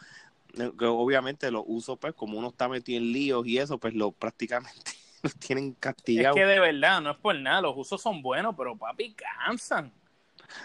eh, 0.57 0.71
que 0.77 0.85
obviamente 0.85 1.49
los 1.51 1.63
usos, 1.67 1.97
pues 1.99 2.13
como 2.15 2.37
uno 2.37 2.49
está 2.49 2.67
metido 2.67 2.97
en 2.97 3.11
líos 3.13 3.45
y 3.47 3.57
eso, 3.59 3.77
pues 3.77 3.93
lo 3.93 4.11
prácticamente 4.11 4.81
los 5.23 5.35
tienen 5.35 5.69
Es 5.69 5.77
castigados. 5.79 6.35
que 6.35 6.45
de 6.45 6.59
verdad, 6.59 7.01
no 7.01 7.11
es 7.11 7.17
por 7.17 7.35
nada, 7.39 7.61
los 7.61 7.75
usos 7.77 8.01
son 8.01 8.21
buenos, 8.21 8.55
pero 8.57 8.75
papi, 8.77 9.13
cansan. 9.15 9.91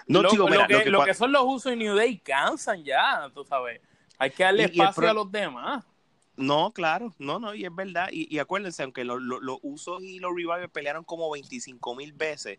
no, 0.09 0.23
lo, 0.23 0.31
chico, 0.31 0.45
lo 0.45 0.51
mira, 0.51 0.67
que, 0.67 0.73
lo 0.75 0.83
que 0.85 0.91
lo 0.91 0.99
pa- 1.01 1.05
que 1.05 1.15
son 1.15 1.31
los 1.33 1.43
usos 1.45 1.73
en 1.73 1.79
New 1.81 1.95
Day 1.95 2.19
cansan 2.19 2.83
ya, 2.83 3.31
tú 3.35 3.45
sabes. 3.45 3.81
Hay 4.19 4.31
que 4.31 4.43
darle 4.45 4.63
Y- 4.63 4.67
y 4.67 4.81
espacio 4.81 5.01
pro- 5.03 5.11
a 5.11 5.15
los 5.15 5.31
demás. 5.31 5.85
No, 6.37 6.73
claro, 6.73 7.15
no, 7.19 7.39
no, 7.39 7.55
y 7.55 7.65
es 7.65 7.73
verdad. 7.75 8.09
Y, 8.11 8.27
y 8.35 8.41
acuérdense, 8.41 8.83
aunque 8.83 9.05
los 9.05 9.23
los- 9.23 9.41
los 9.43 9.59
usos 9.63 10.03
y 10.03 10.19
los 10.19 10.33
revivals 10.33 10.69
pelearon 10.73 11.05
como 11.05 11.31
25 11.31 11.95
mil 11.95 12.13
veces, 12.13 12.59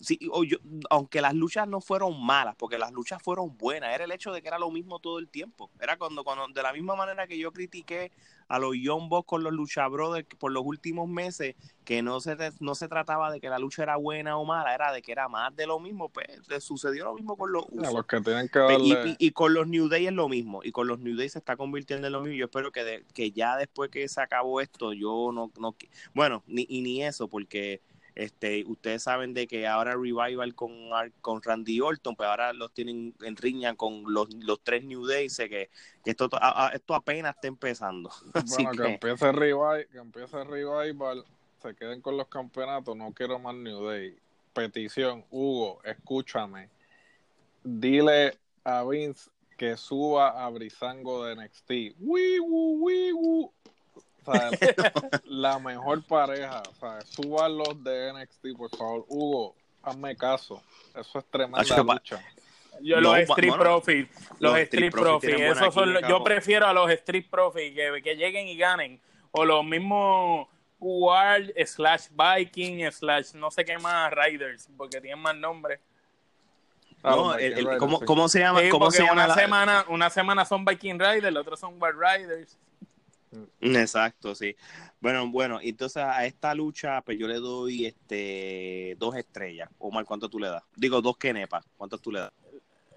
sí, 0.00 0.18
o 0.32 0.44
yo- 0.44 0.58
aunque 0.90 1.20
las 1.20 1.34
luchas 1.34 1.66
no 1.68 1.80
fueron 1.80 2.24
malas, 2.24 2.54
porque 2.56 2.78
las 2.78 2.92
luchas 2.92 3.22
fueron 3.22 3.56
buenas, 3.56 3.94
era 3.94 4.04
el 4.04 4.12
hecho 4.12 4.32
de 4.32 4.42
que 4.42 4.48
era 4.48 4.58
lo 4.58 4.70
mismo 4.70 4.98
todo 4.98 5.18
el 5.18 5.28
tiempo. 5.28 5.70
Era 5.80 5.96
cuando, 5.96 6.24
cuando 6.24 6.46
de 6.48 6.62
la 6.62 6.72
misma 6.72 6.94
manera 6.96 7.26
que 7.26 7.38
yo 7.38 7.52
critiqué 7.52 8.12
a 8.48 8.58
los 8.58 8.74
Young 8.76 9.08
Bucks 9.08 9.26
con 9.26 9.42
los 9.42 9.52
Lucha 9.54 9.88
Brothers 9.88 10.26
por 10.38 10.52
los 10.52 10.62
últimos 10.66 11.08
meses, 11.08 11.56
que 11.84 12.02
no 12.02 12.20
se, 12.20 12.36
no 12.60 12.74
se 12.74 12.88
trataba 12.88 13.30
de 13.32 13.40
que 13.40 13.48
la 13.48 13.58
lucha 13.58 13.82
era 13.82 13.96
buena 13.96 14.36
o 14.36 14.44
mala, 14.44 14.74
era 14.74 14.92
de 14.92 15.00
que 15.02 15.12
era 15.12 15.28
más 15.28 15.54
de 15.56 15.66
lo 15.66 15.78
mismo, 15.80 16.08
pues 16.10 16.26
le 16.48 16.60
sucedió 16.60 17.04
lo 17.04 17.14
mismo 17.14 17.36
con 17.36 17.52
los 17.52 17.64
A 17.64 17.66
usos. 17.70 17.94
los 17.94 18.06
que 18.06 18.20
tienen 18.20 18.46
que 18.48 18.60
Pe- 18.60 18.72
darle. 18.72 18.86
Y, 18.86 19.10
y- 19.10 19.16
y 19.28 19.30
con 19.32 19.54
los 19.54 19.66
New 19.66 19.88
Day 19.88 20.06
es 20.06 20.12
lo 20.12 20.28
mismo. 20.28 20.60
Y 20.62 20.72
con 20.72 20.86
los 20.86 20.98
New 20.98 21.16
Day 21.16 21.28
se 21.28 21.38
está 21.38 21.56
convirtiendo 21.56 22.06
en 22.06 22.12
lo 22.12 22.20
mismo. 22.20 22.36
Yo 22.36 22.44
espero 22.46 22.70
que, 22.70 22.84
de- 22.84 23.04
que 23.14 23.30
ya 23.32 23.56
después 23.56 23.90
que 23.90 24.06
se 24.08 24.20
acabó 24.20 24.60
esto, 24.60 24.92
yo 24.92 25.30
no. 25.32 25.50
no 25.58 25.74
bueno, 26.14 26.42
ni, 26.46 26.66
y 26.68 26.82
ni 26.82 27.02
eso, 27.02 27.28
porque 27.28 27.80
este 28.14 28.64
ustedes 28.66 29.02
saben 29.02 29.34
de 29.34 29.46
que 29.46 29.66
ahora 29.66 29.92
Revival 29.94 30.54
con, 30.54 30.72
con 31.20 31.42
Randy 31.42 31.80
Orton, 31.80 32.14
pues 32.16 32.28
ahora 32.28 32.52
los 32.52 32.72
tienen 32.72 33.14
en 33.22 33.36
riña 33.36 33.74
con 33.74 34.04
los, 34.06 34.32
los 34.34 34.60
tres 34.62 34.84
New 34.84 35.06
Day. 35.06 35.28
Sé 35.28 35.48
que, 35.48 35.68
que 36.04 36.10
esto, 36.12 36.28
to- 36.28 36.38
a- 36.40 36.70
esto 36.74 36.94
apenas 36.94 37.34
está 37.34 37.48
empezando. 37.48 38.10
Bueno, 38.56 38.70
que 38.72 38.76
que, 38.78 38.88
empiece 38.94 39.32
revival, 39.32 39.88
que 39.90 39.98
empiece 39.98 40.44
revival, 40.44 41.24
se 41.62 41.74
queden 41.74 42.00
con 42.00 42.16
los 42.16 42.28
campeonatos, 42.28 42.96
no 42.96 43.12
quiero 43.12 43.38
más 43.38 43.54
New 43.54 43.84
Day. 43.86 44.16
Petición, 44.52 45.24
Hugo, 45.30 45.80
escúchame. 45.82 46.68
Dile 47.62 48.38
a 48.62 48.84
Vince 48.84 49.30
que 49.56 49.76
suba 49.76 50.44
a 50.44 50.48
Brisango 50.50 51.24
de 51.24 51.36
NXT. 51.36 51.96
Wiwu, 51.98 52.84
wiwu. 52.84 53.44
O 53.46 53.73
la 55.24 55.58
mejor 55.58 56.02
pareja, 56.04 56.62
o 56.70 56.74
sea, 56.74 57.00
suba 57.02 57.48
los 57.48 57.82
de 57.82 58.12
NXT, 58.12 58.56
por 58.56 58.70
favor. 58.76 59.04
Hugo, 59.08 59.54
hazme 59.82 60.16
caso. 60.16 60.62
Eso 60.94 61.18
es 61.18 61.24
tremenda 61.26 61.60
Acho, 61.60 61.82
lucha. 61.82 62.22
Yo, 62.80 62.96
No, 63.00 63.12
los 63.12 63.18
Street 63.20 63.48
bueno, 63.50 63.62
Profits, 63.62 64.30
los, 64.40 64.52
los 64.52 64.58
Street 64.60 64.92
buena 64.92 65.52
esos 65.52 65.74
son 65.74 65.94
yo 66.08 66.24
prefiero 66.24 66.66
a 66.66 66.72
los 66.72 66.90
Street 66.90 67.26
Profits 67.30 67.74
que, 67.74 68.02
que 68.02 68.16
lleguen 68.16 68.48
y 68.48 68.56
ganen, 68.56 69.00
o 69.30 69.44
los 69.44 69.64
mismos 69.64 70.48
War 70.80 71.40
slash 71.64 72.08
Viking 72.10 72.90
slash 72.90 73.32
no 73.34 73.50
sé 73.52 73.64
qué 73.64 73.78
más 73.78 74.12
Riders, 74.12 74.68
porque 74.76 75.00
tienen 75.00 75.20
más 75.22 75.36
nombres. 75.36 75.78
Ah, 77.02 77.10
no, 77.16 77.34
el- 77.34 77.58
el- 77.68 77.78
¿cómo, 77.78 78.00
cómo 78.00 78.28
se 78.28 78.40
llama? 78.40 78.60
Sí, 78.60 78.68
¿Cómo 78.70 78.90
se 78.90 79.02
llama 79.02 79.12
una 79.12 79.26
la- 79.28 79.34
semana, 79.34 79.84
una 79.88 80.10
semana 80.10 80.44
son 80.44 80.64
Viking 80.64 80.98
Riders, 80.98 81.32
la 81.32 81.40
otra 81.42 81.56
son 81.56 81.80
War 81.80 81.94
Riders. 81.96 82.58
Exacto, 83.60 84.34
sí. 84.34 84.56
Bueno, 85.00 85.28
bueno, 85.30 85.58
entonces 85.62 86.02
a 86.02 86.24
esta 86.26 86.54
lucha, 86.54 87.00
pues 87.02 87.18
yo 87.18 87.26
le 87.26 87.34
doy 87.34 87.86
este 87.86 88.96
dos 88.98 89.16
estrellas. 89.16 89.68
Omar, 89.78 90.04
¿cuánto 90.04 90.28
tú 90.28 90.38
le 90.38 90.48
das? 90.48 90.62
Digo, 90.76 91.00
dos 91.00 91.16
kenepas. 91.16 91.64
¿Cuánto 91.76 91.98
tú 91.98 92.12
le 92.12 92.20
das? 92.20 92.32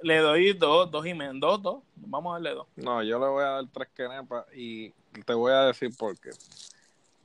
Le 0.04 0.17
doy 0.17 0.54
dos, 0.54 0.91
dos 0.91 1.06
y 1.06 1.13
medio, 1.13 1.34
dos, 1.36 1.62
dos. 1.62 1.84
Vamos 1.95 2.32
a 2.32 2.34
darle 2.36 2.52
dos. 2.52 2.67
No, 2.76 3.02
yo 3.04 3.19
le 3.19 3.28
voy 3.28 3.43
a 3.43 3.47
dar 3.47 3.65
tres 3.71 3.89
kenepas 3.95 4.45
y 4.56 4.91
te 5.26 5.34
voy 5.34 5.52
a 5.52 5.65
decir 5.65 5.89
por 5.97 6.17
qué. 6.19 6.30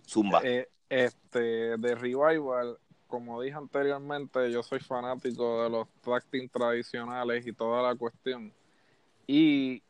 Zumba. 0.07 0.41
Eh, 0.43 0.69
este, 0.89 1.77
de 1.77 1.95
Revival, 1.95 2.79
como 3.07 3.41
dije 3.43 3.57
anteriormente, 3.57 4.51
yo 4.51 4.63
soy 4.63 4.81
fanático 4.81 5.63
de 5.63 5.71
los 5.71 5.89
team 6.31 6.49
tradicionales 6.49 7.47
y 7.47 7.53
toda 7.53 7.83
la 7.83 7.95
cuestión. 7.95 8.53
Y 9.27 9.83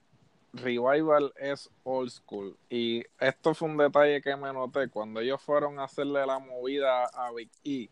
Revival 0.53 1.33
es 1.37 1.71
old 1.85 2.11
school. 2.11 2.57
Y 2.69 3.05
esto 3.19 3.55
fue 3.55 3.69
un 3.69 3.77
detalle 3.79 4.21
que 4.21 4.37
me 4.37 4.53
noté 4.53 4.89
cuando 4.89 5.21
ellos 5.21 5.41
fueron 5.41 5.79
a 5.79 5.85
hacerle 5.85 6.27
la 6.27 6.39
movida 6.39 7.05
a 7.07 7.33
Big 7.33 7.51
E. 7.65 7.89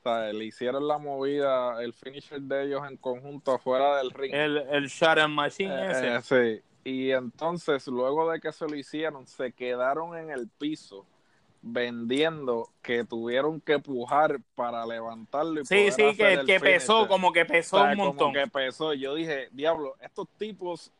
O 0.00 0.02
sea, 0.02 0.32
le 0.32 0.44
hicieron 0.44 0.86
la 0.86 0.98
movida, 0.98 1.82
el 1.82 1.94
finisher 1.94 2.40
de 2.42 2.64
ellos 2.64 2.82
en 2.88 2.98
conjunto 2.98 3.52
afuera 3.52 3.96
del 3.96 4.10
ring. 4.10 4.34
El, 4.34 4.58
el 4.58 4.86
Sharon 4.88 5.32
Machine 5.32 5.74
Eh, 5.74 5.90
ese. 5.90 6.14
eh, 6.16 6.60
sí. 6.62 6.62
Y 6.90 7.10
entonces, 7.12 7.86
luego 7.86 8.30
de 8.30 8.38
que 8.40 8.52
se 8.52 8.68
lo 8.68 8.76
hicieron, 8.76 9.26
se 9.26 9.52
quedaron 9.52 10.18
en 10.18 10.28
el 10.30 10.48
piso 10.48 11.06
vendiendo 11.62 12.68
que 12.82 13.04
tuvieron 13.04 13.58
que 13.60 13.78
pujar 13.78 14.38
para 14.54 14.84
levantarlo. 14.86 15.62
Y 15.62 15.64
Sí, 15.64 15.90
sí, 15.90 16.14
que, 16.14 16.60
pesó, 16.60 17.08
como 17.08 17.32
que 17.32 17.42
O 17.42 17.46
pesó 17.46 17.78
sea, 17.78 17.86
un 17.86 17.96
como 17.96 18.04
montón. 18.08 18.32
que 18.34 18.46
pesó. 18.46 18.92
Yo 18.92 19.14
dije, 19.14 19.48
diablo, 19.50 19.94
estos 20.00 20.28
tipos 20.36 20.92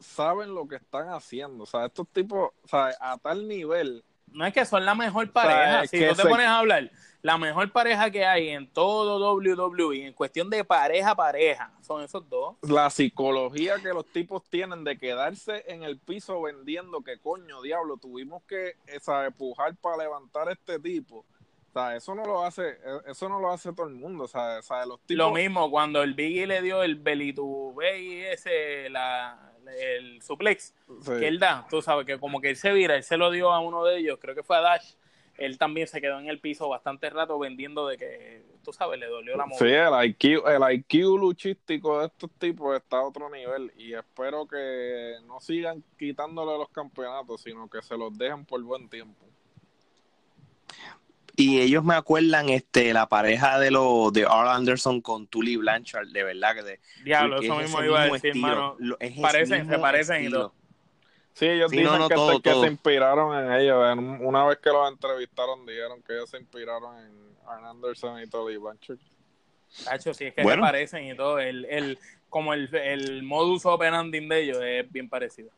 saben 0.00 0.54
lo 0.54 0.66
que 0.66 0.76
están 0.76 1.08
haciendo. 1.10 1.64
O 1.64 1.66
sea, 1.66 1.86
estos 1.86 2.08
tipos, 2.08 2.50
o 2.62 2.68
sea, 2.68 2.90
a 3.00 3.18
tal 3.18 3.46
nivel. 3.46 4.04
No 4.32 4.46
es 4.46 4.52
que 4.52 4.64
son 4.64 4.84
la 4.84 4.94
mejor 4.94 5.30
pareja. 5.32 5.86
si 5.86 5.98
tú 5.98 6.14
te 6.14 6.22
se- 6.22 6.28
pones 6.28 6.46
a 6.46 6.58
hablar, 6.58 6.90
la 7.22 7.36
mejor 7.36 7.70
pareja 7.72 8.10
que 8.10 8.24
hay 8.24 8.48
en 8.50 8.72
todo 8.72 9.18
WWE, 9.36 10.06
en 10.06 10.12
cuestión 10.14 10.48
de 10.48 10.64
pareja 10.64 11.14
pareja, 11.14 11.72
son 11.82 12.02
esos 12.02 12.28
dos. 12.28 12.56
La 12.62 12.88
psicología 12.90 13.76
que 13.82 13.88
los 13.88 14.06
tipos 14.06 14.42
tienen 14.44 14.84
de 14.84 14.96
quedarse 14.98 15.64
en 15.68 15.82
el 15.82 15.98
piso 15.98 16.40
vendiendo 16.40 17.02
que 17.02 17.18
coño, 17.18 17.60
diablo, 17.60 17.96
tuvimos 17.96 18.42
que 18.44 18.76
eh, 18.86 19.00
sabe, 19.00 19.30
pujar 19.32 19.74
para 19.76 19.98
levantar 19.98 20.48
a 20.48 20.52
este 20.52 20.78
tipo. 20.78 21.26
O 21.68 21.72
sea, 21.72 21.94
eso 21.94 22.14
no 22.14 22.24
lo 22.24 22.42
hace, 22.44 22.68
e, 22.68 23.10
eso 23.10 23.28
no 23.28 23.38
lo 23.38 23.50
hace 23.50 23.72
todo 23.72 23.86
el 23.86 23.94
mundo, 23.94 24.24
o 24.24 24.28
sea, 24.28 24.58
o 24.58 24.62
sea 24.62 24.86
los 24.86 25.00
tipos... 25.02 25.18
Lo 25.18 25.30
mismo, 25.32 25.70
cuando 25.70 26.02
el 26.02 26.14
Biggie 26.14 26.46
le 26.46 26.62
dio 26.62 26.82
el 26.82 26.96
Belitubey 26.96 28.22
ese, 28.24 28.88
la, 28.90 29.49
el 29.78 30.22
suplex 30.22 30.74
Sí. 31.02 31.12
que 31.18 31.28
él 31.28 31.38
da, 31.38 31.66
tú 31.70 31.82
sabes 31.82 32.06
que 32.06 32.18
como 32.18 32.40
que 32.40 32.50
él 32.50 32.56
se 32.56 32.72
vira, 32.72 32.96
él 32.96 33.02
se 33.02 33.16
lo 33.16 33.30
dio 33.30 33.52
a 33.52 33.60
uno 33.60 33.84
de 33.84 33.98
ellos, 33.98 34.18
creo 34.20 34.34
que 34.34 34.42
fue 34.42 34.56
a 34.56 34.60
Dash, 34.60 34.94
él 35.38 35.56
también 35.56 35.86
se 35.86 36.00
quedó 36.00 36.18
en 36.20 36.28
el 36.28 36.38
piso 36.38 36.68
bastante 36.68 37.08
rato 37.08 37.38
vendiendo 37.38 37.86
de 37.86 37.96
que, 37.96 38.42
tú 38.62 38.72
sabes, 38.74 39.00
le 39.00 39.06
dolió 39.06 39.36
la 39.38 39.44
Sí, 39.44 39.64
movida. 39.64 40.02
el 40.02 40.10
IQ, 40.10 40.46
el 40.46 40.74
IQ 40.74 41.16
luchístico 41.18 42.00
de 42.00 42.06
estos 42.08 42.30
tipos 42.38 42.76
está 42.76 42.98
a 42.98 43.04
otro 43.06 43.30
nivel 43.30 43.72
y 43.78 43.94
espero 43.94 44.46
que 44.46 45.14
no 45.26 45.40
sigan 45.40 45.82
quitándole 45.98 46.58
los 46.58 46.68
campeonatos, 46.68 47.40
sino 47.40 47.70
que 47.70 47.80
se 47.80 47.96
los 47.96 48.16
dejen 48.18 48.44
por 48.44 48.62
buen 48.62 48.88
tiempo. 48.90 49.24
Y 51.40 51.60
ellos 51.60 51.82
me 51.84 51.94
acuerdan 51.94 52.48
este 52.48 52.92
la 52.92 53.08
pareja 53.08 53.58
de 53.58 53.70
los 53.70 54.12
de 54.12 54.24
Arl 54.28 54.48
Anderson 54.48 55.00
con 55.00 55.26
Tully 55.26 55.56
Blanchard, 55.56 56.08
de 56.08 56.22
verdad 56.24 56.54
que 56.54 56.62
de, 56.62 56.80
Diablo, 57.04 57.40
eso 57.40 57.54
es 57.60 57.66
mismo 57.66 57.82
iba 57.84 58.02
a 58.02 58.04
decir, 58.06 58.28
estilo, 58.30 58.46
mano. 58.46 58.76
lo- 58.78 58.96
es 59.00 59.12
ese 59.12 59.20
Parecen, 59.22 59.68
se 59.68 59.78
parecen 59.78 60.24
y 60.26 60.30
todo. 60.30 60.52
Sí, 61.32 61.46
ellos 61.46 61.70
Sí, 61.70 61.76
dicen 61.78 61.92
no, 61.92 61.98
no, 61.98 62.08
que, 62.08 62.14
todo, 62.14 62.32
se, 62.36 62.42
que 62.42 62.50
todo. 62.50 62.64
se 62.64 62.70
inspiraron 62.70 63.44
en 63.46 63.52
ellos. 63.52 63.92
En- 63.92 64.26
una 64.26 64.44
vez 64.44 64.58
que 64.58 64.68
los 64.70 64.90
entrevistaron, 64.90 65.64
dijeron 65.64 66.02
que 66.02 66.12
ellos 66.14 66.28
se 66.28 66.38
inspiraron 66.38 66.98
en 66.98 67.12
Arn 67.46 67.64
Anderson 67.64 68.20
y 68.20 68.26
Tully 68.26 68.56
Blanchard. 68.58 68.98
Tacho, 69.84 70.12
sí, 70.12 70.24
es 70.24 70.34
que 70.34 70.42
Bueno. 70.42 70.62
se 70.62 70.66
parecen 70.66 71.06
y 71.06 71.14
todo. 71.16 71.38
El, 71.38 71.64
el, 71.66 71.98
como 72.28 72.52
el, 72.52 72.74
el 72.74 73.22
modus 73.22 73.64
operandi 73.64 74.20
de 74.26 74.40
ellos 74.42 74.58
es 74.60 74.90
bien 74.90 75.08
parecido. 75.08 75.50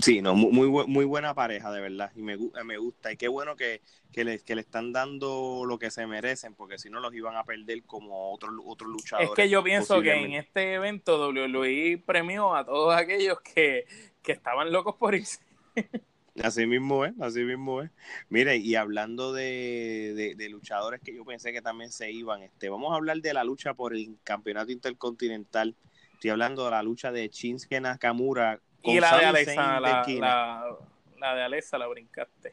Sí, 0.00 0.22
no, 0.22 0.34
mu- 0.34 0.50
muy, 0.50 0.66
bu- 0.68 0.86
muy 0.86 1.04
buena 1.04 1.34
pareja, 1.34 1.70
de 1.70 1.80
verdad. 1.80 2.10
Y 2.16 2.22
me, 2.22 2.38
me 2.64 2.78
gusta. 2.78 3.12
Y 3.12 3.16
qué 3.18 3.28
bueno 3.28 3.54
que, 3.54 3.82
que, 4.12 4.24
le, 4.24 4.38
que 4.40 4.54
le 4.54 4.62
están 4.62 4.92
dando 4.92 5.64
lo 5.66 5.78
que 5.78 5.90
se 5.90 6.06
merecen, 6.06 6.54
porque 6.54 6.78
si 6.78 6.88
no 6.88 7.00
los 7.00 7.14
iban 7.14 7.36
a 7.36 7.44
perder 7.44 7.82
como 7.84 8.32
otros 8.32 8.52
otros 8.64 8.90
luchadores. 8.90 9.30
Es 9.30 9.36
que 9.36 9.48
yo 9.50 9.62
pienso 9.62 10.00
que 10.00 10.12
en 10.14 10.32
este 10.32 10.74
evento 10.74 11.18
WWE 11.28 12.02
premió 12.06 12.54
a 12.54 12.64
todos 12.64 12.94
aquellos 12.96 13.40
que, 13.42 13.84
que 14.22 14.32
estaban 14.32 14.72
locos 14.72 14.96
por 14.96 15.14
irse. 15.14 15.38
Así 16.42 16.66
mismo 16.66 17.04
es, 17.04 17.12
así 17.20 17.44
mismo 17.44 17.82
es. 17.82 17.90
Mire, 18.28 18.56
y 18.56 18.74
hablando 18.74 19.32
de, 19.32 20.12
de- 20.16 20.34
de 20.34 20.48
luchadores 20.48 21.00
que 21.00 21.14
yo 21.14 21.24
pensé 21.24 21.52
que 21.52 21.62
también 21.62 21.92
se 21.92 22.10
iban, 22.10 22.42
este, 22.42 22.68
vamos 22.70 22.92
a 22.92 22.96
hablar 22.96 23.18
de 23.20 23.32
la 23.34 23.44
lucha 23.44 23.74
por 23.74 23.94
el 23.94 24.16
campeonato 24.24 24.72
intercontinental. 24.72 25.76
Estoy 26.14 26.30
hablando 26.30 26.64
de 26.64 26.72
la 26.72 26.82
lucha 26.82 27.12
de 27.12 27.28
Shinsuke 27.28 27.80
Nakamura 27.80 28.60
Y 28.84 29.00
la 29.00 29.18
de 29.18 29.24
Alexa, 29.24 29.80
la, 29.80 30.04
la, 30.06 30.76
la 31.18 31.34
de 31.34 31.42
Alexa 31.42 31.78
la 31.78 31.86
brincaste. 31.86 32.52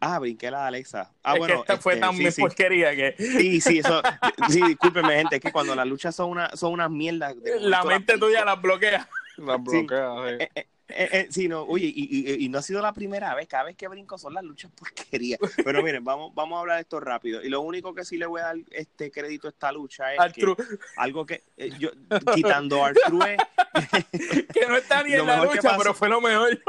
Ah, 0.00 0.18
brinqué 0.18 0.50
la 0.50 0.62
de 0.62 0.68
Alexa. 0.68 1.10
Ah, 1.22 1.32
es 1.34 1.38
bueno, 1.38 1.54
que 1.54 1.60
esta 1.60 1.78
fue 1.78 1.94
este, 1.94 2.06
tan 2.06 2.16
sí, 2.16 2.30
sí. 2.30 2.40
porquería 2.40 2.94
que 2.94 3.14
Sí, 3.18 3.60
sí, 3.60 3.78
eso. 3.78 4.02
Sí, 4.50 4.60
discúlpeme, 4.62 5.16
gente, 5.16 5.36
es 5.36 5.42
que 5.42 5.52
cuando 5.52 5.74
las 5.74 5.86
luchas 5.86 6.14
son, 6.14 6.30
una, 6.30 6.50
son 6.50 6.72
unas 6.72 6.90
mierdas. 6.90 7.34
la 7.60 7.82
mente 7.82 8.12
brinco. 8.12 8.26
tuya 8.26 8.44
la 8.44 8.56
bloquea. 8.56 9.08
Las 9.38 9.62
bloquea, 9.62 10.10
sí. 10.38 10.44
Eh, 10.44 10.48
eh, 10.54 10.66
eh, 10.88 11.08
eh, 11.12 11.26
sí, 11.30 11.48
no, 11.48 11.62
oye, 11.62 11.86
y, 11.86 12.04
y- 12.32 12.44
y 12.44 12.48
no 12.48 12.58
ha 12.58 12.62
sido 12.62 12.80
la 12.80 12.92
primera 12.92 13.34
vez, 13.34 13.48
cada 13.48 13.64
vez 13.64 13.76
que 13.76 13.88
brinco 13.88 14.18
son 14.18 14.34
las 14.34 14.44
luchas 14.44 14.70
porquerías. 14.72 15.40
Pero 15.64 15.82
miren, 15.82 16.04
vamos, 16.04 16.34
vamos 16.34 16.56
a 16.56 16.60
hablar 16.60 16.76
de 16.76 16.82
esto 16.82 17.00
rápido. 17.00 17.42
Y 17.42 17.48
lo 17.48 17.60
único 17.60 17.94
que 17.94 18.04
sí 18.04 18.16
le 18.18 18.26
voy 18.26 18.40
a 18.40 18.44
dar 18.44 18.56
este 18.70 19.10
crédito 19.10 19.48
a 19.48 19.50
esta 19.50 19.72
lucha 19.72 20.14
es 20.14 20.32
que 20.32 20.42
algo 20.96 21.26
que 21.26 21.42
eh, 21.56 21.70
yo 21.78 21.90
quitando 22.34 22.84
a 22.84 22.88
Artrue, 22.88 23.36
que 24.52 24.66
no 24.68 24.76
está 24.76 25.02
ni 25.02 25.12
en 25.14 25.26
la 25.26 25.44
lucha, 25.44 25.76
pero 25.76 25.92
fue 25.94 26.08
lo 26.08 26.20
mejor. 26.20 26.60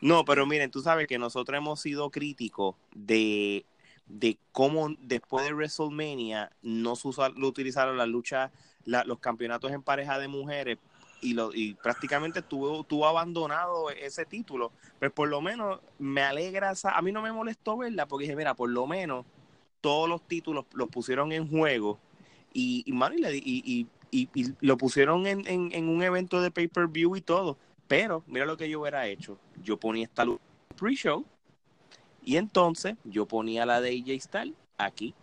no, 0.00 0.24
pero 0.24 0.46
miren, 0.46 0.70
tú 0.70 0.80
sabes 0.82 1.06
que 1.06 1.18
nosotros 1.18 1.56
hemos 1.56 1.80
sido 1.80 2.10
críticos 2.10 2.76
de, 2.94 3.64
de 4.06 4.38
cómo 4.52 4.88
después 5.00 5.44
de 5.46 5.52
WrestleMania 5.52 6.50
no, 6.62 6.96
se 6.96 7.08
usa- 7.08 7.32
utilizaron 7.36 7.96
las 7.96 8.08
luchas, 8.08 8.50
la- 8.84 9.04
los 9.04 9.18
campeonatos 9.18 9.72
en 9.72 9.82
pareja 9.82 10.18
de 10.18 10.28
mujeres 10.28 10.78
y, 11.20 11.34
lo, 11.34 11.52
y 11.54 11.74
prácticamente 11.74 12.42
tuvo, 12.42 12.84
tuvo 12.84 13.06
abandonado 13.06 13.90
ese 13.90 14.24
título. 14.26 14.72
Pues 14.98 15.10
por 15.12 15.28
lo 15.28 15.40
menos 15.40 15.80
me 15.98 16.22
alegra, 16.22 16.72
a 16.82 17.02
mí 17.02 17.12
no 17.12 17.22
me 17.22 17.32
molestó 17.32 17.76
verla 17.78 18.06
porque 18.06 18.24
dije, 18.24 18.36
mira, 18.36 18.54
por 18.54 18.70
lo 18.70 18.86
menos 18.86 19.26
todos 19.80 20.08
los 20.08 20.22
títulos 20.26 20.66
los 20.74 20.88
pusieron 20.88 21.32
en 21.32 21.48
juego 21.48 21.98
y, 22.52 22.84
y, 22.86 23.88
y, 24.10 24.46
lo 24.60 24.76
pusieron 24.76 25.26
en, 25.26 25.46
en- 25.46 25.88
un 25.88 26.02
evento 26.02 26.40
de 26.40 26.50
pay-per-view 26.50 27.16
y 27.16 27.20
todo. 27.20 27.58
Pero 27.86 28.22
mira 28.26 28.44
lo 28.46 28.56
que 28.56 28.68
yo 28.68 28.80
hubiera 28.80 29.06
hecho. 29.06 29.38
Yo 29.62 29.78
ponía 29.78 30.04
esta 30.04 30.24
lucha 30.24 30.42
pre-show 30.76 31.24
y 32.24 32.36
entonces 32.36 32.96
yo 33.04 33.26
ponía 33.26 33.66
la 33.66 33.80
de 33.80 33.90
AJ 33.90 34.20
Styles 34.20 34.54
aquí. 34.76 35.14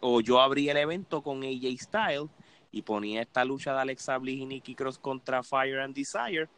O 0.00 0.20
yo 0.20 0.40
abría 0.40 0.72
el 0.72 0.78
evento 0.78 1.22
con 1.22 1.42
AJ 1.44 1.78
Styles 1.78 2.30
y 2.72 2.82
ponía 2.82 3.22
esta 3.22 3.44
lucha 3.44 3.72
de 3.74 3.80
Alexa 3.80 4.16
Bliss 4.18 4.40
y 4.40 4.46
Nikki 4.46 4.74
Cross 4.74 4.98
contra 4.98 5.42
Fire 5.42 5.80
and 5.80 5.94
Desire 5.94 6.48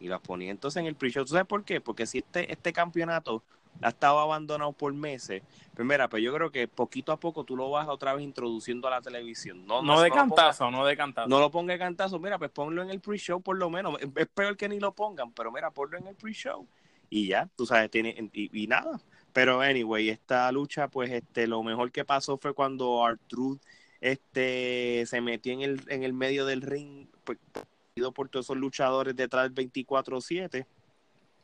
y 0.00 0.08
las 0.08 0.20
ponía 0.20 0.50
entonces 0.50 0.80
en 0.80 0.86
el 0.86 0.94
pre-show. 0.94 1.24
¿Tú 1.24 1.30
sabes 1.32 1.46
por 1.46 1.64
qué? 1.64 1.80
Porque 1.80 2.06
si 2.06 2.18
este, 2.18 2.50
este 2.52 2.72
campeonato 2.72 3.42
ha 3.82 3.90
estado 3.90 4.18
abandonado 4.18 4.72
por 4.72 4.92
meses, 4.92 5.42
pues 5.74 5.86
mira, 5.86 6.08
pues 6.08 6.22
yo 6.22 6.32
creo 6.34 6.50
que 6.50 6.66
poquito 6.66 7.12
a 7.12 7.20
poco 7.20 7.44
tú 7.44 7.56
lo 7.56 7.70
vas 7.70 7.86
otra 7.88 8.12
vez 8.14 8.24
introduciendo 8.24 8.88
a 8.88 8.92
la 8.92 9.00
televisión. 9.00 9.66
No, 9.66 9.82
No 9.82 10.00
de 10.00 10.10
cantazo, 10.10 10.70
no 10.70 10.84
de 10.84 10.96
cantazo. 10.96 11.28
no 11.28 11.38
lo 11.38 11.50
ponga 11.50 11.74
de 11.74 11.78
cantazo, 11.78 12.18
mira, 12.18 12.38
pues 12.38 12.50
ponlo 12.50 12.82
en 12.82 12.90
el 12.90 13.00
pre-show 13.00 13.40
por 13.40 13.56
lo 13.56 13.70
menos. 13.70 13.96
Es 14.16 14.26
peor 14.28 14.56
que 14.56 14.68
ni 14.68 14.80
lo 14.80 14.92
pongan, 14.92 15.32
pero 15.32 15.52
mira, 15.52 15.70
ponlo 15.70 15.98
en 15.98 16.06
el 16.08 16.16
pre-show. 16.16 16.66
Y 17.10 17.28
ya, 17.28 17.48
tú 17.56 17.66
sabes, 17.66 17.90
tiene, 17.90 18.30
y, 18.32 18.62
y 18.62 18.66
nada. 18.66 19.00
Pero 19.32 19.60
anyway, 19.60 20.08
esta 20.10 20.50
lucha, 20.52 20.88
pues 20.88 21.10
este, 21.10 21.46
lo 21.46 21.62
mejor 21.62 21.92
que 21.92 22.04
pasó 22.04 22.36
fue 22.36 22.54
cuando 22.54 23.04
Artruth 23.04 23.60
este, 24.00 25.04
se 25.06 25.20
metió 25.20 25.52
en 25.52 25.62
el, 25.62 25.82
en 25.88 26.02
el 26.02 26.12
medio 26.12 26.46
del 26.46 26.62
ring, 26.62 27.06
pues, 27.24 27.38
ido 27.94 28.12
por 28.12 28.28
todos 28.28 28.46
esos 28.46 28.56
luchadores 28.56 29.16
detrás 29.16 29.52
del 29.52 29.70
24-7. 29.70 30.66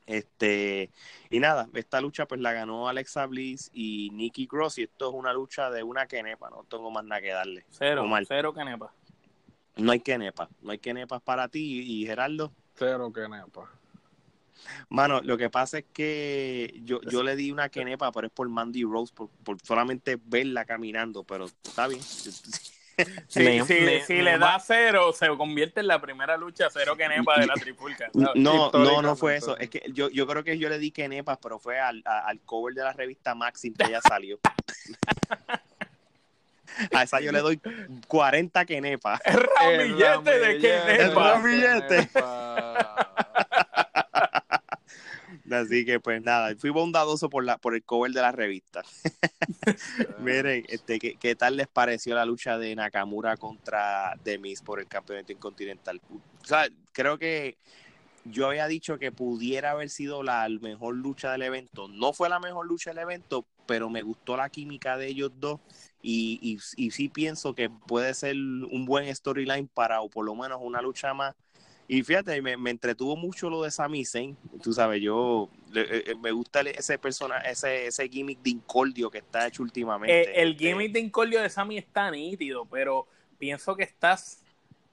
Este, 0.07 0.91
y 1.31 1.41
nada, 1.41 1.69
esta 1.73 2.01
lucha 2.01 2.27
pues 2.27 2.39
la 2.41 2.53
ganó 2.53 2.89
Alexa 2.89 3.25
Bliss 3.27 3.71
y 3.73 4.11
Nikki 4.13 4.47
Cross, 4.47 4.79
y 4.79 4.83
esto 4.83 5.09
es 5.09 5.15
una 5.15 5.33
lucha 5.33 5.71
de 5.71 5.83
una 5.83 6.07
quenepa, 6.07 6.51
no 6.51 6.65
tengo 6.69 6.91
más 6.91 7.05
nada 7.05 7.23
que 7.23 7.31
darle. 7.31 7.65
Cero, 7.71 8.03
Omar. 8.03 8.25
cero 8.29 8.53
canepa. 8.53 8.93
No 9.77 9.93
hay 9.93 10.01
quenepa, 10.01 10.49
no 10.61 10.73
hay 10.73 10.79
quenepas 10.79 11.23
para 11.23 11.49
ti 11.49 11.81
y 11.81 12.07
Gerardo. 12.07 12.53
Cero 12.75 13.11
que 13.13 13.29
nepa. 13.29 13.71
Mano, 14.89 15.21
lo 15.23 15.37
que 15.37 15.51
pasa 15.51 15.79
es 15.79 15.85
que 15.93 16.81
yo, 16.85 17.01
yo 17.03 17.23
le 17.23 17.37
di 17.37 17.51
una 17.51 17.69
quenepa, 17.69 18.11
pero 18.13 18.27
es 18.29 18.33
por 18.33 18.49
Mandy 18.49 18.83
Rose, 18.85 19.13
por, 19.15 19.29
por 19.45 19.57
solamente 19.63 20.19
verla 20.25 20.65
caminando, 20.65 21.25
pero 21.25 21.47
está 21.47 21.87
bien. 21.89 22.01
Si, 23.27 23.41
Me- 23.41 23.65
si- 23.67 23.75
me- 23.81 24.05
si 24.05 24.13
me 24.13 24.23
le 24.23 24.39
da 24.39 24.57
cero, 24.65 25.13
se 25.13 25.27
convierte 25.31 25.81
en 25.81 25.89
la 25.89 26.01
primera 26.01 26.37
lucha 26.37 26.69
cero 26.73 26.95
canepa 26.97 27.41
de 27.41 27.47
la 27.49 27.55
trifulca. 27.55 28.09
¿sabes? 28.15 28.31
No, 28.37 28.71
no, 28.73 29.03
no 29.03 29.17
fue 29.17 29.37
Históricamente. 29.37 29.37
eso. 29.37 29.59
Es 29.59 29.69
que 29.69 29.83
yo, 29.93 30.11
yo 30.11 30.29
creo 30.29 30.45
que 30.45 30.57
yo 30.61 30.69
le 30.69 30.79
di 30.79 30.93
quenepas, 30.93 31.39
pero 31.43 31.59
fue 31.59 31.81
al, 31.81 32.03
a- 32.05 32.21
al 32.29 32.39
cover 32.43 32.73
de 32.73 32.85
la 32.85 32.93
revista 32.93 33.35
Maxim 33.35 33.75
que 33.75 33.91
ya 33.91 34.01
salió. 34.09 34.39
A 36.93 37.03
esa 37.03 37.21
yo 37.21 37.33
le 37.33 37.41
doy 37.41 37.61
40 38.07 38.65
quenepas. 38.65 39.21
Es 39.25 39.35
ramillete 39.61 40.39
de 40.39 40.59
quenepa. 40.59 41.33
ramillete. 41.33 42.11
Así 45.51 45.85
que 45.85 46.01
pues 46.01 46.23
nada, 46.23 46.55
fui 46.57 46.71
bondadoso 46.71 47.29
por 47.29 47.45
la 47.45 47.59
por 47.59 47.75
el 47.75 47.85
cover 47.85 48.13
de 48.13 48.21
la 48.21 48.33
revista. 48.33 48.83
Miren, 50.19 50.65
este, 50.69 50.99
¿qué, 50.99 51.17
qué 51.17 51.37
tal 51.37 51.57
les 51.57 51.69
pareció 51.69 52.15
la 52.15 52.25
lucha 52.25 52.59
de 52.59 52.75
Nakamura 52.75 53.37
contra 53.37 54.15
Demis 54.25 54.63
por 54.63 54.81
el 54.81 54.87
campeonato? 54.87 55.35
O 55.35 56.47
sea, 56.47 56.69
creo 56.93 57.19
que 57.19 57.57
yo 58.25 58.49
había 58.49 58.67
dicho 58.67 58.99
que 58.99 59.13
pudiera 59.13 59.73
haber 59.73 59.91
sido 59.91 60.23
la 60.23 60.49
mejor 60.61 60.97
lucha 60.97 61.33
del 61.33 61.43
evento. 61.43 61.89
No 61.89 62.13
fue 62.13 62.29
la 62.29 62.41
mejor 62.41 62.67
lucha 62.67 62.91
del 62.91 63.01
evento, 63.01 63.45
pero 63.67 63.91
me 63.91 64.03
gustó 64.03 64.37
la 64.37 64.49
química 64.49 64.97
de 64.97 65.09
ellos 65.09 65.31
dos. 65.39 65.61
Y, 66.01 66.39
y, 66.43 66.59
y 66.83 66.91
sí 66.91 67.09
pienso 67.09 67.55
que 67.55 67.71
puede 67.71 68.15
ser 68.15 68.35
un 68.37 68.85
buen 68.87 69.15
storyline 69.15 69.69
para, 69.69 70.01
o 70.01 70.09
por 70.09 70.25
lo 70.25 70.35
menos 70.35 70.59
una 70.63 70.81
lucha 70.81 71.13
más. 71.15 71.35
Y 71.87 72.03
fíjate, 72.03 72.41
me, 72.41 72.57
me 72.57 72.71
entretuvo 72.71 73.15
mucho 73.17 73.51
lo 73.51 73.63
de 73.63 73.71
Sami 73.71 74.05
Zayn. 74.05 74.37
Tú 74.63 74.73
sabes, 74.73 75.03
yo 75.03 75.51
le- 75.71 76.11
eh, 76.11 76.15
me 76.21 76.31
gusta 76.33 76.63
ese 76.63 76.99
persona, 76.99 77.39
ese, 77.39 77.87
ese 77.89 78.09
gimmick 78.09 78.41
de 78.41 78.51
incordio 78.51 79.11
que 79.11 79.19
está 79.19 79.47
hecho 79.47 79.63
últimamente. 79.63 80.23
Eh, 80.31 80.43
el 80.43 80.53
Este, 80.53 80.65
gimmick 80.69 80.93
de 80.93 81.01
incordio 81.01 81.43
de 81.43 81.51
Sammy 81.51 81.77
está 81.77 82.11
nítido, 82.11 82.65
pero 82.65 83.07
pienso 83.39 83.77
que 83.77 83.83
estás 83.85 84.41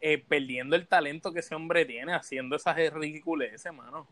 eh, 0.02 0.18
perdiendo 0.18 0.76
el 0.76 0.88
talento 0.88 1.32
que 1.32 1.39
ese 1.39 1.56
hombre 1.56 1.86
tiene 1.86 2.14
haciendo 2.14 2.56
esas 2.58 2.76
ridiculeces, 2.92 3.72
mano. 3.74 4.08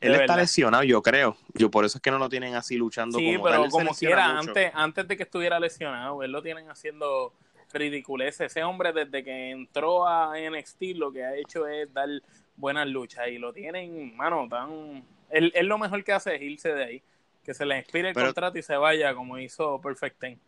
Él 0.00 0.14
está 0.16 0.36
lesionado, 0.36 0.82
yo 0.82 1.00
creo. 1.02 1.36
Yo 1.54 1.70
por 1.70 1.84
eso 1.84 1.98
es 1.98 2.02
que 2.02 2.10
no 2.10 2.18
lo 2.18 2.28
tienen 2.28 2.54
así 2.54 2.76
luchando 2.76 3.18
Sí, 3.18 3.34
como 3.34 3.44
tal. 3.44 3.52
pero 3.52 3.64
se 3.64 3.70
como 3.70 3.94
quiera, 3.94 4.28
mucho. 4.34 4.48
antes, 4.48 4.70
antes 4.74 5.06
de 5.08 5.16
que 5.16 5.22
estuviera 5.22 5.60
lesionado, 5.60 6.22
él 6.24 6.32
lo 6.32 6.42
tienen 6.42 6.68
haciendo 6.70 7.32
ridiculeces. 7.72 8.52
Ese 8.52 8.64
hombre 8.64 8.92
desde 8.92 9.22
que 9.22 9.50
entró 9.50 10.06
a 10.06 10.34
NXT 10.38 10.82
lo 10.96 11.12
que 11.12 11.24
ha 11.24 11.36
hecho 11.36 11.66
es 11.66 11.92
dar 11.92 12.08
buenas 12.56 12.86
luchas 12.86 13.28
y 13.28 13.38
lo 13.38 13.52
tienen, 13.52 14.16
mano, 14.16 14.48
tan... 14.48 15.04
Él, 15.30 15.52
él 15.54 15.66
lo 15.66 15.78
mejor 15.78 16.04
que 16.04 16.12
hace 16.12 16.36
es 16.36 16.42
irse 16.42 16.72
de 16.72 16.84
ahí, 16.84 17.02
que 17.44 17.52
se 17.52 17.66
le 17.66 17.78
inspire 17.78 18.10
el 18.10 18.14
contrato 18.14 18.58
y 18.58 18.62
se 18.62 18.76
vaya 18.76 19.14
como 19.14 19.38
hizo 19.38 19.80
Perfect 19.80 20.18
Ten. 20.18 20.40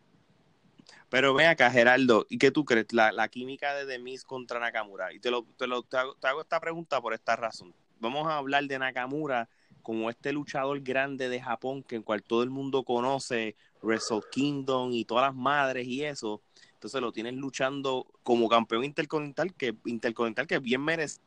Pero 1.09 1.33
ve 1.33 1.47
acá, 1.47 1.71
Geraldo, 1.71 2.25
¿y 2.29 2.37
qué 2.37 2.51
tú 2.51 2.65
crees? 2.65 2.93
La, 2.93 3.11
la 3.11 3.27
química 3.27 3.73
de 3.73 3.85
Demis 3.85 4.23
contra 4.23 4.59
Nakamura. 4.59 5.11
Y 5.13 5.19
te, 5.19 5.31
lo, 5.31 5.43
te, 5.57 5.67
lo, 5.67 5.83
te 5.83 5.97
hago, 5.97 6.41
esta 6.41 6.59
pregunta 6.59 7.01
por 7.01 7.13
esta 7.13 7.35
razón. 7.35 7.73
Vamos 7.99 8.27
a 8.27 8.37
hablar 8.37 8.63
de 8.65 8.79
Nakamura 8.79 9.49
como 9.81 10.09
este 10.09 10.31
luchador 10.33 10.81
grande 10.81 11.29
de 11.29 11.41
Japón 11.41 11.83
que 11.83 11.95
en 11.95 12.03
cual 12.03 12.21
todo 12.21 12.43
el 12.43 12.49
mundo 12.49 12.83
conoce, 12.83 13.55
Wrestle 13.81 14.21
Kingdom 14.31 14.91
y 14.93 15.05
todas 15.05 15.25
las 15.25 15.35
madres 15.35 15.87
y 15.87 16.03
eso. 16.03 16.41
Entonces 16.79 17.01
lo 17.01 17.11
tienen 17.11 17.35
luchando 17.35 18.07
como 18.23 18.47
campeón 18.47 18.85
intercontinental, 18.85 19.53
que 19.53 19.75
intercontinental 19.83 20.47
que 20.47 20.59
bien 20.59 20.81
merece. 20.81 21.19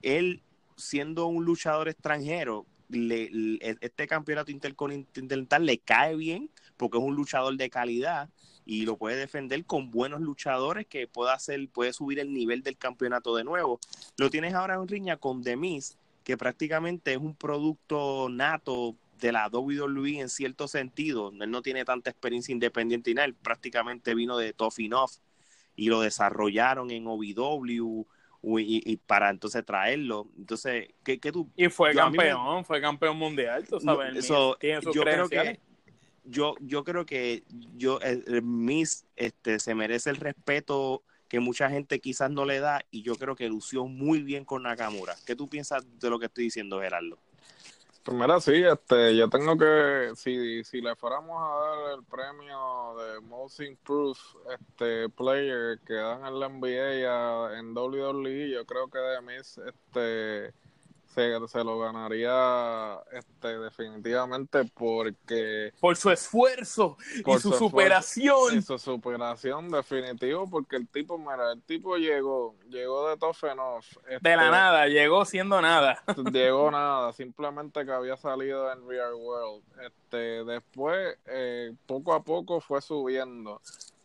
Él 0.00 0.42
siendo 0.74 1.26
un 1.26 1.44
luchador 1.44 1.90
extranjero, 1.90 2.64
este 2.88 4.08
campeonato 4.08 4.50
intercontinental 4.52 5.66
le 5.66 5.78
cae 5.80 6.16
bien 6.16 6.50
porque 6.78 6.96
es 6.96 7.04
un 7.04 7.14
luchador 7.14 7.58
de 7.58 7.68
calidad 7.68 8.30
y 8.64 8.86
lo 8.86 8.96
puede 8.96 9.16
defender 9.16 9.66
con 9.66 9.90
buenos 9.90 10.22
luchadores 10.22 10.86
que 10.86 11.06
pueda 11.06 11.34
hacer, 11.34 11.68
puede 11.68 11.92
subir 11.92 12.20
el 12.20 12.32
nivel 12.32 12.62
del 12.62 12.78
campeonato 12.78 13.36
de 13.36 13.44
nuevo. 13.44 13.80
Lo 14.16 14.30
tienes 14.30 14.54
ahora 14.54 14.76
en 14.76 14.88
riña 14.88 15.18
con 15.18 15.42
Demis, 15.42 15.98
que 16.24 16.38
prácticamente 16.38 17.12
es 17.12 17.18
un 17.18 17.34
producto 17.34 18.30
nato 18.30 18.96
de 19.20 19.32
la 19.32 19.48
WWE 19.48 20.20
en 20.20 20.28
cierto 20.28 20.66
sentido. 20.68 21.32
Él 21.38 21.50
no 21.50 21.62
tiene 21.62 21.84
tanta 21.84 22.10
experiencia 22.10 22.52
independiente 22.52 23.10
y 23.10 23.14
nada, 23.14 23.26
él 23.26 23.34
prácticamente 23.34 24.14
vino 24.14 24.38
de 24.38 24.54
Enough 24.78 25.10
y 25.76 25.88
lo 25.88 26.00
desarrollaron 26.00 26.90
en 26.90 27.06
OVW 27.06 28.06
y, 28.58 28.96
para 28.98 29.30
entonces 29.30 29.64
traerlo. 29.64 30.28
Entonces, 30.36 30.88
¿qué, 31.04 31.20
qué 31.20 31.32
tú? 31.32 31.50
Y 31.56 31.68
fue 31.68 31.94
campeón, 31.94 32.64
fue 32.64 32.80
campeón 32.80 33.16
mundial, 33.16 33.66
tú 33.68 33.80
sabes. 33.80 34.16
eso, 34.16 34.58
yo 34.60 35.02
creo 35.02 35.28
que 35.28 35.60
yo, 36.24 36.54
yo 36.60 36.84
creo 36.84 37.06
que 37.06 37.44
yo 37.76 37.98
el, 38.00 38.42
Miss 38.42 39.06
este 39.16 39.58
se 39.58 39.74
merece 39.74 40.10
el 40.10 40.16
respeto 40.16 41.02
que 41.28 41.40
mucha 41.40 41.70
gente 41.70 42.00
quizás 42.00 42.30
no 42.30 42.44
le 42.44 42.60
da 42.60 42.84
y 42.90 43.02
yo 43.02 43.14
creo 43.16 43.36
que 43.36 43.48
lució 43.48 43.86
muy 43.86 44.22
bien 44.22 44.44
con 44.44 44.64
Nakamura. 44.64 45.14
¿Qué 45.26 45.36
tú 45.36 45.48
piensas 45.48 45.86
de 45.98 46.10
lo 46.10 46.18
que 46.18 46.26
estoy 46.26 46.44
diciendo, 46.44 46.80
Gerardo? 46.80 47.18
Pues 48.10 48.20
mira, 48.20 48.40
sí, 48.40 48.54
este, 48.54 49.16
yo 49.16 49.28
tengo 49.30 49.56
que, 49.56 50.10
si, 50.16 50.64
si 50.64 50.80
le 50.80 50.96
fuéramos 50.96 51.40
a 51.40 51.64
dar 51.64 51.94
el 51.96 52.04
premio 52.04 52.96
de 52.96 53.20
Most 53.20 53.60
Improved 53.60 54.18
este, 54.52 55.08
Player 55.10 55.78
que 55.86 55.94
dan 55.94 56.26
en 56.26 56.40
la 56.40 56.48
NBA 56.48 57.56
en 57.56 57.72
WWE, 57.72 58.50
yo 58.50 58.66
creo 58.66 58.90
que 58.90 58.98
de 58.98 59.20
Miss, 59.22 59.58
este, 59.58 60.52
se, 61.14 61.48
se, 61.48 61.64
lo 61.64 61.78
ganaría 61.78 62.98
este 63.12 63.58
definitivamente 63.58 64.64
porque 64.74 65.72
por 65.80 65.96
su 65.96 66.10
esfuerzo 66.10 66.96
y 67.14 67.38
su, 67.38 67.52
superación. 67.52 68.58
y 68.58 68.62
su 68.62 68.78
superación 68.78 69.68
definitivo 69.68 70.48
porque 70.48 70.76
el 70.76 70.88
tipo 70.88 71.18
mira 71.18 71.52
el 71.52 71.62
tipo 71.62 71.96
llegó 71.96 72.54
llegó 72.68 73.08
de 73.08 73.16
Tofenov 73.16 73.82
este, 74.08 74.28
de 74.28 74.36
la 74.36 74.50
nada 74.50 74.86
llegó 74.86 75.24
siendo 75.24 75.60
nada. 75.60 76.02
llegó 76.32 76.70
nada 76.70 77.12
simplemente 77.12 77.84
que 77.84 77.92
había 77.92 78.16
salido 78.16 78.72
en 78.72 78.88
Real 78.88 79.14
World 79.14 79.64
este 79.84 80.44
después 80.44 81.18
eh, 81.26 81.74
poco 81.86 82.14
a 82.14 82.22
poco 82.22 82.60
fue 82.60 82.80
subiendo 82.80 83.60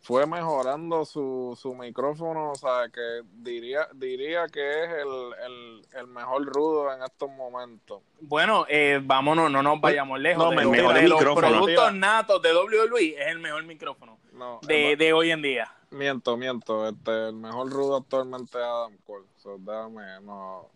fue 0.06 0.24
mejorando 0.24 1.04
su, 1.04 1.58
su 1.60 1.74
micrófono, 1.74 2.52
o 2.52 2.54
sea, 2.54 2.88
que 2.92 3.22
diría 3.42 3.88
diría 3.92 4.46
que 4.46 4.84
es 4.84 4.90
el, 5.02 5.84
el, 5.98 6.06
mejor 6.06 6.46
rudo 6.46 6.94
en 6.94 7.02
estos 7.02 7.28
momentos. 7.28 8.02
Bueno, 8.20 8.66
eh, 8.68 9.00
vámonos, 9.02 9.50
no 9.50 9.64
nos 9.64 9.80
vayamos 9.80 10.20
lejos. 10.20 10.54
de, 10.54 11.08
los 11.08 11.20
productos 11.34 11.92
natos 11.92 12.40
de 12.40 12.54
WWE 12.54 13.20
es 13.20 13.26
el 13.26 13.40
mejor 13.40 13.64
micrófono 13.64 14.16
de, 14.62 14.94
de, 14.94 15.12
hoy 15.12 15.32
en 15.32 15.42
día. 15.42 15.72
Miento, 15.90 16.36
miento, 16.36 16.86
este, 16.86 17.30
el 17.30 17.34
mejor 17.34 17.68
rudo 17.68 17.96
actualmente 17.96 18.58
es 18.58 18.64
Adam 18.64 18.96
Cole, 19.04 19.26
déjame, 19.58 20.20
no, 20.22 20.68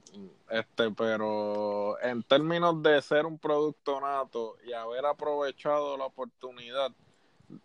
este, 0.51 0.91
pero 0.91 2.03
en 2.03 2.25
términos 2.25 2.83
de 2.83 3.01
ser 3.01 3.27
un 3.27 3.39
producto 3.39 4.01
nato 4.01 4.57
y 4.67 4.73
haber 4.73 5.07
aprovechado 5.07 5.97
la 5.97 6.07
oportunidad 6.07 6.91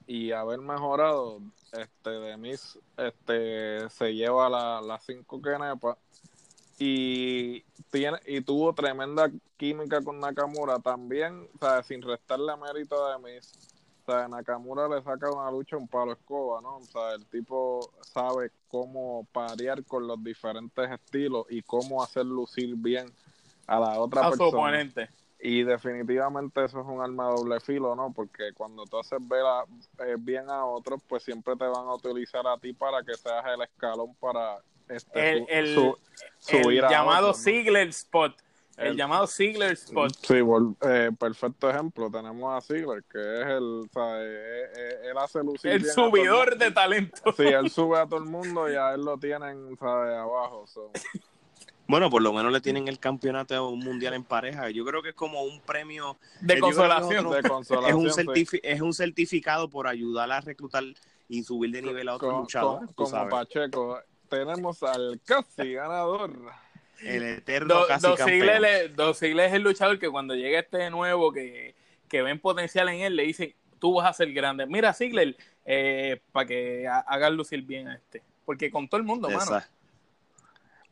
y 0.07 0.31
haber 0.31 0.59
mejorado, 0.59 1.41
este, 1.71 2.09
de 2.09 2.37
mis, 2.37 2.77
este, 2.97 3.89
se 3.89 4.13
lleva 4.13 4.49
las 4.49 4.85
la 4.85 4.99
cinco 4.99 5.41
kenepas 5.41 5.97
y 6.77 7.61
tiene 7.91 8.17
y 8.25 8.41
tuvo 8.41 8.73
tremenda 8.73 9.31
química 9.57 10.01
con 10.01 10.19
Nakamura 10.19 10.79
también, 10.79 11.47
o 11.55 11.57
sea, 11.59 11.83
sin 11.83 12.01
restarle 12.01 12.55
mérito 12.57 12.95
de 13.09 13.19
mis, 13.19 13.51
o 14.05 14.11
sea, 14.11 14.27
Nakamura 14.27 14.87
le 14.87 15.01
saca 15.01 15.31
una 15.31 15.49
lucha 15.51 15.77
un 15.77 15.87
palo 15.87 16.13
escoba, 16.13 16.61
¿no? 16.61 16.77
O 16.77 16.83
sea, 16.83 17.13
el 17.13 17.25
tipo 17.25 17.91
sabe 18.01 18.51
cómo 18.67 19.25
parear 19.31 19.83
con 19.85 20.05
los 20.07 20.21
diferentes 20.23 20.91
estilos 20.91 21.45
y 21.49 21.61
cómo 21.61 22.03
hacer 22.03 22.25
lucir 22.25 22.75
bien 22.75 23.07
a 23.67 23.79
la 23.79 23.99
otra 23.99 24.29
persona. 24.29 24.51
Y 25.39 25.63
definitivamente 25.63 26.63
eso 26.63 26.79
es 26.79 26.85
un 26.85 27.01
arma 27.01 27.27
de 27.29 27.35
doble 27.35 27.59
filo, 27.59 27.95
¿no? 27.95 28.11
Porque 28.13 28.53
cuando 28.53 28.85
tú 28.85 28.97
haces 28.97 29.19
ver 29.27 29.43
eh, 29.99 30.15
bien 30.17 30.49
a 30.49 30.65
otros, 30.65 31.01
pues 31.07 31.23
siempre 31.23 31.55
te 31.55 31.65
van 31.65 31.87
a 31.87 31.93
utilizar 31.93 32.47
a 32.47 32.57
ti 32.57 32.73
para 32.73 33.03
que 33.03 33.13
seas 33.15 33.45
el 33.53 33.61
escalón 33.61 34.15
para 34.15 34.59
este, 34.87 35.37
el, 35.37 35.45
el, 35.49 36.81
llamado 36.89 37.33
Ziggler 37.33 37.87
Spot. 37.89 38.33
El, 38.77 38.95
llamado 38.95 39.25
Ziggler 39.25 39.71
Spot. 39.71 40.11
Sí, 40.21 40.35
eh, 40.81 41.11
perfecto 41.17 41.69
ejemplo. 41.69 42.11
Tenemos 42.11 42.53
a 42.53 42.61
Ziggler, 42.61 43.03
que 43.03 43.41
es 43.41 43.47
el. 43.47 43.85
O 43.85 43.89
sea, 43.91 44.21
eh, 44.21 45.09
él 45.09 45.17
hace 45.17 45.39
lucir. 45.43 45.71
El 45.71 45.85
subidor 45.85 46.57
de 46.57 46.71
talento. 46.71 47.33
Sí, 47.35 47.43
él 47.43 47.69
sube 47.69 47.99
a 47.99 48.05
todo 48.05 48.19
el 48.19 48.25
mundo 48.25 48.69
y 48.69 48.75
a 48.75 48.93
él 48.93 49.01
lo 49.01 49.17
tienen, 49.17 49.77
¿sabes? 49.77 50.15
Abajo. 50.15 50.65
Bueno, 51.87 52.09
por 52.09 52.21
lo 52.21 52.33
menos 52.33 52.51
le 52.51 52.61
tienen 52.61 52.87
el 52.87 52.99
campeonato 52.99 53.75
mundial 53.75 54.15
en 54.15 54.23
pareja. 54.23 54.69
Yo 54.71 54.83
creo 54.85 55.03
que 55.03 55.09
es 55.09 55.15
como 55.15 55.43
un 55.43 55.61
premio 55.61 56.17
de, 56.41 56.59
consolación. 56.59 57.27
Es, 57.87 57.93
un 57.93 58.11
es 58.63 58.81
un 58.81 58.93
certificado 58.93 59.69
por 59.69 59.87
ayudar 59.87 60.31
a 60.31 60.41
reclutar 60.41 60.83
y 61.29 61.43
subir 61.43 61.71
de 61.71 61.81
nivel 61.81 62.09
a 62.09 62.15
otros 62.15 62.33
luchadores. 62.33 62.89
como 62.95 63.29
Pacheco, 63.29 63.99
tenemos 64.29 64.81
al 64.83 65.19
casi 65.23 65.73
ganador. 65.73 66.31
El 67.01 67.23
eterno 67.23 67.85
casi 67.87 68.07
dos 68.07 68.17
campeón. 68.17 68.95
dos 68.95 69.17
sigles 69.17 69.47
es 69.47 69.53
el 69.53 69.61
luchador 69.61 69.99
que 69.99 70.09
cuando 70.09 70.33
llega 70.33 70.59
este 70.59 70.89
nuevo 70.89 71.31
que, 71.31 71.75
que 72.07 72.21
ven 72.21 72.39
potencial 72.39 72.89
en 72.89 73.01
él, 73.01 73.15
le 73.15 73.23
dicen, 73.23 73.53
tú 73.79 73.95
vas 73.95 74.07
a 74.07 74.13
ser 74.13 74.31
grande. 74.33 74.65
Mira, 74.65 74.93
Sigler, 74.93 75.35
eh, 75.65 76.19
para 76.31 76.47
que 76.47 76.87
hagan 76.87 77.35
lucir 77.35 77.61
bien 77.61 77.87
a 77.87 77.95
este. 77.95 78.23
Porque 78.45 78.71
con 78.71 78.87
todo 78.87 78.99
el 78.99 79.05
mundo, 79.05 79.29
mano. 79.29 79.61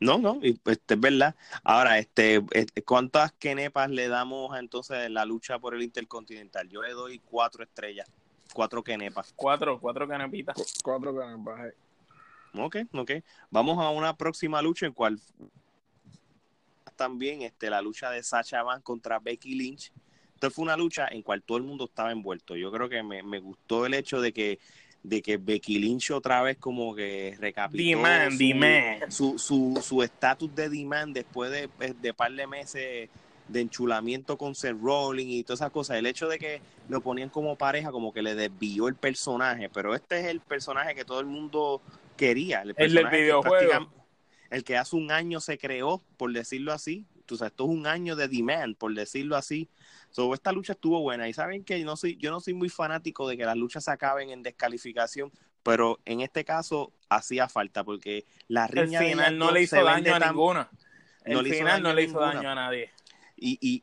No, 0.00 0.18
no, 0.18 0.38
este, 0.42 0.94
es 0.94 1.00
verdad. 1.00 1.34
Ahora, 1.62 1.98
este, 1.98 2.42
este, 2.52 2.82
¿cuántas 2.82 3.32
kenepas 3.32 3.90
le 3.90 4.08
damos 4.08 4.58
entonces 4.58 5.10
la 5.10 5.24
lucha 5.24 5.58
por 5.58 5.74
el 5.74 5.82
Intercontinental? 5.82 6.68
Yo 6.68 6.82
le 6.82 6.92
doy 6.92 7.20
cuatro 7.20 7.62
estrellas, 7.62 8.10
cuatro 8.52 8.82
kenepas. 8.82 9.32
Cuatro, 9.36 9.78
cuatro 9.80 10.08
kenepitas. 10.08 10.56
Cuatro 10.82 11.16
kenepas, 11.16 11.66
eh. 11.66 11.74
Ok, 12.56 12.76
ok. 12.92 13.10
Vamos 13.50 13.78
a 13.78 13.90
una 13.90 14.16
próxima 14.16 14.62
lucha 14.62 14.86
en 14.86 14.92
cual 14.92 15.20
también 16.96 17.42
este, 17.42 17.70
la 17.70 17.82
lucha 17.82 18.10
de 18.10 18.22
Sacha 18.22 18.62
Van 18.62 18.80
contra 18.80 19.18
Becky 19.18 19.54
Lynch. 19.54 19.92
Entonces 20.34 20.54
fue 20.54 20.64
una 20.64 20.76
lucha 20.76 21.08
en 21.08 21.22
cual 21.22 21.42
todo 21.42 21.58
el 21.58 21.64
mundo 21.64 21.86
estaba 21.86 22.12
envuelto. 22.12 22.56
Yo 22.56 22.70
creo 22.70 22.88
que 22.88 23.02
me, 23.02 23.22
me 23.22 23.40
gustó 23.40 23.86
el 23.86 23.94
hecho 23.94 24.20
de 24.20 24.32
que 24.32 24.58
de 25.04 25.20
que 25.22 25.36
Becky 25.36 25.78
Lynch 25.78 26.10
otra 26.10 26.42
vez 26.42 26.56
como 26.56 26.94
que 26.94 27.36
recapituló 27.38 28.02
su, 29.10 29.38
su, 29.38 29.80
su, 29.82 30.02
estatus 30.02 30.52
de 30.54 30.70
demand 30.70 31.14
después 31.14 31.50
de, 31.52 31.68
de 32.00 32.14
par 32.14 32.32
de 32.32 32.46
meses 32.46 33.10
de 33.46 33.60
enchulamiento 33.60 34.38
con 34.38 34.54
Seth 34.54 34.76
Rollins 34.80 35.30
y 35.30 35.44
todas 35.44 35.60
esas 35.60 35.70
cosas. 35.70 35.98
El 35.98 36.06
hecho 36.06 36.26
de 36.26 36.38
que 36.38 36.62
lo 36.88 37.02
ponían 37.02 37.28
como 37.28 37.56
pareja 37.56 37.92
como 37.92 38.14
que 38.14 38.22
le 38.22 38.34
desvió 38.34 38.88
el 38.88 38.94
personaje, 38.94 39.68
pero 39.68 39.94
este 39.94 40.20
es 40.20 40.26
el 40.26 40.40
personaje 40.40 40.94
que 40.94 41.04
todo 41.04 41.20
el 41.20 41.26
mundo 41.26 41.82
quería. 42.16 42.62
El, 42.62 42.74
el 42.78 43.06
videojuego. 43.08 43.90
el 44.48 44.64
que 44.64 44.78
hace 44.78 44.96
un 44.96 45.10
año 45.10 45.40
se 45.40 45.58
creó, 45.58 46.02
por 46.16 46.32
decirlo 46.32 46.72
así. 46.72 47.04
Entonces, 47.16 47.48
esto 47.48 47.64
es 47.64 47.70
un 47.70 47.86
año 47.86 48.16
de 48.16 48.28
demand, 48.28 48.74
por 48.76 48.94
decirlo 48.94 49.36
así. 49.36 49.68
So, 50.14 50.32
esta 50.32 50.52
lucha 50.52 50.74
estuvo 50.74 51.00
buena 51.00 51.28
y 51.28 51.32
saben 51.32 51.64
que 51.64 51.80
yo 51.80 51.84
no 51.84 51.96
soy, 51.96 52.16
yo 52.18 52.30
no 52.30 52.38
soy 52.38 52.54
muy 52.54 52.68
fanático 52.68 53.26
de 53.26 53.36
que 53.36 53.44
las 53.44 53.56
luchas 53.56 53.82
se 53.82 53.90
acaben 53.90 54.30
en 54.30 54.44
descalificación, 54.44 55.32
pero 55.64 55.98
en 56.04 56.20
este 56.20 56.44
caso 56.44 56.92
hacía 57.08 57.48
falta 57.48 57.82
porque 57.82 58.24
la 58.46 58.68
riña 58.68 59.00
el 59.00 59.08
final 59.08 59.38
no 59.38 59.50
le 59.50 59.62
hizo 59.62 59.82
daño 59.82 60.14
a 60.14 60.20
ninguna. 60.20 60.70
El 61.24 61.44
final 61.52 61.82
no 61.82 61.92
le 61.92 62.04
hizo 62.04 62.20
daño 62.20 62.48
a 62.48 62.54
nadie. 62.54 62.92
Y, 63.36 63.58
y, 63.60 63.82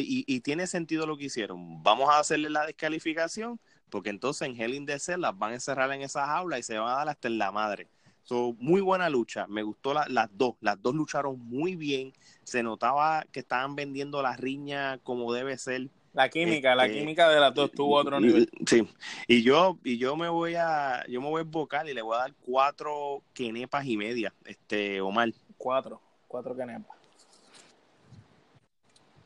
y, 0.00 0.40
tiene 0.40 0.66
sentido 0.66 1.06
lo 1.06 1.16
que 1.16 1.26
hicieron. 1.26 1.80
Vamos 1.84 2.10
a 2.10 2.18
hacerle 2.18 2.50
la 2.50 2.66
descalificación 2.66 3.60
porque 3.88 4.10
entonces 4.10 4.48
en 4.48 4.60
Hell 4.60 4.74
in 4.74 4.84
the 4.84 4.98
Cell 4.98 5.20
las 5.20 5.38
van 5.38 5.52
a 5.52 5.54
encerrar 5.54 5.92
en 5.92 6.02
esa 6.02 6.26
jaula 6.26 6.58
y 6.58 6.64
se 6.64 6.76
van 6.76 6.88
a 6.88 6.96
dar 6.96 7.08
hasta 7.08 7.28
en 7.28 7.38
la 7.38 7.52
madre. 7.52 7.86
So, 8.28 8.54
muy 8.58 8.82
buena 8.82 9.08
lucha, 9.08 9.46
me 9.46 9.62
gustó 9.62 9.94
las 9.94 10.28
dos, 10.36 10.56
las 10.60 10.82
dos 10.82 10.94
lucharon 10.94 11.38
muy 11.38 11.76
bien, 11.76 12.12
se 12.44 12.62
notaba 12.62 13.24
que 13.32 13.40
estaban 13.40 13.74
vendiendo 13.74 14.20
la 14.20 14.36
riña 14.36 14.98
como 14.98 15.32
debe 15.32 15.56
ser, 15.56 15.88
La 16.12 16.28
química, 16.28 16.74
la 16.74 16.84
Este, 16.84 16.98
química 16.98 17.30
de 17.30 17.40
las 17.40 17.54
dos 17.54 17.72
tuvo 17.72 17.96
otro 17.96 18.20
nivel. 18.20 18.50
Sí, 18.66 18.86
y 19.26 19.42
yo, 19.42 19.78
y 19.82 19.96
yo 19.96 20.14
me 20.14 20.28
voy 20.28 20.56
a, 20.56 21.06
yo 21.08 21.22
me 21.22 21.28
voy 21.28 21.40
a 21.40 21.44
vocal 21.44 21.88
y 21.88 21.94
le 21.94 22.02
voy 22.02 22.16
a 22.16 22.18
dar 22.18 22.34
cuatro 22.40 23.22
quenepas 23.32 23.86
y 23.86 23.96
media, 23.96 24.34
este, 24.44 25.00
Omar. 25.00 25.32
Cuatro, 25.56 25.98
cuatro 26.26 26.54
canepas. 26.54 26.98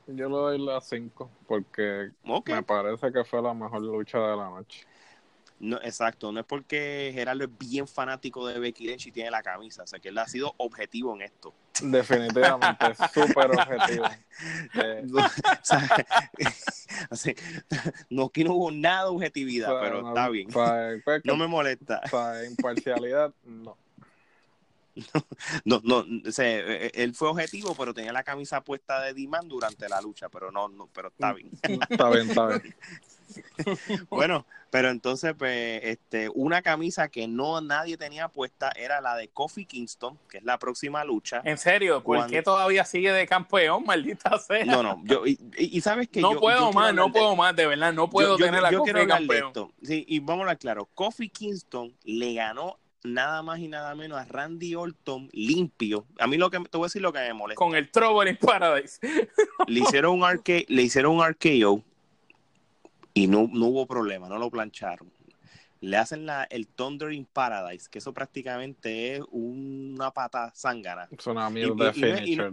Yo 0.06 0.28
le 0.28 0.34
doy 0.36 0.58
las 0.64 0.88
5 0.88 1.28
porque 1.48 2.10
me 2.46 2.62
parece 2.62 3.12
que 3.12 3.24
fue 3.24 3.42
la 3.42 3.52
mejor 3.52 3.82
lucha 3.82 4.18
de 4.20 4.36
la 4.36 4.48
noche. 4.48 4.86
No, 5.62 5.76
exacto, 5.76 6.32
no 6.32 6.40
es 6.40 6.46
porque 6.46 7.12
Gerardo 7.14 7.44
es 7.44 7.50
bien 7.56 7.86
fanático 7.86 8.44
de 8.48 8.58
Becky 8.58 8.84
Lynch 8.88 9.06
y 9.06 9.12
tiene 9.12 9.30
la 9.30 9.44
camisa, 9.44 9.84
o 9.84 9.86
sea 9.86 10.00
que 10.00 10.08
él 10.08 10.18
ha 10.18 10.26
sido 10.26 10.54
objetivo 10.56 11.14
en 11.14 11.22
esto. 11.22 11.54
Definitivamente, 11.80 12.84
súper 13.14 13.46
objetivo. 13.52 14.04
Eh, 14.74 15.04
o 17.10 17.14
sea, 17.16 17.32
no, 18.10 18.24
aquí 18.24 18.42
no 18.42 18.54
hubo 18.54 18.72
nada 18.72 19.04
de 19.04 19.10
objetividad, 19.10 19.72
pero 19.80 20.02
no- 20.02 20.08
está 20.08 20.28
bien. 20.30 20.48
pues, 20.48 21.22
No 21.24 21.36
me 21.36 21.46
molesta. 21.46 22.00
sea, 22.08 22.44
imparcialidad, 22.44 23.32
no. 23.44 23.76
No, 25.64 25.80
no, 25.84 26.04
o 26.28 26.32
sea, 26.32 26.46
eh, 26.48 26.90
él 26.94 27.14
fue 27.14 27.28
objetivo, 27.28 27.74
pero 27.76 27.94
tenía 27.94 28.12
la 28.12 28.22
camisa 28.24 28.62
puesta 28.62 29.00
de 29.02 29.14
Diman 29.14 29.48
durante 29.48 29.88
la 29.88 30.00
lucha, 30.00 30.28
pero 30.28 30.50
no, 30.50 30.68
no, 30.68 30.88
pero 30.92 31.08
está 31.08 31.32
bien. 31.32 31.50
Está 31.90 32.10
bien, 32.10 32.28
está 32.30 32.46
bien. 32.48 32.74
Bueno, 34.10 34.44
pero 34.70 34.90
entonces, 34.90 35.34
pues, 35.38 35.80
este, 35.84 36.28
una 36.34 36.60
camisa 36.60 37.08
que 37.08 37.26
no 37.26 37.60
nadie 37.62 37.96
tenía 37.96 38.28
puesta 38.28 38.70
era 38.76 39.00
la 39.00 39.16
de 39.16 39.28
Kofi 39.28 39.64
Kingston, 39.64 40.18
que 40.28 40.38
es 40.38 40.44
la 40.44 40.58
próxima 40.58 41.02
lucha. 41.04 41.40
En 41.44 41.56
serio, 41.58 42.02
¿por 42.02 42.16
Cuando- 42.18 42.30
qué 42.32 42.42
todavía 42.42 42.84
sigue 42.84 43.10
de 43.12 43.26
campeón, 43.26 43.84
maldita 43.86 44.38
sea? 44.38 44.64
No, 44.66 44.82
no, 44.82 45.00
yo, 45.04 45.26
y, 45.26 45.38
y- 45.56 45.78
y 45.78 45.80
sabes 45.80 46.08
que 46.08 46.20
no 46.20 46.34
yo, 46.34 46.40
puedo 46.40 46.58
yo 46.60 46.72
más, 46.72 46.94
no 46.94 47.06
de- 47.06 47.12
puedo 47.12 47.34
más, 47.36 47.56
de 47.56 47.66
verdad, 47.66 47.92
no 47.92 48.10
puedo 48.10 48.34
yo, 48.34 48.38
yo- 48.38 48.44
tener 48.46 48.60
la 48.62 48.70
yo 48.70 48.78
Kofi 48.80 48.92
quiero 48.92 49.06
de 49.06 49.12
campeón. 49.12 49.46
esto. 49.48 49.72
Sí, 49.82 50.04
y 50.08 50.18
vamos 50.20 50.40
a 50.40 50.42
hablar 50.42 50.58
claro. 50.58 50.86
Kofi 50.94 51.28
Kingston 51.30 51.94
le 52.04 52.34
ganó 52.34 52.78
nada 53.04 53.42
más 53.42 53.58
y 53.58 53.68
nada 53.68 53.94
menos 53.94 54.18
a 54.18 54.24
Randy 54.24 54.74
Orton 54.74 55.28
limpio. 55.32 56.06
A 56.18 56.26
mí 56.26 56.36
lo 56.36 56.50
que 56.50 56.58
te 56.60 56.76
voy 56.78 56.84
a 56.84 56.86
decir 56.86 57.02
lo 57.02 57.12
que 57.12 57.18
me 57.20 57.32
molesta. 57.34 57.58
Con 57.58 57.74
el 57.74 57.90
Trouble 57.90 58.30
in 58.30 58.36
Paradise. 58.36 58.98
Le 59.66 59.80
hicieron 59.80 60.20
un 60.22 60.28
RK, 60.30 60.66
le 60.68 60.82
hicieron 60.82 61.16
un 61.16 61.24
RKO 61.26 61.82
y 63.14 63.26
no, 63.26 63.48
no 63.52 63.66
hubo 63.66 63.86
problema, 63.86 64.28
no 64.28 64.38
lo 64.38 64.50
plancharon. 64.50 65.10
Le 65.80 65.96
hacen 65.96 66.26
la, 66.26 66.44
el 66.44 66.68
Thunder 66.68 67.12
in 67.12 67.24
Paradise, 67.26 67.88
que 67.90 67.98
eso 67.98 68.14
prácticamente 68.14 69.16
es 69.16 69.22
una 69.32 70.12
pata 70.12 70.52
zángana. 70.54 71.08
Es 71.10 71.26
una 71.26 71.50
mierda 71.50 71.90
de 71.90 71.98
Y- 71.98 72.02
y- 72.02 72.06
y- 72.06 72.12
y- 72.12 72.36
finisher. 72.36 72.52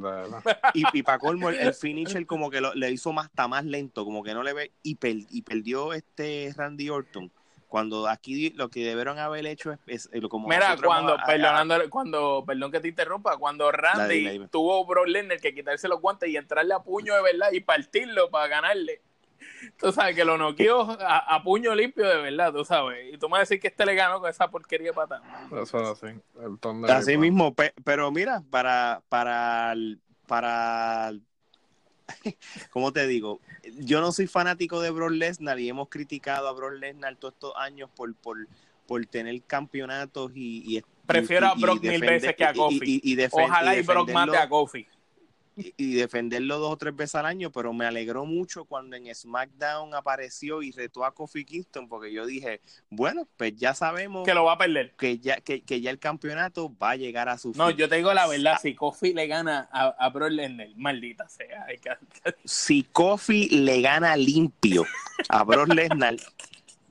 Y, 0.74 0.84
y 0.94 1.04
para 1.04 1.20
colmo, 1.20 1.50
el, 1.50 1.56
el 1.60 1.74
finisher 1.76 2.26
como 2.26 2.50
que 2.50 2.60
lo- 2.60 2.74
le 2.74 2.92
hizo 2.92 3.14
más, 3.14 3.28
está 3.28 3.48
más 3.48 3.66
lento, 3.66 4.04
como 4.04 4.24
que 4.24 4.34
no 4.34 4.42
le 4.42 4.54
ve, 4.54 4.72
y, 4.82 4.96
per- 4.96 5.28
y 5.30 5.44
perdió 5.44 5.94
este 5.94 6.52
Randy 6.58 6.90
Orton. 6.90 7.32
Cuando 7.70 8.08
aquí 8.08 8.50
lo 8.50 8.70
que 8.70 8.84
debieron 8.84 9.18
haber 9.20 9.46
hecho 9.46 9.72
es, 9.72 9.80
es- 9.88 10.10
eh, 10.12 10.22
como 10.28 10.48
Mira, 10.50 10.76
cuando, 10.84 11.14
hemos- 11.14 11.24
a- 11.24 11.26
perdonando, 11.26 11.90
cuando, 11.90 12.44
perdón 12.46 12.72
que 12.72 12.80
te 12.82 12.88
interrumpa, 12.90 13.38
cuando 13.38 13.72
Randy 13.72 14.24
tuvo 14.52 14.84
Brock 14.86 15.08
Lesnar 15.08 15.40
que 15.40 15.54
quitarse 15.54 15.88
los 15.88 16.02
guantes 16.02 16.30
y 16.30 16.36
entrarle 16.36 16.74
a 16.74 16.80
puño 16.80 17.16
de 17.16 17.22
verdad 17.22 17.52
y 17.54 17.62
partirlo 17.62 18.30
para 18.30 18.48
ganarle. 18.48 19.02
Tú 19.78 19.92
sabes 19.92 20.16
que 20.16 20.26
lo 20.26 20.38
noqueó 20.38 20.82
a, 21.00 21.18
a 21.36 21.44
puño 21.44 21.74
limpio 21.76 22.08
de 22.08 22.18
verdad, 22.18 22.52
tú 22.52 22.66
sabes. 22.66 23.14
Y 23.14 23.18
tú 23.18 23.28
me 23.28 23.34
vas 23.34 23.40
a 23.40 23.42
decir 23.42 23.60
que 23.60 23.68
este 23.68 23.86
le 23.86 23.94
ganó 23.96 24.20
con 24.20 24.30
esa 24.30 24.50
porquería 24.50 24.88
de 24.88 24.94
pata. 24.94 25.22
Eso 25.62 25.80
es 25.82 25.90
así. 26.04 26.20
El 26.42 26.90
Así 26.92 27.18
mismo, 27.18 27.54
pe- 27.54 27.74
pero 27.84 28.12
mira, 28.12 28.42
para, 28.50 29.02
para, 29.10 29.72
el- 29.74 30.00
para, 30.28 31.10
el- 31.10 31.22
¿cómo 32.72 32.92
te 32.94 33.08
digo? 33.08 33.40
Yo 33.78 34.02
no 34.02 34.12
soy 34.12 34.28
fanático 34.28 34.82
de 34.82 34.90
Brock 34.90 35.12
Lesnar 35.12 35.60
y 35.60 35.70
hemos 35.70 35.90
criticado 35.90 36.48
a 36.48 36.52
Brock 36.54 36.74
Lesnar 36.74 37.16
todos 37.16 37.34
estos 37.34 37.54
años 37.58 37.90
por, 37.96 38.14
por, 38.16 38.48
por 38.88 39.06
tener 39.06 39.42
campeonatos 39.44 40.32
y, 40.36 40.78
y 40.78 40.84
Prefiero 41.06 41.48
a 41.48 41.54
y- 41.58 41.62
Brock 41.62 41.82
mil 41.84 42.02
veces 42.02 42.36
que 42.36 42.46
a 42.46 42.52
y- 42.54 42.58
Kofi. 42.58 42.80
y- 42.84 43.02
y 43.14 43.16
defen- 43.16 43.46
Ojalá 43.46 43.76
y 43.78 43.82
Brock 43.82 44.12
mate 44.12 44.38
a 44.38 44.48
Kofi. 44.50 44.86
Y, 45.58 45.74
y 45.78 45.94
defenderlo 45.96 46.58
dos 46.60 46.72
o 46.74 46.78
tres 46.78 46.96
veces 46.96 47.16
al 47.16 47.26
año, 47.26 47.52
pero 47.52 47.74
me 47.74 47.86
alegró 47.86 48.26
mucho 48.26 48.66
cuando 48.66 48.96
en 48.96 49.14
SmackDown 49.14 49.94
apareció 49.94 50.62
y 50.62 50.72
retó 50.72 51.04
a 51.04 51.14
Kofi 51.14 51.44
Kingston, 51.46 51.90
porque 51.90 52.12
yo 52.14 52.26
dije, 52.26 52.62
bueno, 52.90 53.28
pues 53.38 53.56
ya 53.56 53.74
sabemos 53.74 54.26
Que 54.26 54.34
lo 54.34 54.46
va 54.46 54.54
a 54.54 54.58
perder. 54.58 54.94
que 54.96 55.20
ya, 55.20 55.42
que, 55.42 55.62
que 55.62 55.82
ya 55.82 55.92
el 55.92 56.00
campeonato 56.00 56.74
va 56.82 56.92
a 56.92 56.96
llegar 56.96 57.28
a 57.30 57.38
su 57.38 57.52
No, 57.56 57.68
fin. 57.68 57.78
yo 57.78 57.90
te 57.90 57.98
digo 57.98 58.14
la 58.14 58.28
verdad, 58.28 58.58
si 58.62 58.74
Kofi 58.76 59.14
le 59.14 59.28
gana 59.28 59.68
a, 59.72 59.88
a 60.00 60.10
Brock 60.10 60.30
Lesnar, 60.32 60.68
maldita 60.76 61.28
sea. 61.28 61.66
que- 61.68 62.34
Si 62.46 62.84
Kofi 62.84 63.50
le 63.50 63.82
gana 63.82 64.16
limpio 64.16 64.86
a 65.30 65.44
Brock 65.44 65.70
Lesnar, 65.74 66.16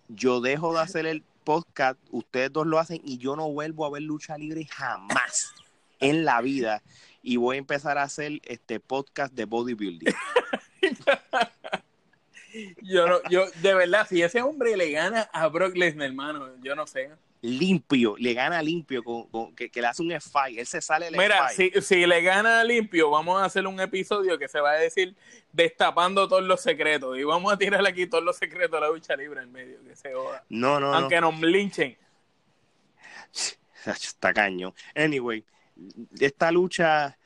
yo 0.08 0.40
dejo 0.40 0.74
de 0.74 0.80
hacer 0.80 1.06
el 1.06 1.22
podcast, 1.44 1.98
ustedes 2.10 2.52
dos 2.52 2.66
lo 2.66 2.78
hacen 2.78 3.00
y 3.04 3.16
yo 3.18 3.34
no 3.36 3.50
vuelvo 3.50 3.86
a 3.86 3.90
ver 3.90 4.02
lucha 4.02 4.36
libre 4.36 4.66
jamás 4.66 5.52
en 6.00 6.24
la 6.24 6.40
vida 6.42 6.82
y 7.28 7.36
voy 7.36 7.56
a 7.56 7.58
empezar 7.58 7.98
a 7.98 8.04
hacer 8.04 8.40
este 8.44 8.80
podcast 8.80 9.34
de 9.34 9.44
bodybuilding. 9.44 10.14
Yo, 12.82 13.06
no, 13.06 13.18
yo, 13.28 13.44
de 13.60 13.74
verdad, 13.74 14.06
si 14.08 14.22
ese 14.22 14.40
hombre 14.40 14.74
le 14.76 14.90
gana 14.90 15.28
a 15.32 15.48
Brock 15.48 15.76
Lesnar, 15.76 16.08
hermano, 16.08 16.48
yo 16.62 16.74
no 16.74 16.86
sé. 16.86 17.10
limpio, 17.42 18.16
le 18.18 18.32
gana 18.32 18.62
limpio, 18.62 19.04
con, 19.04 19.28
con- 19.28 19.54
que, 19.54 19.68
que 19.70 19.82
le 19.82 19.86
hace 19.86 20.02
un 20.02 20.08
F5, 20.08 20.58
él 20.58 20.66
se 20.66 20.80
sale 20.80 21.10
Mira, 21.10 21.50
F5. 21.50 21.74
si, 21.74 21.82
si 21.82 22.06
le 22.06 22.22
gana 22.22 22.64
limpio, 22.64 23.10
vamos 23.10 23.40
a 23.40 23.44
hacer 23.44 23.66
un 23.66 23.78
episodio 23.80 24.38
que 24.38 24.48
se 24.48 24.60
va 24.60 24.72
a 24.72 24.76
decir 24.76 25.14
destapando 25.52 26.26
todos 26.26 26.42
los 26.42 26.60
secretos. 26.62 27.18
Y 27.18 27.22
vamos 27.24 27.52
a 27.52 27.58
tirarle 27.58 27.90
aquí 27.90 28.06
todos 28.06 28.24
los 28.24 28.36
secretos 28.38 28.72
de 28.72 28.80
la 28.80 28.88
lucha 28.92 29.14
libre 29.14 29.42
en 29.42 29.52
medio, 29.52 29.84
que 29.84 29.94
se 29.94 30.14
joda. 30.14 30.42
No, 30.48 30.80
no, 30.80 30.94
Aunque 30.94 31.20
nos 31.20 31.38
linchen. 31.40 31.98
no. 33.84 33.92
Está 33.92 34.32
caño. 34.32 34.74
Anyway, 34.96 35.44
esta 36.18 36.50
lucha, 36.50 37.17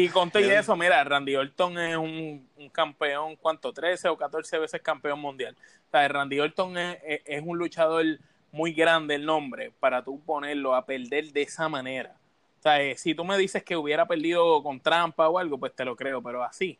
Y 0.00 0.08
con 0.10 0.30
todo 0.30 0.42
y 0.42 0.46
eso, 0.50 0.76
mira, 0.76 1.02
Randy 1.02 1.34
Orton 1.34 1.76
es 1.78 1.96
un, 1.96 2.48
un 2.56 2.68
campeón, 2.70 3.34
¿cuánto? 3.36 3.72
13 3.72 4.08
o 4.08 4.16
14 4.16 4.58
veces 4.58 4.80
campeón 4.80 5.18
mundial. 5.20 5.56
O 5.88 5.90
sea, 5.90 6.06
Randy 6.06 6.38
Orton 6.38 6.78
es, 6.78 6.98
es- 7.04 7.20
es 7.24 7.42
un 7.44 7.58
luchador 7.58 8.04
muy 8.52 8.72
grande 8.72 9.16
el 9.16 9.26
nombre 9.26 9.72
para 9.80 10.02
tú 10.04 10.20
ponerlo 10.20 10.74
a 10.76 10.86
perder 10.86 11.32
de 11.32 11.42
esa 11.42 11.68
manera. 11.68 12.14
O 12.60 12.62
sea, 12.62 12.80
eh, 12.80 12.96
si 12.96 13.14
tú 13.14 13.24
me 13.24 13.36
dices 13.36 13.64
que 13.64 13.76
hubiera 13.76 14.06
perdido 14.06 14.62
con 14.62 14.78
trampa 14.80 15.28
o 15.28 15.38
algo, 15.38 15.58
pues 15.58 15.74
te 15.74 15.84
lo 15.84 15.96
creo, 15.96 16.22
pero 16.22 16.44
así, 16.44 16.78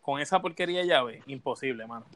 con 0.00 0.20
esa 0.20 0.40
porquería 0.40 0.80
de 0.80 0.86
llave, 0.86 1.22
imposible, 1.26 1.86
mano. 1.86 2.06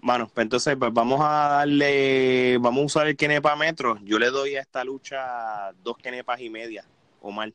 Mano, 0.00 0.28
pues 0.34 0.42
entonces 0.44 0.74
pues 0.76 0.92
vamos 0.92 1.20
a 1.22 1.48
darle, 1.58 2.58
vamos 2.58 2.82
a 2.82 2.86
usar 2.86 3.06
el 3.06 3.16
Kenepa 3.16 3.54
Metro. 3.54 3.96
Yo 4.02 4.18
le 4.18 4.30
doy 4.30 4.56
a 4.56 4.60
esta 4.60 4.82
lucha 4.82 5.70
dos 5.84 5.96
Kenepas 5.98 6.40
y 6.40 6.50
media, 6.50 6.84
o 7.20 7.30
mal. 7.30 7.54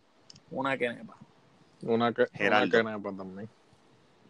Una 0.50 0.78
que 0.78 0.88
nepa. 0.88 1.18
Una 1.82 2.14
que, 2.14 2.26
una 2.40 2.70
que 2.70 2.84
nepa 2.84 3.14
también. 3.16 3.50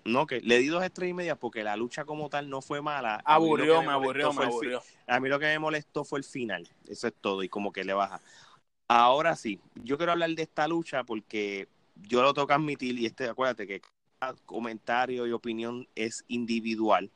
No, 0.05 0.25
que 0.25 0.39
le 0.39 0.59
di 0.59 0.67
dos 0.67 0.83
estrellas 0.83 1.11
y 1.11 1.13
media 1.15 1.35
porque 1.35 1.63
la 1.63 1.75
lucha 1.75 2.05
como 2.05 2.29
tal 2.29 2.49
no 2.49 2.61
fue 2.61 2.81
mala. 2.81 3.21
Aburrió, 3.25 3.81
que 3.81 3.87
me 3.87 3.91
aburrió, 3.91 4.31
me 4.31 4.45
aburrió. 4.45 4.81
A 5.05 5.19
mí 5.19 5.27
lo 5.27 5.37
que 5.37 5.47
me 5.47 5.59
molestó 5.59 6.05
fue 6.05 6.19
el 6.19 6.25
final. 6.25 6.67
Eso 6.87 7.07
es 7.07 7.13
todo, 7.19 7.43
y 7.43 7.49
como 7.49 7.73
que 7.73 7.83
le 7.83 7.93
baja. 7.93 8.21
Ahora 8.87 9.35
sí, 9.35 9.59
yo 9.75 9.97
quiero 9.97 10.13
hablar 10.13 10.29
de 10.29 10.43
esta 10.43 10.67
lucha 10.67 11.03
porque 11.03 11.67
yo 11.95 12.21
lo 12.21 12.33
tengo 12.33 12.47
que 12.47 12.53
admitir, 12.53 12.97
y 12.97 13.05
este, 13.05 13.27
acuérdate 13.27 13.67
que 13.67 13.81
cada 14.17 14.33
comentario 14.45 15.27
y 15.27 15.33
opinión 15.33 15.87
es 15.93 16.23
individual. 16.29 17.11